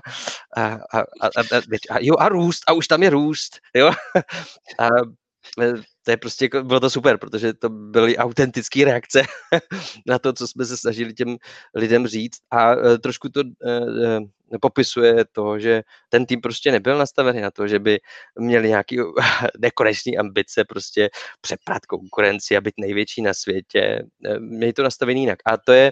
A, 0.57 0.63
a, 0.63 0.99
a, 0.99 1.27
a, 1.37 1.57
a, 1.89 1.97
jo, 1.99 2.15
a 2.19 2.29
růst, 2.29 2.63
a 2.67 2.73
už 2.73 2.87
tam 2.87 3.03
je 3.03 3.09
růst, 3.09 3.59
jo. 3.75 3.91
A 4.79 4.87
Eh, 5.59 5.73
to 6.03 6.11
je 6.11 6.17
prostě, 6.17 6.45
jako, 6.45 6.63
bylo 6.63 6.79
to 6.79 6.89
super, 6.89 7.17
protože 7.17 7.53
to 7.53 7.69
byly 7.69 8.17
autentické 8.17 8.85
reakce 8.85 9.23
na 10.05 10.19
to, 10.19 10.33
co 10.33 10.47
jsme 10.47 10.65
se 10.65 10.77
snažili 10.77 11.13
těm 11.13 11.37
lidem 11.75 12.07
říct 12.07 12.39
a 12.51 12.75
uh, 12.75 12.97
trošku 12.97 13.29
to 13.29 13.41
uh, 13.41 14.59
popisuje 14.61 15.25
to, 15.31 15.59
že 15.59 15.83
ten 16.09 16.25
tým 16.25 16.41
prostě 16.41 16.71
nebyl 16.71 16.97
nastavený 16.97 17.41
na 17.41 17.51
to, 17.51 17.67
že 17.67 17.79
by 17.79 17.99
měli 18.39 18.67
nějaký 18.69 18.97
nekonečný 19.59 20.17
ambice 20.17 20.65
prostě 20.65 21.09
přeprat 21.41 21.85
konkurenci 21.85 22.57
a 22.57 22.61
být 22.61 22.73
největší 22.77 23.21
na 23.21 23.33
světě. 23.33 24.03
Měli 24.39 24.73
to 24.73 24.83
nastavený 24.83 25.21
jinak. 25.21 25.39
A 25.45 25.57
to 25.57 25.71
je, 25.71 25.91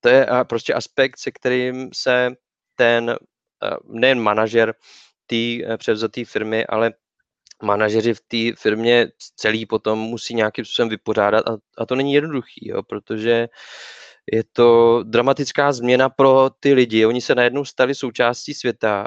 to 0.00 0.08
je 0.08 0.26
prostě 0.48 0.74
aspekt, 0.74 1.18
se 1.18 1.30
kterým 1.30 1.90
se 1.94 2.30
ten 2.76 3.16
nejen 3.84 4.20
manažer 4.20 4.74
té 5.26 5.76
převzaté 5.76 6.24
firmy, 6.24 6.66
ale 6.66 6.92
manažeři 7.62 8.14
v 8.14 8.20
té 8.20 8.56
firmě 8.62 9.08
celý 9.36 9.66
potom 9.66 9.98
musí 9.98 10.34
nějakým 10.34 10.64
způsobem 10.64 10.88
vypořádat 10.88 11.48
a, 11.48 11.56
a 11.78 11.86
to 11.86 11.94
není 11.94 12.12
jednoduchý, 12.12 12.68
jo, 12.68 12.82
protože 12.82 13.48
je 14.32 14.44
to 14.52 15.02
dramatická 15.02 15.72
změna 15.72 16.08
pro 16.08 16.50
ty 16.60 16.74
lidi. 16.74 17.06
Oni 17.06 17.20
se 17.20 17.34
najednou 17.34 17.64
stali 17.64 17.94
součástí 17.94 18.54
světa, 18.54 19.06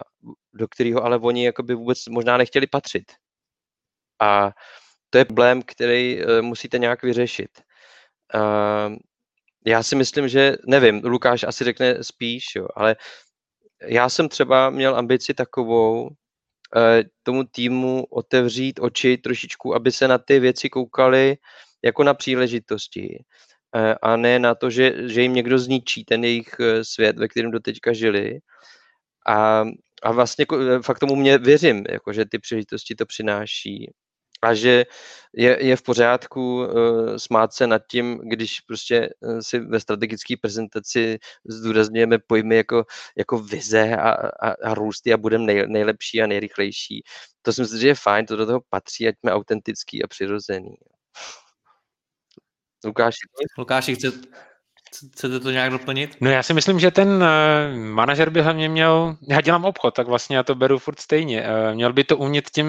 do 0.54 0.68
kterého 0.68 1.04
ale 1.04 1.18
oni 1.18 1.46
jakoby 1.46 1.76
vůbec 1.76 2.06
možná 2.10 2.38
nechtěli 2.38 2.68
patřit. 2.68 3.12
A 4.22 4.52
to 5.10 5.18
je 5.18 5.26
problém, 5.26 5.62
který 5.62 6.26
uh, 6.26 6.42
musíte 6.42 6.78
nějak 6.78 7.04
vyřešit. 7.04 7.50
Já 9.66 9.84
si 9.84 9.96
myslím, 9.96 10.28
že, 10.28 10.56
nevím, 10.68 11.02
Lukáš 11.04 11.44
asi 11.44 11.64
řekne 11.64 12.04
spíš, 12.04 12.46
jo, 12.56 12.68
ale 12.76 12.96
já 13.84 14.10
jsem 14.10 14.30
třeba 14.30 14.70
měl 14.70 14.96
ambici 14.96 15.34
takovou, 15.34 16.10
Eh, 16.10 16.27
tomu 17.24 17.44
týmu 17.44 18.06
otevřít 18.10 18.80
oči 18.80 19.18
trošičku, 19.18 19.76
aby 19.76 19.92
se 19.92 20.08
na 20.08 20.18
ty 20.18 20.40
věci 20.40 20.70
koukali 20.70 21.38
jako 21.86 22.04
na 22.04 22.14
příležitosti 22.14 23.24
eh, 23.76 23.96
a 24.02 24.16
ne 24.16 24.40
na 24.40 24.56
to, 24.56 24.70
že, 24.70 25.10
že 25.10 25.22
jim 25.22 25.34
někdo 25.34 25.60
zničí 25.60 26.04
ten 26.04 26.24
jejich 26.24 26.50
eh, 26.60 26.84
svět, 26.84 27.18
ve 27.18 27.28
kterém 27.28 27.52
doteďka 27.52 27.94
žili. 27.94 28.40
A, 29.28 29.66
a 30.04 30.12
vlastně 30.12 30.46
fakt 30.82 31.00
tomu 31.00 31.16
mě 31.16 31.38
věřím, 31.38 31.84
jako, 31.90 32.14
že 32.14 32.26
ty 32.26 32.40
příležitosti 32.40 32.96
to 32.96 33.06
přináší 33.06 33.92
a 34.42 34.54
že 34.54 34.86
je, 35.34 35.66
je 35.66 35.76
v 35.76 35.82
pořádku 35.82 36.66
uh, 36.66 37.18
smát 37.18 37.54
se 37.54 37.68
nad 37.68 37.82
tím, 37.92 38.20
když 38.24 38.60
prostě 38.60 39.10
uh, 39.20 39.40
si 39.40 39.60
ve 39.60 39.80
strategické 39.80 40.36
prezentaci 40.42 41.20
zdůrazňujeme 41.46 42.18
pojmy 42.28 42.56
jako, 42.56 42.86
jako 43.18 43.40
vize 43.40 43.96
a, 43.96 44.12
a, 44.12 44.50
a 44.64 44.74
růsty 44.74 45.14
a 45.14 45.18
budeme 45.18 45.46
nej, 45.46 45.68
nejlepší 45.68 46.22
a 46.22 46.28
nejrychlejší. 46.28 47.04
To 47.42 47.54
si 47.54 47.62
myslím, 47.62 47.80
že 47.80 47.88
je 47.88 47.96
fajn, 47.96 48.26
to 48.26 48.36
do 48.36 48.46
toho 48.46 48.62
patří, 48.70 49.08
ať 49.08 49.16
jsme 49.20 49.32
autentický 49.32 50.04
a 50.04 50.08
přirozený. 50.08 50.76
Lukáši? 52.86 53.18
Lukáši, 53.58 53.96
chce, 53.96 54.12
Chcete 55.14 55.40
to 55.40 55.52
nějak 55.52 55.72
doplnit? 55.72 56.18
No 56.22 56.30
já 56.32 56.44
si 56.44 56.54
myslím, 56.54 56.80
že 56.80 56.92
ten 56.92 57.10
uh, 57.10 57.78
manažer 57.78 58.30
by 58.30 58.42
hlavně 58.42 58.70
měl, 58.70 59.16
já 59.30 59.42
dělám 59.42 59.66
obchod, 59.66 59.96
tak 59.96 60.08
vlastně 60.08 60.38
já 60.38 60.44
to 60.44 60.56
beru 60.56 60.80
furt 60.80 61.00
stejně, 61.00 61.42
uh, 61.42 61.76
měl 61.76 61.94
by 61.94 62.04
to 62.04 62.18
umět 62.18 62.50
těm 62.50 62.68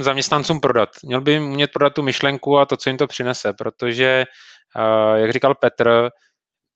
zaměstnancům 0.00 0.60
prodat. 0.60 0.88
Měl 1.02 1.20
by 1.20 1.40
umět 1.40 1.70
prodat 1.72 1.94
tu 1.94 2.02
myšlenku 2.02 2.58
a 2.58 2.66
to, 2.66 2.76
co 2.76 2.90
jim 2.90 2.98
to 2.98 3.06
přinese, 3.06 3.52
protože, 3.52 4.24
uh, 4.76 5.18
jak 5.18 5.30
říkal 5.32 5.54
Petr, 5.54 6.10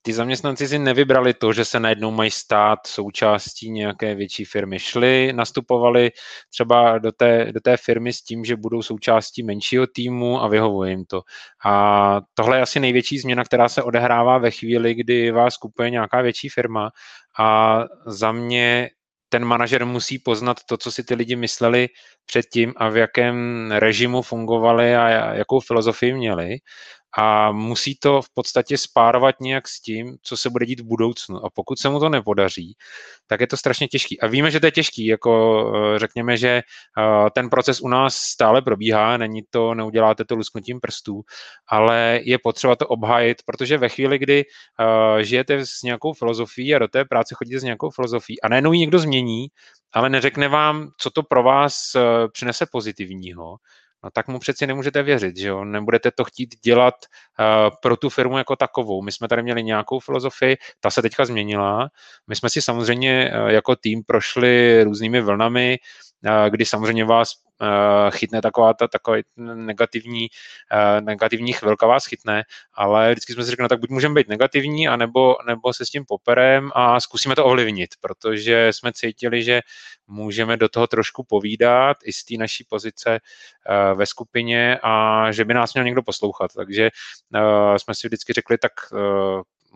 ty 0.05 0.13
zaměstnanci 0.13 0.67
si 0.67 0.79
nevybrali 0.79 1.33
to, 1.33 1.53
že 1.53 1.65
se 1.65 1.79
najednou 1.79 2.11
mají 2.11 2.31
stát 2.31 2.79
součástí 2.87 3.71
nějaké 3.71 4.15
větší 4.15 4.45
firmy. 4.45 4.79
Šli, 4.79 5.33
nastupovali 5.33 6.11
třeba 6.49 6.97
do 6.97 7.11
té, 7.11 7.51
do 7.51 7.59
té 7.59 7.77
firmy 7.77 8.13
s 8.13 8.21
tím, 8.21 8.45
že 8.45 8.55
budou 8.55 8.81
součástí 8.81 9.43
menšího 9.43 9.87
týmu 9.87 10.41
a 10.41 10.47
vyhovuje 10.47 10.91
jim 10.91 11.05
to. 11.05 11.21
A 11.65 12.21
tohle 12.33 12.57
je 12.57 12.61
asi 12.61 12.79
největší 12.79 13.19
změna, 13.19 13.43
která 13.43 13.69
se 13.69 13.83
odehrává 13.83 14.37
ve 14.37 14.51
chvíli, 14.51 14.93
kdy 14.93 15.31
vás 15.31 15.57
kupuje 15.57 15.89
nějaká 15.89 16.21
větší 16.21 16.49
firma 16.49 16.91
a 17.39 17.79
za 18.05 18.31
mě 18.31 18.89
ten 19.29 19.45
manažer 19.45 19.85
musí 19.85 20.19
poznat 20.19 20.57
to, 20.69 20.77
co 20.77 20.91
si 20.91 21.03
ty 21.03 21.15
lidi 21.15 21.35
mysleli 21.35 21.89
předtím 22.25 22.73
a 22.77 22.89
v 22.89 22.97
jakém 22.97 23.71
režimu 23.71 24.21
fungovali 24.21 24.95
a 24.95 25.33
jakou 25.33 25.59
filozofii 25.59 26.13
měli 26.13 26.57
a 27.17 27.51
musí 27.51 27.95
to 27.95 28.21
v 28.21 28.29
podstatě 28.33 28.77
spárovat 28.77 29.35
nějak 29.41 29.67
s 29.67 29.81
tím, 29.81 30.17
co 30.21 30.37
se 30.37 30.49
bude 30.49 30.65
dít 30.65 30.79
v 30.79 30.85
budoucnu. 30.85 31.45
A 31.45 31.49
pokud 31.49 31.79
se 31.79 31.89
mu 31.89 31.99
to 31.99 32.09
nepodaří, 32.09 32.75
tak 33.27 33.41
je 33.41 33.47
to 33.47 33.57
strašně 33.57 33.87
těžký. 33.87 34.21
A 34.21 34.27
víme, 34.27 34.51
že 34.51 34.59
to 34.59 34.65
je 34.65 34.71
těžký, 34.71 35.05
jako 35.05 35.63
eh, 35.75 35.99
řekněme, 35.99 36.37
že 36.37 36.49
eh, 36.49 37.29
ten 37.35 37.49
proces 37.49 37.81
u 37.81 37.87
nás 37.87 38.15
stále 38.15 38.61
probíhá, 38.61 39.17
není 39.17 39.41
to, 39.49 39.73
neuděláte 39.73 40.25
to 40.25 40.35
lusknutím 40.35 40.79
prstů, 40.79 41.21
ale 41.67 42.19
je 42.23 42.37
potřeba 42.43 42.75
to 42.75 42.87
obhájit, 42.87 43.37
protože 43.45 43.77
ve 43.77 43.89
chvíli, 43.89 44.19
kdy 44.19 44.43
uh, 44.45 45.21
žijete 45.21 45.65
s 45.65 45.81
nějakou 45.83 46.13
filozofií 46.13 46.75
a 46.75 46.79
do 46.79 46.87
té 46.87 47.05
práce 47.05 47.35
chodíte 47.35 47.59
s 47.59 47.63
nějakou 47.63 47.89
filozofií 47.89 48.41
a 48.41 48.47
najednou 48.47 48.73
ji 48.73 48.79
někdo 48.79 48.99
změní, 48.99 49.47
ale 49.93 50.09
neřekne 50.09 50.47
vám, 50.47 50.89
co 50.97 51.09
to 51.09 51.23
pro 51.23 51.43
vás 51.43 51.75
přinese 52.31 52.65
pozitivního, 52.71 53.55
tak 54.13 54.27
mu 54.27 54.39
přeci 54.39 54.67
nemůžete 54.67 55.03
věřit, 55.03 55.37
že 55.37 55.47
jo? 55.47 55.65
Nebudete 55.65 56.11
to 56.11 56.23
chtít 56.23 56.55
dělat 56.63 56.93
uh, 57.39 57.75
pro 57.81 57.97
tu 57.97 58.09
firmu 58.09 58.37
jako 58.37 58.55
takovou. 58.55 59.01
My 59.01 59.11
jsme 59.11 59.27
tady 59.27 59.43
měli 59.43 59.63
nějakou 59.63 59.99
filozofii, 59.99 60.57
ta 60.79 60.89
se 60.89 61.01
teďka 61.01 61.25
změnila. 61.25 61.89
My 62.27 62.35
jsme 62.35 62.49
si 62.49 62.61
samozřejmě 62.61 63.31
uh, 63.33 63.47
jako 63.49 63.75
tým 63.75 64.03
prošli 64.03 64.83
různými 64.83 65.21
vlnami, 65.21 65.77
uh, 66.25 66.49
kdy 66.49 66.65
samozřejmě 66.65 67.05
vás 67.05 67.44
chytne 68.09 68.41
taková 68.41 68.73
ta 68.73 68.87
taková 68.87 69.17
negativní, 69.35 70.27
eh, 70.71 71.01
negativní 71.01 71.53
chvilka 71.53 71.87
vás 71.87 72.05
chytne, 72.05 72.43
ale 72.73 73.11
vždycky 73.11 73.33
jsme 73.33 73.43
si 73.43 73.49
řekli, 73.49 73.63
no 73.63 73.69
tak 73.69 73.79
buď 73.79 73.89
můžeme 73.89 74.15
být 74.15 74.27
negativní, 74.29 74.87
anebo, 74.87 75.35
nebo 75.47 75.73
se 75.73 75.85
s 75.85 75.89
tím 75.89 76.05
poperem 76.07 76.71
a 76.75 76.99
zkusíme 76.99 77.35
to 77.35 77.45
ovlivnit, 77.45 77.89
protože 78.01 78.67
jsme 78.73 78.93
cítili, 78.93 79.43
že 79.43 79.61
můžeme 80.07 80.57
do 80.57 80.69
toho 80.69 80.87
trošku 80.87 81.23
povídat 81.23 81.97
i 82.03 82.13
z 82.13 82.23
té 82.23 82.33
naší 82.37 82.63
pozice 82.69 83.19
eh, 83.19 83.93
ve 83.93 84.05
skupině 84.05 84.79
a 84.83 85.25
že 85.31 85.45
by 85.45 85.53
nás 85.53 85.73
měl 85.73 85.85
někdo 85.85 86.03
poslouchat. 86.03 86.51
Takže 86.55 86.89
jsme 87.77 87.95
si 87.95 88.07
vždycky 88.07 88.33
řekli, 88.33 88.57
tak 88.57 88.71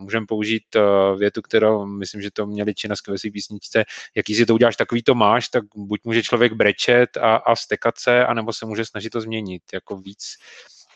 můžeme 0.00 0.26
použít 0.26 0.62
uh, 0.76 1.18
větu, 1.18 1.42
kterou 1.42 1.86
myslím, 1.86 2.22
že 2.22 2.30
to 2.30 2.46
měli 2.46 2.74
či 2.74 2.88
na 2.88 2.96
skvělé 2.96 3.18
písničce, 3.32 3.84
jaký 4.16 4.34
si 4.34 4.46
to 4.46 4.54
uděláš, 4.54 4.76
takový 4.76 5.02
to 5.02 5.14
máš, 5.14 5.48
tak 5.48 5.64
buď 5.76 6.00
může 6.04 6.22
člověk 6.22 6.52
brečet 6.52 7.16
a, 7.16 7.36
a 7.36 7.56
stekat 7.56 7.98
se, 7.98 8.26
anebo 8.26 8.52
se 8.52 8.66
může 8.66 8.84
snažit 8.84 9.10
to 9.10 9.20
změnit. 9.20 9.62
Jako 9.74 9.96
víc, 9.96 10.24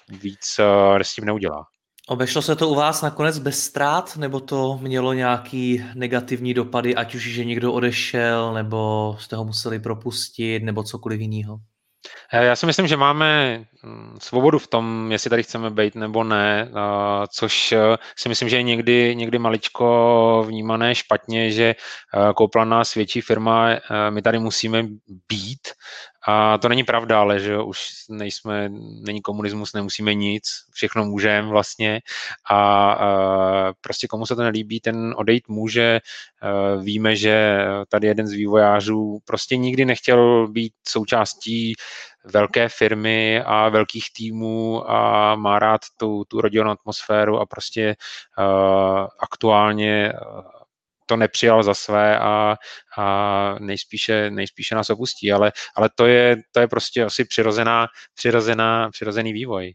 víc 0.08 0.56
uh, 0.58 0.98
s 1.02 1.14
tím 1.14 1.24
neudělá. 1.24 1.66
Obešlo 2.08 2.42
se 2.42 2.56
to 2.56 2.68
u 2.68 2.74
vás 2.74 3.02
nakonec 3.02 3.38
bez 3.38 3.62
ztrát, 3.62 4.16
nebo 4.16 4.40
to 4.40 4.78
mělo 4.82 5.12
nějaký 5.12 5.84
negativní 5.94 6.54
dopady, 6.54 6.94
ať 6.94 7.14
už, 7.14 7.22
že 7.22 7.44
někdo 7.44 7.72
odešel, 7.72 8.54
nebo 8.54 9.16
jste 9.20 9.36
ho 9.36 9.44
museli 9.44 9.78
propustit, 9.78 10.62
nebo 10.62 10.82
cokoliv 10.82 11.20
jiného? 11.20 11.56
Eh, 12.32 12.44
já 12.44 12.56
si 12.56 12.66
myslím, 12.66 12.86
že 12.86 12.96
máme 12.96 13.60
hm, 13.82 14.16
svobodu 14.22 14.58
v 14.58 14.66
tom, 14.66 15.12
jestli 15.12 15.30
tady 15.30 15.42
chceme 15.42 15.70
být 15.70 15.94
nebo 15.94 16.24
ne, 16.24 16.70
což 17.28 17.72
eh, 17.72 17.78
si 18.16 18.28
myslím, 18.28 18.48
že 18.48 18.56
je 18.56 18.62
někdy, 18.62 19.16
někdy 19.16 19.38
maličko 19.38 20.44
vnímané 20.48 20.94
špatně, 20.94 21.50
že 21.50 21.64
eh, 21.74 22.32
koupila 22.34 22.64
nás 22.64 22.94
větší 22.94 23.20
firma, 23.20 23.68
my 24.10 24.22
tady 24.22 24.38
musíme 24.38 24.82
být 25.28 25.68
a 26.26 26.58
to 26.58 26.68
není 26.68 26.84
pravda, 26.84 27.20
ale 27.20 27.40
že 27.40 27.58
už 27.58 27.88
nejsme, 28.08 28.68
není 29.06 29.22
komunismus, 29.22 29.72
nemusíme 29.72 30.14
nic, 30.14 30.44
všechno 30.72 31.04
můžeme 31.04 31.48
vlastně 31.48 32.00
a, 32.50 32.92
a 32.92 33.72
prostě 33.80 34.06
komu 34.06 34.26
se 34.26 34.36
to 34.36 34.42
nelíbí, 34.42 34.80
ten 34.80 35.14
odejít 35.16 35.48
může. 35.48 36.00
Víme, 36.82 37.16
že 37.16 37.58
tady 37.88 38.06
jeden 38.06 38.26
z 38.26 38.32
vývojářů 38.32 39.18
prostě 39.24 39.56
nikdy 39.56 39.84
nechtěl 39.84 40.48
být 40.48 40.72
součástí 40.88 41.74
velké 42.24 42.68
firmy 42.68 43.42
a 43.42 43.68
velkých 43.68 44.12
týmů 44.12 44.90
a 44.90 45.34
má 45.36 45.58
rád 45.58 45.80
tu, 45.96 46.24
tu 46.28 46.40
rodinnou 46.40 46.70
atmosféru 46.70 47.40
a 47.40 47.46
prostě 47.46 47.96
uh, 48.38 49.06
aktuálně 49.20 50.12
to 51.06 51.16
nepřijal 51.16 51.62
za 51.62 51.74
své 51.74 52.18
a, 52.18 52.56
a 52.98 53.56
nejspíše, 53.60 54.30
nejspíše 54.30 54.74
nás 54.74 54.90
opustí, 54.90 55.32
ale, 55.32 55.52
ale 55.76 55.90
to, 55.94 56.06
je, 56.06 56.36
to 56.52 56.60
je 56.60 56.68
prostě 56.68 57.04
asi 57.04 57.24
přirozená, 57.24 57.86
přirozená, 58.14 58.90
přirozený 58.90 59.32
vývoj. 59.32 59.74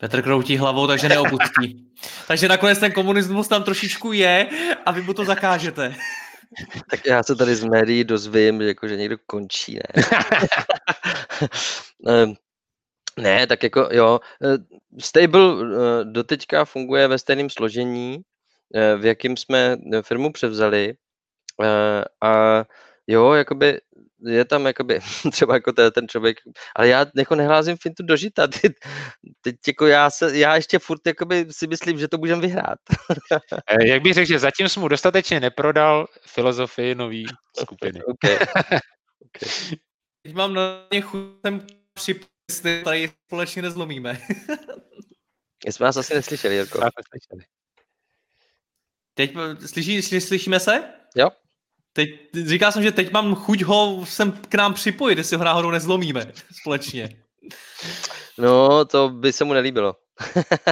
Petr 0.00 0.22
kroutí 0.22 0.56
hlavou, 0.56 0.86
takže 0.86 1.08
neopustí. 1.08 1.86
takže 2.26 2.48
nakonec 2.48 2.78
ten 2.78 2.92
komunismus 2.92 3.48
tam 3.48 3.62
trošičku 3.62 4.12
je 4.12 4.48
a 4.86 4.90
vy 4.90 5.02
mu 5.02 5.14
to 5.14 5.24
zakážete. 5.24 5.94
Tak 6.90 7.06
já 7.06 7.22
se 7.22 7.36
tady 7.36 7.54
z 7.54 7.64
médií 7.64 8.04
dozvím, 8.04 8.60
jako, 8.62 8.88
že 8.88 8.96
někdo 8.96 9.16
končí, 9.26 9.74
ne? 9.74 10.02
Ehm, 12.08 12.34
ne, 13.18 13.46
tak 13.46 13.62
jako 13.62 13.88
jo, 13.92 14.20
eh, 14.44 14.58
Stable 15.00 15.40
eh, 15.40 16.04
doteďka 16.04 16.64
funguje 16.64 17.08
ve 17.08 17.18
stejném 17.18 17.50
složení, 17.50 18.18
v 18.74 19.04
jakým 19.04 19.36
jsme 19.36 19.76
eh, 19.92 20.02
firmu 20.02 20.32
převzali. 20.32 20.94
Eh, 21.62 22.04
a 22.22 22.64
jo, 23.06 23.32
jakoby 23.32 23.80
je 24.26 24.44
tam 24.44 24.66
jakoby, 24.66 25.00
třeba 25.32 25.54
jako 25.54 25.72
ten, 25.72 25.92
ten 25.92 26.08
člověk, 26.08 26.38
ale 26.76 26.88
já 26.88 27.06
jako 27.16 27.34
nehlázím 27.34 27.76
fintu 27.76 28.02
do 28.02 28.16
žita, 28.16 28.46
teď, 28.62 28.72
teď 29.40 29.56
jako 29.66 29.86
já, 29.86 30.10
se, 30.10 30.38
já 30.38 30.56
ještě 30.56 30.78
furt 30.78 31.06
jakoby 31.06 31.46
si 31.50 31.66
myslím, 31.66 31.98
že 31.98 32.08
to 32.08 32.18
můžeme 32.18 32.42
vyhrát. 32.42 32.78
Jak 33.84 34.02
bych 34.02 34.14
řekl, 34.14 34.28
že 34.28 34.38
zatím 34.38 34.68
jsem 34.68 34.80
mu 34.80 34.88
dostatečně 34.88 35.40
neprodal 35.40 36.06
filozofii 36.26 36.94
nový 36.94 37.26
skupiny. 37.60 38.04
okay. 38.04 38.34
okay. 38.34 39.78
Teď 40.22 40.34
mám 40.34 40.54
na 40.54 40.86
ně 40.92 41.00
chutem 41.00 41.66
připustit, 41.94 42.84
tady 42.84 43.10
společně 43.26 43.62
nezlomíme. 43.62 44.20
jsme 45.66 45.84
vás 45.84 45.96
asi 45.96 46.14
neslyšeli, 46.14 46.54
Jirko. 46.54 46.78
Neslyšeli. 46.78 47.57
Teď 49.18 49.34
slyší, 49.66 50.02
slyší, 50.02 50.26
slyšíme 50.26 50.60
se? 50.60 50.84
Jo. 51.16 51.30
Teď, 51.92 52.08
říkal 52.46 52.72
jsem, 52.72 52.82
že 52.82 52.92
teď 52.92 53.12
mám 53.12 53.34
chuť 53.34 53.62
ho 53.62 54.06
sem 54.06 54.32
k 54.32 54.54
nám 54.54 54.74
připojit, 54.74 55.18
jestli 55.18 55.36
ho 55.36 55.44
náhodou 55.44 55.70
nezlomíme 55.70 56.32
společně. 56.60 57.08
No, 58.38 58.84
to 58.84 59.08
by 59.08 59.32
se 59.32 59.44
mu 59.44 59.52
nelíbilo. 59.52 59.94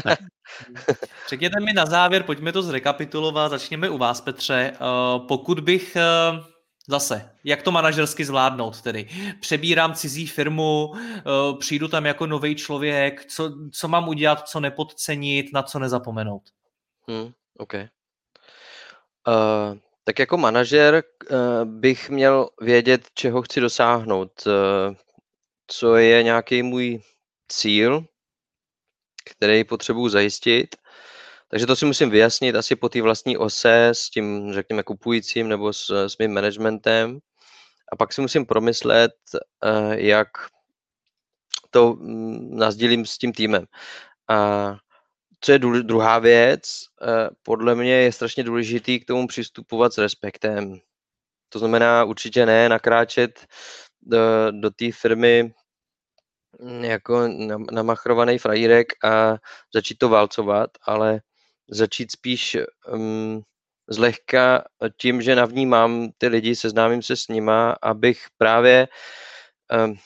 Řekněte 1.29 1.61
mi 1.61 1.73
na 1.73 1.87
závěr, 1.87 2.23
pojďme 2.23 2.53
to 2.53 2.63
zrekapitulovat, 2.63 3.51
začněme 3.51 3.91
u 3.91 3.99
vás, 3.99 4.21
Petře. 4.21 4.73
Uh, 4.81 5.27
pokud 5.27 5.61
bych 5.61 5.97
uh, 5.97 6.45
zase, 6.89 7.31
jak 7.45 7.63
to 7.63 7.71
manažersky 7.71 8.25
zvládnout 8.25 8.83
tedy? 8.83 9.09
Přebírám 9.41 9.95
cizí 9.95 10.27
firmu, 10.27 10.87
uh, 10.87 11.59
přijdu 11.59 11.89
tam 11.89 12.07
jako 12.07 12.27
nový 12.27 12.55
člověk, 12.55 13.25
co, 13.25 13.53
co 13.73 13.89
mám 13.89 14.09
udělat, 14.09 14.49
co 14.49 14.61
nepodcenit, 14.61 15.47
na 15.53 15.63
co 15.63 15.79
nezapomenout? 15.79 16.43
Hmm, 17.09 17.33
okay. 17.59 17.89
Uh, 19.27 19.79
tak 20.05 20.19
jako 20.19 20.37
manažer 20.37 21.03
uh, 21.31 21.65
bych 21.65 22.11
měl 22.11 22.49
vědět, 22.61 23.09
čeho 23.15 23.43
chci 23.43 23.61
dosáhnout, 23.61 24.47
uh, 24.47 24.95
co 25.67 25.97
je 25.97 26.23
nějaký 26.23 26.63
můj 26.63 27.03
cíl, 27.49 28.05
který 29.31 29.65
potřebuji 29.65 30.09
zajistit. 30.09 30.77
Takže 31.49 31.67
to 31.67 31.77
si 31.77 31.87
musím 31.87 32.11
vyjasnit 32.11 32.57
asi 32.57 32.77
po 32.77 32.89
té 32.89 33.03
vlastní 33.03 33.37
ose 33.37 33.87
s 33.87 34.11
tím, 34.11 34.53
řekněme, 34.53 34.83
kupujícím 34.83 35.49
nebo 35.49 35.73
s, 35.73 36.07
s 36.09 36.19
mým 36.19 36.35
managementem. 36.35 37.19
A 37.93 37.97
pak 37.97 38.13
si 38.13 38.21
musím 38.21 38.47
promyslet, 38.47 39.13
jak 39.91 40.29
to 41.71 41.93
mm, 41.93 42.57
nazdílím 42.59 43.07
s 43.07 43.19
tím 43.19 43.33
týmem. 43.33 43.65
A 44.29 44.37
co 45.41 45.53
je 45.53 45.59
druhá 45.59 46.19
věc, 46.19 46.63
eh, 47.03 47.29
podle 47.43 47.75
mě 47.75 47.93
je 47.93 48.13
strašně 48.13 48.45
důležitý 48.45 49.01
k 49.01 49.07
tomu 49.07 49.27
přistupovat 49.27 49.93
s 49.93 49.99
respektem. 49.99 50.79
To 51.49 51.59
znamená 51.59 52.05
určitě 52.05 52.47
ne 52.47 52.69
nakráčet 52.69 53.47
do, 54.03 54.19
do 54.51 54.71
té 54.71 54.93
firmy 54.93 55.55
jako 56.81 57.29
namachrovaný 57.73 58.39
frajírek 58.39 59.05
a 59.05 59.37
začít 59.75 59.99
to 59.99 60.09
válcovat, 60.09 60.71
ale 60.83 61.21
začít 61.71 62.13
spíš 62.13 62.57
um, 62.93 63.43
zlehka 63.89 64.65
tím, 64.97 65.23
že 65.23 65.37
navnímám 65.37 66.09
ty 66.19 66.29
lidi, 66.29 66.57
seznámím 66.57 67.03
se 67.03 67.17
s 67.17 67.29
nima, 67.29 67.77
abych 67.83 68.27
právě 68.39 68.89
um, 69.87 69.97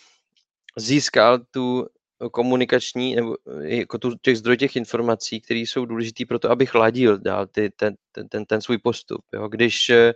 získal 0.76 1.38
tu 1.50 1.86
komunikační 2.28 3.16
nebo 3.16 3.36
jako 3.60 3.98
tu, 3.98 4.14
těch 4.22 4.38
zdrojů 4.38 4.56
těch 4.56 4.76
informací, 4.76 5.40
které 5.40 5.60
jsou 5.60 5.84
důležité 5.84 6.24
pro 6.26 6.38
to, 6.38 6.50
abych 6.50 6.74
ladil 6.74 7.18
dál 7.18 7.46
ty, 7.46 7.70
ten, 7.70 7.94
ten, 8.12 8.28
ten, 8.28 8.44
ten 8.44 8.60
svůj 8.60 8.78
postup. 8.78 9.20
Jo. 9.32 9.48
Když 9.48 9.90
eh, 9.90 10.12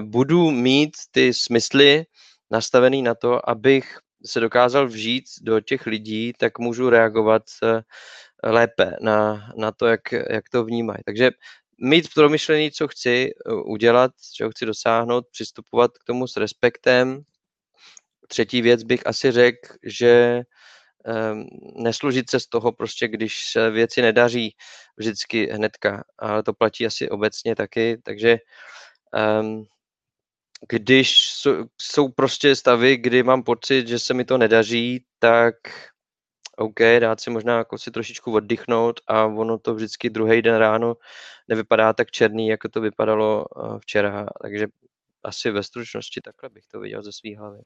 budu 0.00 0.50
mít 0.50 0.90
ty 1.10 1.34
smysly 1.34 2.04
nastavený 2.50 3.02
na 3.02 3.14
to, 3.14 3.48
abych 3.48 3.98
se 4.26 4.40
dokázal 4.40 4.86
vžít 4.86 5.24
do 5.42 5.60
těch 5.60 5.86
lidí, 5.86 6.32
tak 6.38 6.58
můžu 6.58 6.90
reagovat 6.90 7.42
eh, 7.62 7.82
lépe 8.50 8.96
na, 9.00 9.48
na 9.56 9.72
to, 9.72 9.86
jak, 9.86 10.12
jak 10.12 10.48
to 10.48 10.64
vnímají. 10.64 10.98
Takže 11.04 11.30
mít 11.78 12.14
promyšlený, 12.14 12.70
co 12.70 12.88
chci 12.88 13.30
eh, 13.30 13.52
udělat, 13.52 14.12
čeho 14.34 14.50
chci 14.50 14.66
dosáhnout, 14.66 15.24
přistupovat 15.30 15.90
k 15.98 16.04
tomu 16.04 16.26
s 16.26 16.36
respektem. 16.36 17.22
Třetí 18.28 18.62
věc 18.62 18.82
bych 18.82 19.06
asi 19.06 19.30
řekl, 19.30 19.68
že 19.82 20.42
neslužit 21.76 22.30
se 22.30 22.40
z 22.40 22.46
toho 22.46 22.72
prostě, 22.72 23.08
když 23.08 23.44
se 23.52 23.70
věci 23.70 24.02
nedaří 24.02 24.56
vždycky 24.96 25.46
hnedka, 25.46 26.04
ale 26.18 26.42
to 26.42 26.52
platí 26.52 26.86
asi 26.86 27.08
obecně 27.10 27.56
taky, 27.56 27.98
takže 28.04 28.38
um, 29.40 29.66
když 30.68 31.12
jsou, 31.78 32.08
prostě 32.08 32.56
stavy, 32.56 32.96
kdy 32.96 33.22
mám 33.22 33.42
pocit, 33.42 33.88
že 33.88 33.98
se 33.98 34.14
mi 34.14 34.24
to 34.24 34.38
nedaří, 34.38 35.04
tak 35.18 35.54
OK, 36.56 36.80
dát 37.00 37.20
si 37.20 37.30
možná 37.30 37.58
jako 37.58 37.78
si 37.78 37.90
trošičku 37.90 38.32
oddychnout 38.32 39.00
a 39.06 39.26
ono 39.26 39.58
to 39.58 39.74
vždycky 39.74 40.10
druhý 40.10 40.42
den 40.42 40.56
ráno 40.56 40.96
nevypadá 41.48 41.92
tak 41.92 42.10
černý, 42.10 42.48
jako 42.48 42.68
to 42.68 42.80
vypadalo 42.80 43.44
eh, 43.44 43.78
včera, 43.78 44.26
takže 44.42 44.66
asi 45.22 45.50
ve 45.50 45.62
stručnosti 45.62 46.20
takhle 46.20 46.48
bych 46.48 46.66
to 46.66 46.80
viděl 46.80 47.02
ze 47.02 47.12
svých 47.12 47.38
hlavy. 47.38 47.58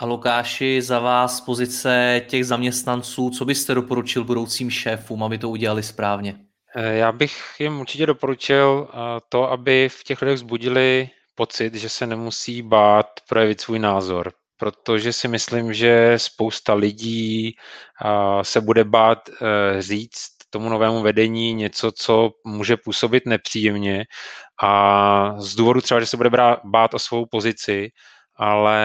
A 0.00 0.04
Lukáši, 0.04 0.82
za 0.82 0.98
vás 0.98 1.40
pozice 1.40 2.22
těch 2.26 2.46
zaměstnanců, 2.46 3.30
co 3.30 3.44
byste 3.44 3.74
doporučil 3.74 4.24
budoucím 4.24 4.70
šéfům, 4.70 5.22
aby 5.22 5.38
to 5.38 5.48
udělali 5.48 5.82
správně? 5.82 6.36
Eh, 6.76 6.96
já 6.96 7.12
bych 7.12 7.42
jim 7.58 7.80
určitě 7.80 8.06
doporučil 8.06 8.88
eh, 8.90 8.96
to, 9.28 9.50
aby 9.50 9.88
v 9.88 10.04
těch 10.04 10.22
lidech 10.22 10.38
zbudili 10.38 11.10
pocit, 11.34 11.74
že 11.74 11.88
se 11.88 12.06
nemusí 12.06 12.62
bát 12.62 13.06
projevit 13.28 13.60
svůj 13.60 13.78
názor, 13.78 14.32
protože 14.56 15.12
si 15.12 15.28
myslím, 15.28 15.74
že 15.74 16.14
spousta 16.16 16.74
lidí 16.74 17.56
se 18.42 18.60
bude 18.60 18.84
bát 18.84 19.18
říct 19.78 20.28
tomu 20.50 20.68
novému 20.68 21.02
vedení 21.02 21.54
něco, 21.54 21.92
co 21.92 22.30
může 22.44 22.76
působit 22.76 23.26
nepříjemně 23.26 24.04
a 24.62 25.34
z 25.38 25.54
důvodu 25.54 25.80
třeba, 25.80 26.00
že 26.00 26.06
se 26.06 26.16
bude 26.16 26.30
bát 26.64 26.94
o 26.94 26.98
svou 26.98 27.26
pozici, 27.26 27.90
ale 28.38 28.80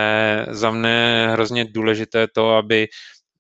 za 0.50 0.72
mne 0.72 1.28
hrozně 1.34 1.66
důležité 1.66 2.28
to, 2.28 2.50
aby, 2.58 2.88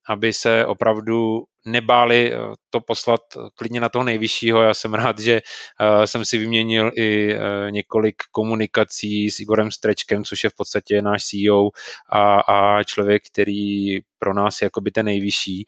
aby 0.10 0.34
se 0.34 0.66
opravdu 0.66 1.43
nebáli 1.66 2.34
eh, 2.34 2.38
to 2.70 2.82
poslat 2.82 3.22
klidně 3.56 3.82
na 3.82 3.89
toho 3.89 4.04
nejvyššího. 4.04 4.62
Já 4.62 4.74
jsem 4.74 4.93
rád, 4.93 5.20
že 5.20 5.41
eh, 5.82 6.08
jsem 6.08 6.26
si 6.26 6.38
vyměnil 6.38 6.91
i 6.95 7.34
eh, 7.34 7.72
několik 7.72 8.16
komunikací 8.32 9.32
s 9.32 9.39
Igorem 9.39 9.72
Strečkem, 9.72 10.24
což 10.24 10.43
je 10.43 10.49
v 10.49 10.56
podstatě 10.56 11.01
náš 11.01 11.24
CEO 11.24 11.70
a, 12.10 12.39
a 12.39 12.84
člověk, 12.84 13.24
který 13.32 13.99
pro 14.20 14.34
nás 14.34 14.62
je 14.62 14.66
jakoby 14.66 14.91
ten 14.91 15.06
nejvyšší, 15.06 15.66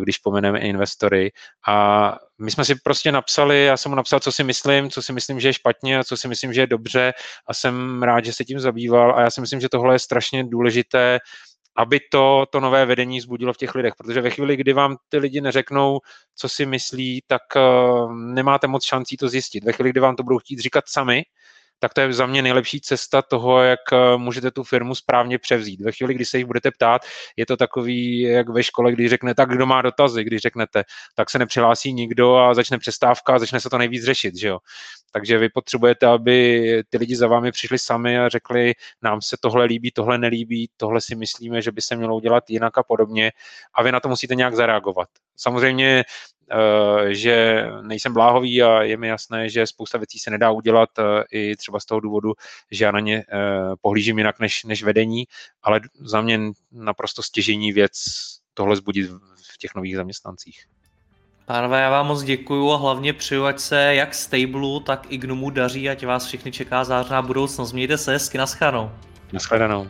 když 0.00 0.18
pomeneme 0.18 0.60
investory. 0.60 1.32
A 1.68 2.16
my 2.38 2.50
jsme 2.50 2.64
si 2.64 2.74
prostě 2.74 3.12
napsali, 3.12 3.64
já 3.64 3.76
jsem 3.76 3.90
mu 3.90 3.96
napsal, 3.96 4.20
co 4.20 4.32
si 4.32 4.44
myslím, 4.44 4.90
co 4.90 5.02
si 5.02 5.12
myslím, 5.12 5.40
že 5.40 5.48
je 5.48 5.52
špatně 5.52 5.98
a 5.98 6.04
co 6.04 6.16
si 6.16 6.28
myslím, 6.28 6.52
že 6.52 6.60
je 6.60 6.66
dobře 6.66 7.12
a 7.46 7.54
jsem 7.54 8.02
rád, 8.02 8.24
že 8.24 8.32
se 8.32 8.44
tím 8.44 8.60
zabýval 8.60 9.14
a 9.16 9.20
já 9.20 9.30
si 9.30 9.40
myslím, 9.40 9.60
že 9.60 9.68
tohle 9.68 9.94
je 9.94 9.98
strašně 9.98 10.44
důležité 10.44 11.18
aby 11.76 12.00
to, 12.10 12.46
to 12.50 12.60
nové 12.60 12.86
vedení 12.86 13.20
zbudilo 13.20 13.52
v 13.52 13.56
těch 13.56 13.74
lidech, 13.74 13.94
protože 13.98 14.20
ve 14.20 14.30
chvíli, 14.30 14.56
kdy 14.56 14.72
vám 14.72 14.96
ty 15.08 15.18
lidi 15.18 15.40
neřeknou, 15.40 16.00
co 16.36 16.48
si 16.48 16.66
myslí, 16.66 17.22
tak 17.26 17.42
uh, 17.56 18.14
nemáte 18.14 18.66
moc 18.66 18.84
šancí 18.84 19.16
to 19.16 19.28
zjistit. 19.28 19.64
Ve 19.64 19.72
chvíli, 19.72 19.90
kdy 19.90 20.00
vám 20.00 20.16
to 20.16 20.22
budou 20.22 20.38
chtít 20.38 20.58
říkat 20.58 20.84
sami, 20.88 21.22
tak 21.82 21.94
to 21.94 22.00
je 22.00 22.12
za 22.12 22.26
mě 22.26 22.42
nejlepší 22.42 22.80
cesta 22.80 23.22
toho, 23.22 23.62
jak 23.62 23.80
eh, 23.92 24.16
můžete 24.16 24.50
tu 24.50 24.62
firmu 24.62 24.94
správně 24.94 25.38
převzít. 25.38 25.80
Ve 25.80 25.92
chvíli, 25.92 26.14
kdy 26.14 26.24
se 26.24 26.38
jich 26.38 26.46
budete 26.46 26.70
ptát, 26.70 27.02
je 27.36 27.46
to 27.46 27.56
takový, 27.56 28.20
jak 28.20 28.48
ve 28.48 28.62
škole, 28.62 28.92
když 28.92 29.10
řekne, 29.10 29.34
tak 29.34 29.48
kdo 29.48 29.66
má 29.66 29.82
dotazy, 29.82 30.24
když 30.24 30.40
řeknete, 30.40 30.82
tak 31.14 31.30
se 31.30 31.38
nepřihlásí 31.38 31.92
nikdo 31.92 32.36
a 32.36 32.54
začne 32.54 32.78
přestávka 32.78 33.34
a 33.34 33.38
začne 33.38 33.60
se 33.60 33.70
to 33.70 33.78
nejvíc 33.78 34.04
řešit, 34.04 34.36
že 34.36 34.48
jo. 34.48 34.58
Takže 35.12 35.38
vy 35.38 35.48
potřebujete, 35.48 36.06
aby 36.06 36.82
ty 36.88 36.98
lidi 36.98 37.16
za 37.16 37.26
vámi 37.26 37.52
přišli 37.52 37.78
sami 37.78 38.18
a 38.18 38.28
řekli, 38.28 38.72
nám 39.02 39.20
se 39.20 39.36
tohle 39.40 39.64
líbí, 39.64 39.90
tohle 39.90 40.18
nelíbí, 40.18 40.70
tohle 40.76 41.00
si 41.00 41.14
myslíme, 41.14 41.62
že 41.62 41.72
by 41.72 41.82
se 41.82 41.96
mělo 41.96 42.16
udělat 42.16 42.50
jinak 42.50 42.78
a 42.78 42.82
podobně 42.82 43.32
a 43.74 43.82
vy 43.82 43.92
na 43.92 44.00
to 44.00 44.08
musíte 44.08 44.34
nějak 44.34 44.54
zareagovat. 44.54 45.08
Samozřejmě 45.42 46.04
Eh, 46.52 47.14
že 47.14 47.66
nejsem 47.82 48.12
bláhový 48.12 48.62
a 48.62 48.82
je 48.82 48.96
mi 48.96 49.08
jasné, 49.08 49.48
že 49.48 49.66
spousta 49.66 49.98
věcí 49.98 50.18
se 50.18 50.30
nedá 50.30 50.50
udělat 50.50 50.88
eh, 50.98 51.24
i 51.30 51.56
třeba 51.56 51.80
z 51.80 51.84
toho 51.84 52.00
důvodu, 52.00 52.32
že 52.70 52.84
já 52.84 52.90
na 52.90 53.00
ně 53.00 53.16
eh, 53.16 53.24
pohlížím 53.80 54.18
jinak 54.18 54.40
než, 54.40 54.64
než 54.64 54.82
vedení, 54.82 55.24
ale 55.62 55.80
za 56.00 56.20
mě 56.20 56.40
naprosto 56.72 57.22
stěžení 57.22 57.72
věc 57.72 57.92
tohle 58.54 58.76
zbudit 58.76 59.10
v 59.52 59.58
těch 59.58 59.74
nových 59.74 59.96
zaměstnancích. 59.96 60.64
Pánové, 61.46 61.80
já 61.80 61.90
vám 61.90 62.06
moc 62.06 62.22
děkuju 62.22 62.70
a 62.70 62.76
hlavně 62.76 63.12
přeju, 63.12 63.44
ať 63.44 63.58
se 63.58 63.94
jak 63.94 64.14
Stable, 64.14 64.80
tak 64.86 65.06
i 65.08 65.18
Gnomu 65.18 65.50
daří, 65.50 65.88
ať 65.88 66.06
vás 66.06 66.26
všechny 66.26 66.52
čeká 66.52 66.84
zářná 66.84 67.22
budoucnost. 67.22 67.72
Mějte 67.72 67.98
se 67.98 68.12
hezky, 68.12 68.38
naschledanou. 68.38 68.90
Naschledanou. 69.32 69.88